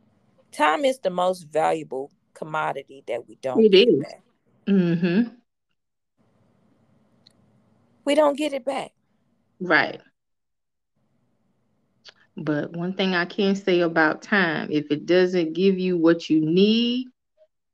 Time 0.55 0.85
is 0.85 0.99
the 0.99 1.09
most 1.09 1.43
valuable 1.43 2.11
commodity 2.33 3.03
that 3.07 3.27
we 3.27 3.37
don't 3.41 3.59
it 3.59 3.69
get 3.71 3.89
is. 3.89 4.03
back. 4.03 4.21
Mm-hmm. 4.67 5.29
We 8.05 8.15
don't 8.15 8.37
get 8.37 8.53
it 8.53 8.63
back. 8.63 8.91
Right. 9.59 9.99
But 12.37 12.71
one 12.71 12.93
thing 12.93 13.15
I 13.15 13.25
can 13.25 13.55
say 13.55 13.81
about 13.81 14.21
time, 14.21 14.69
if 14.71 14.91
it 14.91 15.05
doesn't 15.05 15.53
give 15.53 15.77
you 15.77 15.97
what 15.97 16.29
you 16.29 16.39
need, 16.39 17.07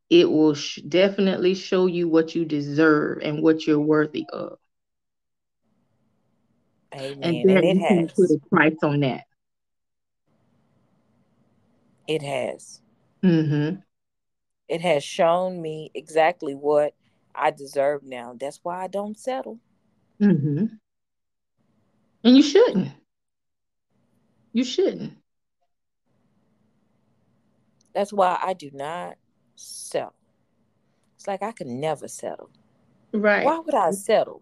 it 0.10 0.30
will 0.30 0.56
sh- 0.56 0.80
definitely 0.88 1.54
show 1.54 1.86
you 1.86 2.08
what 2.08 2.34
you 2.34 2.46
deserve 2.46 3.20
and 3.22 3.44
what 3.44 3.68
you're 3.68 3.80
worthy 3.80 4.26
of. 4.34 4.58
Amen. 6.96 7.20
And 7.22 7.50
then 7.50 7.58
And 7.58 7.64
it 7.64 7.76
you 7.76 7.88
can 7.88 8.08
put 8.08 8.32
a 8.32 8.40
price 8.50 8.78
on 8.84 9.02
that. 9.02 9.26
It 12.08 12.22
has. 12.22 12.82
Mm-hmm. 13.24 13.78
It 14.68 14.82
has 14.82 15.04
shown 15.04 15.62
me 15.62 15.92
exactly 15.94 16.54
what 16.56 16.94
I 17.36 17.52
deserve 17.52 18.04
now. 18.04 18.36
That's 18.40 18.60
why 18.64 18.84
I 18.84 18.88
don't 18.88 19.18
settle. 19.18 19.60
Mm-hmm. 20.22 20.66
And 22.24 22.38
you 22.38 22.44
shouldn't. 22.44 22.90
You 24.54 24.64
shouldn't. 24.64 25.14
That's 27.94 28.14
why 28.14 28.38
I 28.42 28.54
do 28.54 28.70
not 28.74 29.18
settle. 29.56 30.14
It's 31.16 31.28
like 31.28 31.44
I 31.44 31.52
could 31.52 31.68
never 31.68 32.08
settle. 32.08 32.50
Right. 33.14 33.46
Why 33.46 33.60
would 33.60 33.76
I 33.76 33.92
settle? 33.92 34.42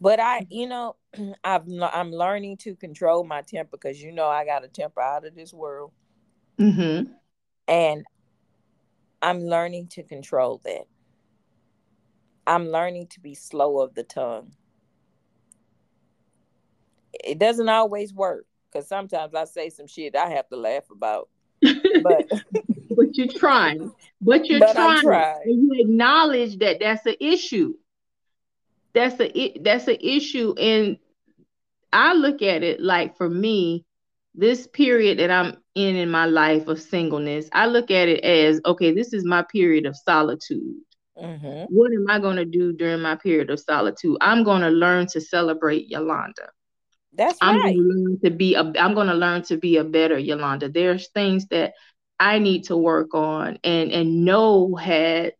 But 0.00 0.20
I, 0.20 0.46
you 0.50 0.68
know, 0.68 0.96
I've 1.44 1.62
I'm 1.80 2.10
learning 2.10 2.58
to 2.58 2.74
control 2.76 3.24
my 3.24 3.42
temper 3.42 3.70
because 3.72 4.02
you 4.02 4.12
know 4.12 4.26
I 4.26 4.44
got 4.44 4.64
a 4.64 4.68
temper 4.68 5.00
out 5.00 5.26
of 5.26 5.34
this 5.34 5.52
world, 5.52 5.92
Mm-hmm. 6.58 7.12
and 7.68 8.04
I'm 9.22 9.40
learning 9.40 9.88
to 9.92 10.02
control 10.02 10.60
that. 10.64 10.84
I'm 12.46 12.68
learning 12.68 13.06
to 13.08 13.20
be 13.20 13.34
slow 13.34 13.80
of 13.80 13.94
the 13.94 14.02
tongue. 14.02 14.52
It 17.12 17.38
doesn't 17.38 17.68
always 17.68 18.12
work 18.12 18.44
because 18.70 18.86
sometimes 18.86 19.34
I 19.34 19.44
say 19.44 19.70
some 19.70 19.86
shit 19.86 20.14
I 20.16 20.28
have 20.30 20.48
to 20.48 20.56
laugh 20.56 20.84
about, 20.90 21.28
but 22.02 22.28
but 22.90 23.16
you're 23.16 23.28
trying. 23.28 23.90
But 24.20 24.46
you're 24.46 24.60
But 24.60 24.74
trying. 24.74 25.00
trying. 25.02 25.42
And 25.44 25.62
you 25.62 25.70
acknowledge 25.78 26.58
that 26.58 26.78
that's 26.80 27.06
an 27.06 27.16
issue. 27.20 27.74
That's 28.94 29.20
a 29.20 29.58
that's 29.62 29.88
an 29.88 29.98
issue. 30.00 30.54
And 30.58 30.98
I 31.92 32.14
look 32.14 32.42
at 32.42 32.62
it 32.62 32.80
like 32.80 33.16
for 33.16 33.28
me, 33.28 33.84
this 34.34 34.66
period 34.66 35.18
that 35.18 35.30
I'm 35.30 35.56
in 35.74 35.96
in 35.96 36.10
my 36.10 36.26
life 36.26 36.68
of 36.68 36.80
singleness, 36.80 37.48
I 37.52 37.66
look 37.66 37.90
at 37.90 38.08
it 38.08 38.24
as 38.24 38.60
okay, 38.66 38.92
this 38.92 39.12
is 39.12 39.24
my 39.24 39.42
period 39.42 39.86
of 39.86 39.96
solitude. 39.96 40.74
Mhm. 41.16 41.68
What 41.68 41.92
am 41.92 42.06
I 42.08 42.18
going 42.20 42.36
to 42.36 42.44
do 42.44 42.72
during 42.72 43.02
my 43.02 43.16
period 43.16 43.50
of 43.50 43.60
solitude? 43.60 44.16
I'm 44.20 44.44
going 44.44 44.62
to 44.62 44.70
learn 44.70 45.06
to 45.08 45.20
celebrate 45.20 45.88
Yolanda. 45.88 46.50
that's 47.12 47.40
I'm 47.40 47.62
right. 47.62 47.62
going 47.62 47.76
to 47.76 47.82
learn 47.82 48.18
to 48.24 48.30
be 48.30 48.54
a 48.54 48.60
I'm 48.78 48.94
going 48.94 49.08
to 49.08 49.14
learn 49.14 49.42
to 49.44 49.56
be 49.56 49.76
a 49.76 49.84
better 49.84 50.18
Yolanda. 50.18 50.68
There's 50.68 51.08
things 51.10 51.46
that 51.48 51.72
I 52.18 52.38
need 52.38 52.64
to 52.64 52.76
work 52.76 53.14
on 53.14 53.58
and 53.64 53.90
and 53.92 54.24
no 54.24 54.74
had 54.76 55.32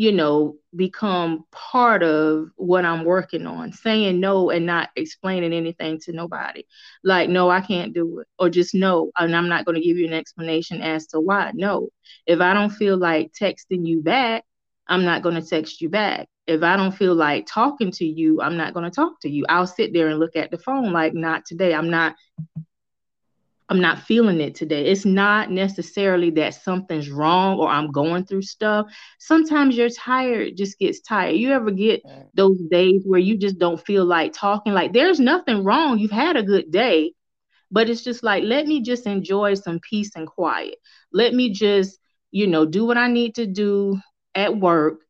you 0.00 0.12
know 0.12 0.56
become 0.74 1.44
part 1.52 2.02
of 2.02 2.48
what 2.56 2.86
I'm 2.86 3.04
working 3.04 3.46
on. 3.46 3.70
Saying 3.70 4.18
no 4.18 4.48
and 4.48 4.64
not 4.64 4.88
explaining 4.96 5.52
anything 5.52 6.00
to 6.04 6.12
nobody. 6.12 6.64
Like 7.04 7.28
no, 7.28 7.50
I 7.50 7.60
can't 7.60 7.92
do 7.92 8.20
it 8.20 8.26
or 8.38 8.48
just 8.48 8.74
no 8.74 9.10
and 9.18 9.36
I'm 9.36 9.50
not 9.50 9.66
going 9.66 9.74
to 9.74 9.86
give 9.86 9.98
you 9.98 10.06
an 10.06 10.14
explanation 10.14 10.80
as 10.80 11.06
to 11.08 11.20
why. 11.20 11.52
No. 11.54 11.90
If 12.26 12.40
I 12.40 12.54
don't 12.54 12.70
feel 12.70 12.96
like 12.96 13.32
texting 13.38 13.86
you 13.86 14.00
back, 14.00 14.44
I'm 14.86 15.04
not 15.04 15.20
going 15.20 15.34
to 15.34 15.46
text 15.46 15.82
you 15.82 15.90
back. 15.90 16.28
If 16.46 16.62
I 16.62 16.78
don't 16.78 16.96
feel 16.96 17.14
like 17.14 17.46
talking 17.46 17.90
to 17.92 18.06
you, 18.06 18.40
I'm 18.40 18.56
not 18.56 18.72
going 18.72 18.90
to 18.90 18.90
talk 18.90 19.20
to 19.20 19.28
you. 19.28 19.44
I'll 19.50 19.66
sit 19.66 19.92
there 19.92 20.08
and 20.08 20.18
look 20.18 20.34
at 20.34 20.50
the 20.50 20.56
phone 20.56 20.94
like 20.94 21.12
not 21.12 21.44
today. 21.44 21.74
I'm 21.74 21.90
not 21.90 22.16
I'm 23.70 23.80
not 23.80 24.00
feeling 24.02 24.40
it 24.40 24.56
today. 24.56 24.86
It's 24.86 25.06
not 25.06 25.50
necessarily 25.50 26.30
that 26.32 26.54
something's 26.54 27.10
wrong 27.10 27.58
or 27.58 27.68
I'm 27.68 27.92
going 27.92 28.26
through 28.26 28.42
stuff. 28.42 28.86
Sometimes 29.20 29.76
you're 29.76 29.90
tired, 29.90 30.56
just 30.56 30.78
gets 30.78 31.00
tired. 31.00 31.36
You 31.36 31.52
ever 31.52 31.70
get 31.70 32.02
those 32.34 32.58
days 32.70 33.04
where 33.06 33.20
you 33.20 33.38
just 33.38 33.58
don't 33.58 33.84
feel 33.84 34.04
like 34.04 34.32
talking? 34.34 34.72
Like 34.74 34.92
there's 34.92 35.20
nothing 35.20 35.64
wrong. 35.64 35.98
You've 35.98 36.10
had 36.10 36.36
a 36.36 36.42
good 36.42 36.72
day, 36.72 37.14
but 37.70 37.88
it's 37.88 38.02
just 38.04 38.24
like, 38.24 38.44
let 38.44 38.66
me 38.66 38.82
just 38.82 39.06
enjoy 39.06 39.54
some 39.54 39.80
peace 39.88 40.10
and 40.16 40.26
quiet. 40.26 40.76
Let 41.12 41.34
me 41.34 41.52
just, 41.52 41.98
you 42.32 42.48
know, 42.48 42.66
do 42.66 42.84
what 42.84 42.98
I 42.98 43.08
need 43.08 43.36
to 43.36 43.46
do 43.46 44.00
at 44.34 44.56
work, 44.56 45.00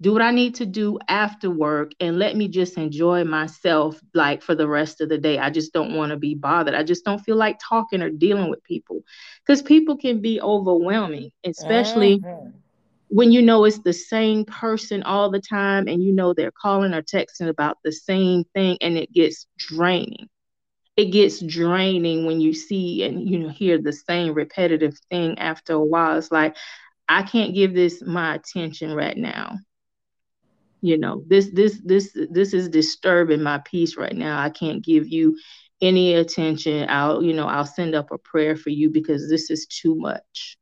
do 0.00 0.12
what 0.12 0.22
I 0.22 0.30
need 0.30 0.54
to 0.56 0.66
do 0.66 0.98
after 1.08 1.50
work, 1.50 1.92
and 2.00 2.18
let 2.18 2.36
me 2.36 2.48
just 2.48 2.76
enjoy 2.76 3.24
myself 3.24 4.00
like 4.14 4.42
for 4.42 4.54
the 4.54 4.68
rest 4.68 5.00
of 5.00 5.08
the 5.08 5.18
day. 5.18 5.38
I 5.38 5.50
just 5.50 5.72
don't 5.72 5.94
want 5.94 6.10
to 6.10 6.16
be 6.16 6.34
bothered. 6.34 6.74
I 6.74 6.82
just 6.82 7.04
don't 7.04 7.18
feel 7.20 7.36
like 7.36 7.58
talking 7.66 8.02
or 8.02 8.10
dealing 8.10 8.50
with 8.50 8.62
people 8.64 9.02
because 9.46 9.62
people 9.62 9.96
can 9.96 10.20
be 10.20 10.40
overwhelming, 10.40 11.30
especially 11.44 12.24
Mhm. 12.26 12.62
when 13.08 13.32
you 13.32 13.42
know 13.42 13.64
it's 13.64 13.80
the 13.80 13.92
same 13.92 14.44
person 14.44 15.02
all 15.02 15.30
the 15.30 15.40
time 15.40 15.86
and 15.88 16.02
you 16.02 16.12
know 16.12 16.32
they're 16.32 16.52
calling 16.60 16.92
or 16.94 17.02
texting 17.02 17.48
about 17.48 17.76
the 17.84 17.92
same 17.92 18.44
thing 18.54 18.76
and 18.80 18.96
it 18.96 19.12
gets 19.12 19.46
draining 19.58 20.28
it 20.96 21.06
gets 21.12 21.40
draining 21.44 22.26
when 22.26 22.40
you 22.40 22.52
see 22.52 23.02
and 23.04 23.28
you 23.28 23.38
know 23.38 23.48
hear 23.48 23.78
the 23.78 23.92
same 23.92 24.32
repetitive 24.34 24.94
thing 25.10 25.38
after 25.38 25.74
a 25.74 25.84
while 25.84 26.16
it's 26.18 26.30
like 26.32 26.56
i 27.08 27.22
can't 27.22 27.54
give 27.54 27.74
this 27.74 28.02
my 28.02 28.34
attention 28.34 28.92
right 28.94 29.16
now 29.16 29.54
you 30.84 30.98
know 30.98 31.24
this 31.26 31.48
this 31.54 31.80
this 31.82 32.14
this 32.30 32.52
is 32.52 32.68
disturbing 32.68 33.42
my 33.42 33.58
peace 33.64 33.96
right 33.96 34.14
now 34.14 34.38
i 34.38 34.50
can't 34.50 34.84
give 34.84 35.08
you 35.08 35.34
any 35.80 36.12
attention 36.12 36.86
i'll 36.90 37.22
you 37.22 37.32
know 37.32 37.46
i'll 37.46 37.64
send 37.64 37.94
up 37.94 38.12
a 38.12 38.18
prayer 38.18 38.54
for 38.54 38.68
you 38.68 38.90
because 38.90 39.30
this 39.30 39.50
is 39.50 39.66
too 39.66 39.94
much 39.94 40.58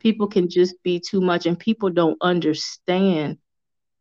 people 0.00 0.26
can 0.26 0.50
just 0.50 0.74
be 0.82 1.00
too 1.00 1.22
much 1.22 1.46
and 1.46 1.58
people 1.58 1.88
don't 1.88 2.18
understand 2.20 3.38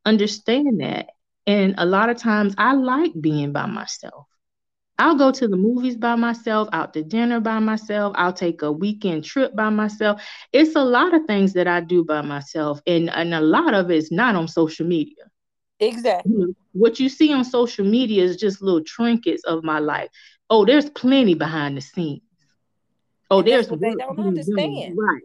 understand 0.05 0.81
that 0.81 1.07
and 1.45 1.75
a 1.77 1.85
lot 1.85 2.09
of 2.09 2.17
times 2.17 2.53
i 2.57 2.73
like 2.73 3.13
being 3.21 3.53
by 3.53 3.65
myself 3.65 4.27
I'll 4.99 5.15
go 5.15 5.31
to 5.31 5.47
the 5.47 5.57
movies 5.57 5.95
by 5.95 6.15
myself, 6.15 6.69
out 6.73 6.91
to 6.95 7.03
dinner 7.03 7.39
by 7.39 7.59
myself. 7.59 8.13
I'll 8.17 8.33
take 8.33 8.63
a 8.63 8.71
weekend 8.71 9.25
trip 9.25 9.55
by 9.55 9.69
myself. 9.69 10.23
It's 10.51 10.75
a 10.75 10.83
lot 10.83 11.13
of 11.13 11.25
things 11.25 11.53
that 11.53 11.67
I 11.67 11.81
do 11.81 12.03
by 12.03 12.21
myself, 12.21 12.81
and, 12.87 13.07
and 13.11 13.35
a 13.35 13.41
lot 13.41 13.75
of 13.75 13.91
it's 13.91 14.11
not 14.11 14.35
on 14.35 14.47
social 14.47 14.87
media. 14.87 15.25
Exactly. 15.80 16.32
You 16.32 16.38
know, 16.47 16.53
What 16.73 16.99
you 16.99 17.09
see 17.09 17.34
on 17.34 17.43
social 17.43 17.86
media 17.86 18.23
is 18.23 18.38
just 18.38 18.61
little 18.61 18.84
trinkets 18.84 19.43
of 19.45 19.63
my 19.63 19.80
life. 19.80 20.09
Oh, 20.49 20.65
there's 20.65 20.89
plenty 20.89 21.34
behind 21.36 21.78
the 21.78 21.82
scenes. 21.82 22.21
Oh, 23.30 23.41
And 23.41 23.47
there's 23.47 23.69
what 23.69 23.82
they 23.82 23.95
don't 23.95 24.19
understand. 24.19 24.97
Right. 24.97 25.21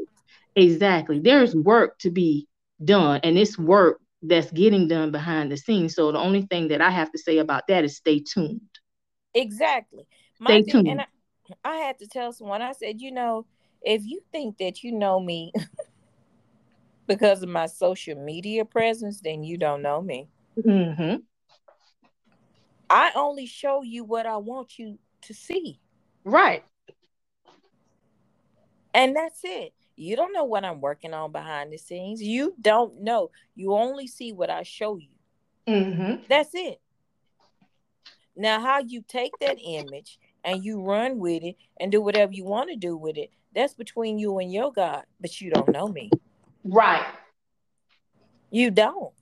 Exactly. 0.57 1.19
There's 1.21 1.55
work 1.55 1.99
to 2.01 2.11
be 2.11 2.47
done, 2.85 3.21
and 3.23 3.39
it's 3.39 3.59
work 3.59 4.01
that's 4.23 4.51
getting 4.53 4.89
done 4.89 5.11
behind 5.11 5.51
the 5.53 5.57
scenes. 5.57 5.95
So 5.95 6.13
the 6.13 6.19
only 6.19 6.43
thing 6.43 6.69
that 6.69 6.81
I 6.81 6.91
have 6.91 7.11
to 7.13 7.19
say 7.19 7.39
about 7.39 7.67
that 7.69 7.85
is 7.85 7.97
stay 7.97 8.21
tuned. 8.21 8.61
Exactly. 9.35 10.07
My 10.39 10.59
Stay 10.59 10.63
thing, 10.63 10.83
tuned. 10.83 10.89
and 10.89 11.01
I, 11.03 11.07
I 11.65 11.77
had 11.77 11.99
to 11.99 12.07
tell 12.07 12.33
someone. 12.33 12.63
I 12.63 12.73
said, 12.73 13.01
you 13.01 13.11
know, 13.13 13.47
if 13.83 14.05
you 14.05 14.23
think 14.33 14.59
that 14.59 14.83
you 14.83 14.93
know 14.93 15.21
me 15.21 15.53
because 17.07 17.43
of 17.43 17.49
my 17.49 17.67
social 17.67 18.17
media 18.17 18.65
presence, 18.65 19.21
then 19.21 19.43
you 19.45 19.57
don't 19.59 19.83
know 19.83 20.01
me. 20.01 20.29
Hmm 20.61 21.17
I 22.91 23.13
only 23.15 23.47
show 23.47 23.83
you 23.83 24.05
what 24.05 24.27
I 24.27 24.37
want 24.37 24.79
you 24.79 24.99
to 25.23 25.33
see, 25.35 25.81
Right. 26.25 26.63
and 28.93 29.17
that's 29.17 29.41
it. 29.45 29.73
You 29.97 30.17
don't 30.17 30.33
know 30.33 30.45
what 30.45 30.65
I'm 30.65 30.81
working 30.81 31.15
on 31.15 31.33
behind 31.33 31.73
the 31.73 31.79
scenes. 31.79 32.23
You 32.23 32.55
don't 32.61 33.03
know. 33.03 33.31
You 33.55 33.75
only 33.75 34.07
see 34.07 34.33
what 34.33 34.51
I 34.51 34.63
show 34.63 34.97
you. 34.97 35.09
Mm-hmm. 35.67 36.25
That's 36.29 36.51
it. 36.55 36.81
Now, 38.37 38.61
how 38.61 38.81
you 38.81 39.03
take 39.07 39.39
that 39.41 39.59
image 39.63 40.19
and 40.45 40.65
you 40.65 40.81
run 40.83 41.19
with 41.19 41.43
it 41.43 41.57
and 41.79 41.93
do 41.93 42.01
whatever 42.01 42.33
you 42.33 42.45
want 42.45 42.71
to 42.71 42.77
do 42.77 42.97
with 42.97 43.17
it, 43.17 43.31
that's 43.55 43.75
between 43.75 44.19
you 44.19 44.39
and 44.39 44.53
your 44.53 44.73
God, 44.73 45.05
but 45.21 45.41
you 45.41 45.51
don't 45.51 45.71
know 45.71 45.89
me. 45.89 46.11
Right. 46.65 47.05
You 48.51 48.71
don't. 48.71 49.13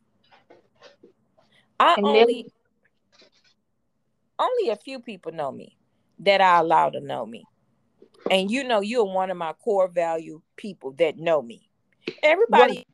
I 1.80 1.94
And 1.96 2.06
then- 2.06 2.16
only 2.16 2.52
only 4.38 4.68
a 4.70 4.76
few 4.76 5.00
people 5.00 5.32
know 5.32 5.50
me 5.50 5.76
that 6.20 6.40
I 6.40 6.58
allow 6.58 6.90
to 6.90 7.00
know 7.00 7.26
me. 7.26 7.44
And 8.30 8.50
you 8.50 8.64
know 8.64 8.80
you're 8.80 9.04
one 9.04 9.30
of 9.30 9.36
my 9.36 9.52
core 9.54 9.88
value 9.88 10.40
people 10.56 10.92
that 10.92 11.16
know 11.16 11.42
me. 11.42 11.68
Everybody 12.22 12.86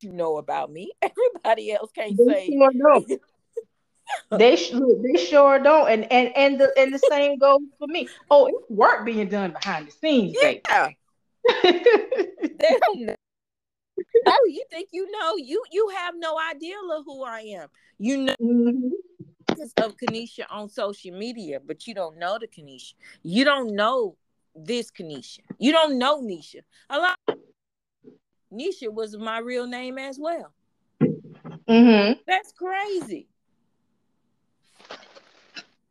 you 0.00 0.12
know 0.12 0.36
about 0.36 0.70
me. 0.70 0.92
Everybody 1.02 1.72
else 1.72 1.90
can't 1.92 2.16
They 2.16 2.24
say 2.24 2.46
sure 2.52 2.70
don't. 2.72 3.20
they 4.38 4.72
look, 4.72 5.02
they 5.02 5.24
sure 5.24 5.58
don't. 5.58 5.88
And 5.88 6.12
and 6.12 6.36
and 6.36 6.60
the 6.60 6.72
and 6.78 6.92
the 6.92 6.98
same 6.98 7.38
goes 7.38 7.60
for 7.78 7.88
me. 7.88 8.08
Oh, 8.30 8.46
it's 8.46 8.70
work 8.70 9.04
being 9.06 9.28
done 9.28 9.52
behind 9.52 9.88
the 9.88 9.92
scenes, 9.92 10.36
yeah. 10.40 10.88
They 11.62 12.78
don't 12.86 13.00
know. 13.06 13.16
Oh, 14.26 14.48
you 14.50 14.64
think 14.70 14.88
you 14.92 15.10
know? 15.10 15.36
You 15.36 15.62
you 15.70 15.88
have 15.96 16.14
no 16.16 16.38
idea 16.38 16.74
of 16.92 17.04
who 17.04 17.22
I 17.22 17.40
am. 17.40 17.68
You 17.98 18.16
know 18.18 18.36
Mhm. 18.40 18.90
of 19.78 19.96
Kanisha 19.96 20.44
on 20.50 20.68
social 20.68 21.16
media, 21.16 21.60
but 21.60 21.86
you 21.86 21.94
don't 21.94 22.18
know 22.18 22.38
the 22.38 22.48
Kanisha. 22.48 22.94
You 23.22 23.44
don't 23.44 23.74
know 23.74 24.16
this 24.54 24.90
Kanisha. 24.90 25.40
You 25.58 25.72
don't 25.72 25.98
know 25.98 26.20
Nisha. 26.20 26.62
A 26.90 26.98
lot. 26.98 27.18
Nisha 28.52 28.92
was 28.92 29.16
my 29.16 29.38
real 29.38 29.66
name 29.66 29.98
as 29.98 30.18
well. 30.18 30.52
Mm-hmm. 31.68 32.20
That's 32.26 32.52
crazy. 32.52 33.28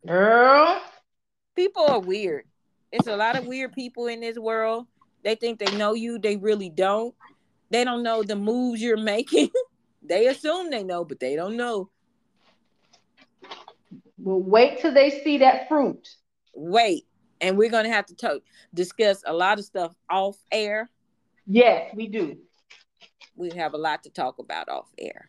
Girl. 0.06 0.80
People 1.54 1.84
are 1.84 2.00
weird. 2.00 2.44
It's 2.92 3.06
a 3.06 3.16
lot 3.16 3.36
of 3.36 3.46
weird 3.46 3.72
people 3.72 4.06
in 4.06 4.20
this 4.20 4.38
world. 4.38 4.86
They 5.22 5.34
think 5.34 5.58
they 5.58 5.76
know 5.76 5.94
you, 5.94 6.18
they 6.18 6.36
really 6.36 6.70
don't. 6.70 7.14
They 7.70 7.84
don't 7.84 8.02
know 8.02 8.22
the 8.22 8.36
moves 8.36 8.80
you're 8.80 8.96
making. 8.96 9.50
they 10.02 10.26
assume 10.26 10.70
they 10.70 10.84
know, 10.84 11.04
but 11.04 11.20
they 11.20 11.36
don't 11.36 11.56
know. 11.56 11.90
Well, 14.18 14.40
wait 14.40 14.78
till 14.78 14.94
they 14.94 15.10
see 15.10 15.38
that 15.38 15.68
fruit. 15.68 16.08
Wait. 16.54 17.06
And 17.40 17.58
we're 17.58 17.70
gonna 17.70 17.90
have 17.90 18.06
to 18.06 18.14
talk 18.14 18.40
discuss 18.72 19.22
a 19.26 19.32
lot 19.32 19.58
of 19.58 19.64
stuff 19.64 19.94
off 20.08 20.38
air. 20.50 20.88
Yes, 21.46 21.94
we 21.94 22.06
do. 22.06 22.38
We 23.36 23.50
have 23.50 23.74
a 23.74 23.78
lot 23.78 24.02
to 24.04 24.10
talk 24.10 24.38
about 24.38 24.68
off 24.68 24.88
air. 24.98 25.28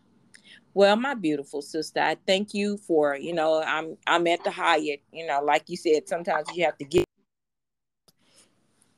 Well, 0.74 0.96
my 0.96 1.16
beautiful 1.16 1.62
sister, 1.62 2.00
I 2.00 2.18
thank 2.26 2.54
you 2.54 2.78
for, 2.78 3.18
you 3.18 3.34
know, 3.34 3.62
I'm 3.62 3.98
I'm 4.06 4.26
at 4.28 4.44
the 4.44 4.52
Hyatt, 4.52 5.02
you 5.12 5.26
know, 5.26 5.42
like 5.44 5.64
you 5.68 5.76
said, 5.76 6.08
sometimes 6.08 6.48
you 6.54 6.64
have 6.64 6.78
to 6.78 6.86
get 6.86 7.06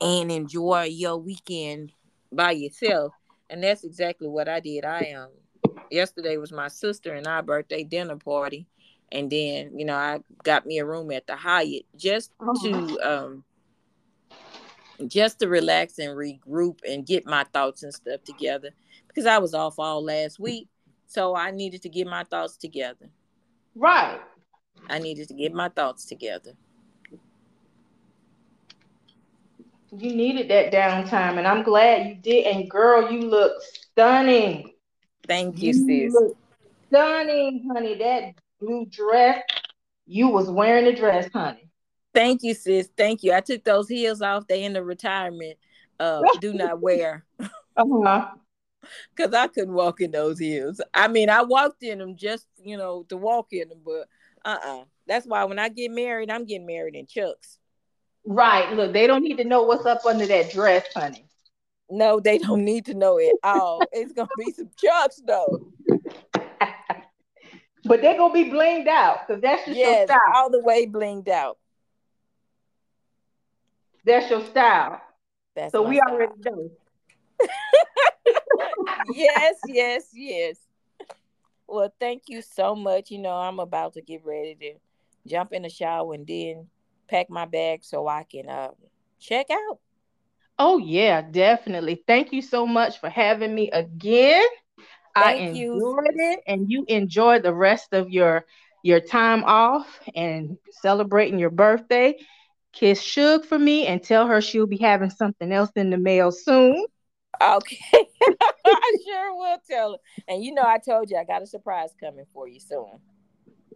and 0.01 0.31
enjoy 0.31 0.83
your 0.83 1.17
weekend 1.17 1.91
by 2.31 2.51
yourself. 2.51 3.13
And 3.49 3.63
that's 3.63 3.83
exactly 3.83 4.27
what 4.27 4.47
I 4.47 4.59
did. 4.59 4.85
I 4.85 5.13
um 5.17 5.29
yesterday 5.91 6.37
was 6.37 6.51
my 6.51 6.67
sister 6.67 7.13
and 7.13 7.27
our 7.27 7.41
birthday 7.41 7.83
dinner 7.83 8.15
party. 8.15 8.67
And 9.11 9.29
then, 9.29 9.77
you 9.77 9.85
know, 9.85 9.95
I 9.95 10.19
got 10.43 10.67
me 10.67 10.77
a 10.77 10.85
room 10.85 11.11
at 11.11 11.25
the 11.25 11.35
Hyatt 11.35 11.85
just 11.97 12.31
uh-huh. 12.39 12.53
to 12.63 12.99
um 12.99 13.43
just 15.07 15.39
to 15.39 15.47
relax 15.47 15.97
and 15.97 16.09
regroup 16.09 16.79
and 16.87 17.05
get 17.05 17.25
my 17.25 17.45
thoughts 17.53 17.83
and 17.83 17.93
stuff 17.93 18.23
together 18.23 18.69
because 19.07 19.25
I 19.25 19.37
was 19.37 19.53
off 19.53 19.79
all 19.79 20.03
last 20.03 20.39
week 20.39 20.67
so 21.09 21.35
I 21.35 21.49
needed 21.51 21.81
to 21.81 21.89
get 21.89 22.05
my 22.05 22.23
thoughts 22.23 22.55
together. 22.55 23.09
Right. 23.75 24.19
I 24.89 24.99
needed 24.99 25.27
to 25.29 25.33
get 25.33 25.53
my 25.53 25.69
thoughts 25.69 26.05
together. 26.05 26.51
You 29.91 30.15
needed 30.15 30.49
that 30.49 30.71
downtime, 30.71 31.37
and 31.37 31.47
I'm 31.47 31.63
glad 31.63 32.07
you 32.07 32.15
did. 32.15 32.45
And 32.45 32.69
girl, 32.69 33.11
you 33.11 33.21
look 33.21 33.61
stunning. 33.63 34.71
Thank 35.27 35.61
you, 35.61 35.73
you 35.73 36.09
sis. 36.11 36.33
stunning, 36.87 37.69
honey. 37.73 37.95
That 37.95 38.35
blue 38.59 38.85
dress, 38.85 39.41
you 40.05 40.27
was 40.29 40.49
wearing 40.49 40.85
the 40.85 40.93
dress, 40.93 41.29
honey. 41.33 41.69
Thank 42.13 42.43
you, 42.43 42.53
sis. 42.53 42.89
Thank 42.95 43.23
you. 43.23 43.33
I 43.33 43.41
took 43.41 43.63
those 43.63 43.87
heels 43.87 44.21
off. 44.21 44.47
They 44.47 44.63
in 44.63 44.73
the 44.73 44.83
retirement. 44.83 45.57
Uh, 45.99 46.21
do 46.39 46.53
not 46.53 46.79
wear. 46.81 47.25
uh-huh 47.75 48.31
because 49.15 49.33
I 49.33 49.47
couldn't 49.47 49.73
walk 49.73 50.01
in 50.01 50.11
those 50.11 50.39
heels. 50.39 50.81
I 50.93 51.07
mean, 51.07 51.29
I 51.29 51.43
walked 51.43 51.83
in 51.83 51.99
them 51.99 52.15
just, 52.15 52.47
you 52.63 52.77
know, 52.77 53.03
to 53.09 53.17
walk 53.17 53.47
in 53.51 53.69
them, 53.69 53.79
but 53.85 54.07
uh 54.45 54.57
uh-uh. 54.63 54.81
uh 54.81 54.83
That's 55.07 55.25
why 55.25 55.43
when 55.45 55.59
I 55.59 55.69
get 55.69 55.91
married, 55.91 56.31
I'm 56.31 56.45
getting 56.45 56.67
married 56.67 56.95
in 56.95 57.05
chucks. 57.05 57.57
Right. 58.29 58.71
Look, 58.73 58.93
they 58.93 59.07
don't 59.07 59.23
need 59.23 59.37
to 59.37 59.43
know 59.43 59.63
what's 59.63 59.87
up 59.87 60.05
under 60.05 60.27
that 60.27 60.51
dress, 60.51 60.85
honey. 60.93 61.25
No, 61.89 62.19
they 62.19 62.37
don't 62.37 62.63
need 62.63 62.85
to 62.85 62.93
know 62.93 63.17
it 63.17 63.35
all. 63.43 63.81
it's 63.91 64.13
gonna 64.13 64.29
be 64.37 64.51
some 64.51 64.69
chucks 64.77 65.19
though. 65.25 65.71
but 67.85 68.01
they're 68.01 68.17
gonna 68.17 68.31
be 68.31 68.45
blinged 68.45 68.87
out 68.87 69.27
because 69.27 69.41
that's 69.41 69.65
just 69.65 69.75
yes, 69.75 69.97
your 69.97 70.07
style. 70.07 70.19
All 70.35 70.51
the 70.51 70.59
way 70.59 70.85
blinged 70.85 71.27
out. 71.27 71.57
That's 74.05 74.29
your 74.29 74.45
style. 74.45 75.01
That's 75.55 75.71
so 75.71 75.81
we 75.81 75.95
style. 75.95 76.13
already 76.13 76.33
know. 76.45 76.69
yes, 79.11 79.55
yes, 79.65 80.03
yes. 80.13 80.57
Well, 81.67 81.91
thank 81.99 82.23
you 82.27 82.43
so 82.43 82.75
much. 82.75 83.09
You 83.09 83.17
know, 83.17 83.33
I'm 83.33 83.59
about 83.59 83.93
to 83.93 84.01
get 84.01 84.23
ready 84.23 84.53
to 84.53 84.73
jump 85.27 85.51
in 85.51 85.63
the 85.63 85.69
shower 85.69 86.13
and 86.13 86.27
then 86.27 86.67
pack 87.09 87.29
my 87.29 87.45
bag 87.45 87.83
so 87.83 88.07
I 88.07 88.23
can 88.23 88.49
uh, 88.49 88.71
check 89.19 89.47
out. 89.51 89.79
Oh 90.57 90.77
yeah, 90.77 91.21
definitely. 91.21 92.03
Thank 92.07 92.33
you 92.33 92.41
so 92.41 92.67
much 92.67 92.99
for 92.99 93.09
having 93.09 93.53
me 93.55 93.71
again. 93.71 94.45
Thank 95.17 95.17
I 95.17 95.33
enjoyed 95.35 95.71
you. 95.71 96.13
it, 96.15 96.41
and 96.47 96.69
you 96.71 96.85
enjoy 96.87 97.39
the 97.39 97.53
rest 97.53 97.93
of 97.93 98.09
your 98.11 98.45
your 98.83 98.99
time 99.01 99.43
off 99.45 99.99
and 100.15 100.57
celebrating 100.71 101.39
your 101.39 101.49
birthday. 101.51 102.15
Kiss 102.73 103.01
Shug 103.01 103.45
for 103.45 103.59
me 103.59 103.87
and 103.87 104.03
tell 104.03 104.27
her 104.27 104.41
she'll 104.41 104.67
be 104.67 104.77
having 104.77 105.09
something 105.11 105.51
else 105.51 105.71
in 105.75 105.89
the 105.91 105.97
mail 105.97 106.31
soon. 106.31 106.85
Okay. 107.41 107.77
I 108.65 108.93
sure 109.05 109.35
will 109.35 109.57
tell 109.69 109.91
her. 109.93 109.97
And 110.27 110.43
you 110.43 110.53
know, 110.53 110.63
I 110.65 110.77
told 110.79 111.09
you 111.09 111.17
I 111.17 111.23
got 111.23 111.41
a 111.41 111.47
surprise 111.47 111.91
coming 111.99 112.25
for 112.33 112.47
you 112.47 112.59
soon. 112.59 112.99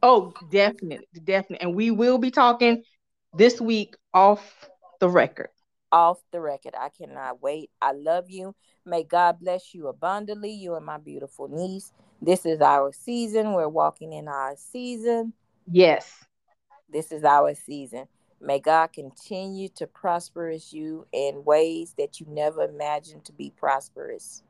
Oh, 0.02 0.34
definitely, 0.52 1.08
definitely. 1.24 1.62
And 1.66 1.76
we 1.76 1.92
will 1.92 2.18
be 2.18 2.32
talking 2.32 2.84
this 3.34 3.60
week 3.60 3.96
off 4.14 4.70
the 5.00 5.10
record. 5.10 5.50
Off 5.92 6.20
the 6.32 6.40
record. 6.40 6.74
I 6.80 6.90
cannot 6.90 7.42
wait. 7.42 7.70
I 7.82 7.92
love 7.92 8.30
you. 8.30 8.56
May 8.86 9.04
God 9.04 9.40
bless 9.40 9.74
you 9.74 9.88
abundantly, 9.88 10.52
you 10.52 10.76
and 10.76 10.86
my 10.86 10.98
beautiful 10.98 11.48
niece. 11.48 11.92
This 12.22 12.46
is 12.46 12.62
our 12.62 12.92
season. 12.92 13.54
We're 13.54 13.70
walking 13.70 14.14
in 14.14 14.28
our 14.28 14.56
season. 14.58 15.34
Yes. 15.72 16.12
This 16.90 17.12
is 17.12 17.24
our 17.24 17.54
season. 17.54 18.08
May 18.42 18.60
God 18.60 18.92
continue 18.92 19.70
to 19.76 19.88
prosperous 19.88 20.74
you 20.74 21.08
in 21.14 21.44
ways 21.46 21.96
that 21.98 22.20
you 22.20 22.26
never 22.30 22.64
imagined 22.64 23.24
to 23.26 23.32
be 23.32 23.52
prosperous. 23.56 24.44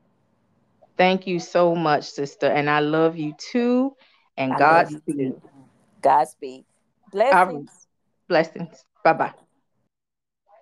Thank 0.96 1.26
you 1.26 1.38
so 1.38 1.74
much, 1.74 2.10
sister. 2.10 2.46
And 2.46 2.68
I 2.68 2.80
love 2.80 3.16
you 3.16 3.34
too. 3.38 3.94
And 4.36 4.56
Godspeed. 4.56 5.34
Godspeed. 6.02 6.64
Blessings. 7.12 7.83
Blessings. 8.34 8.84
Bye 9.04 9.14
bye. 9.14 9.43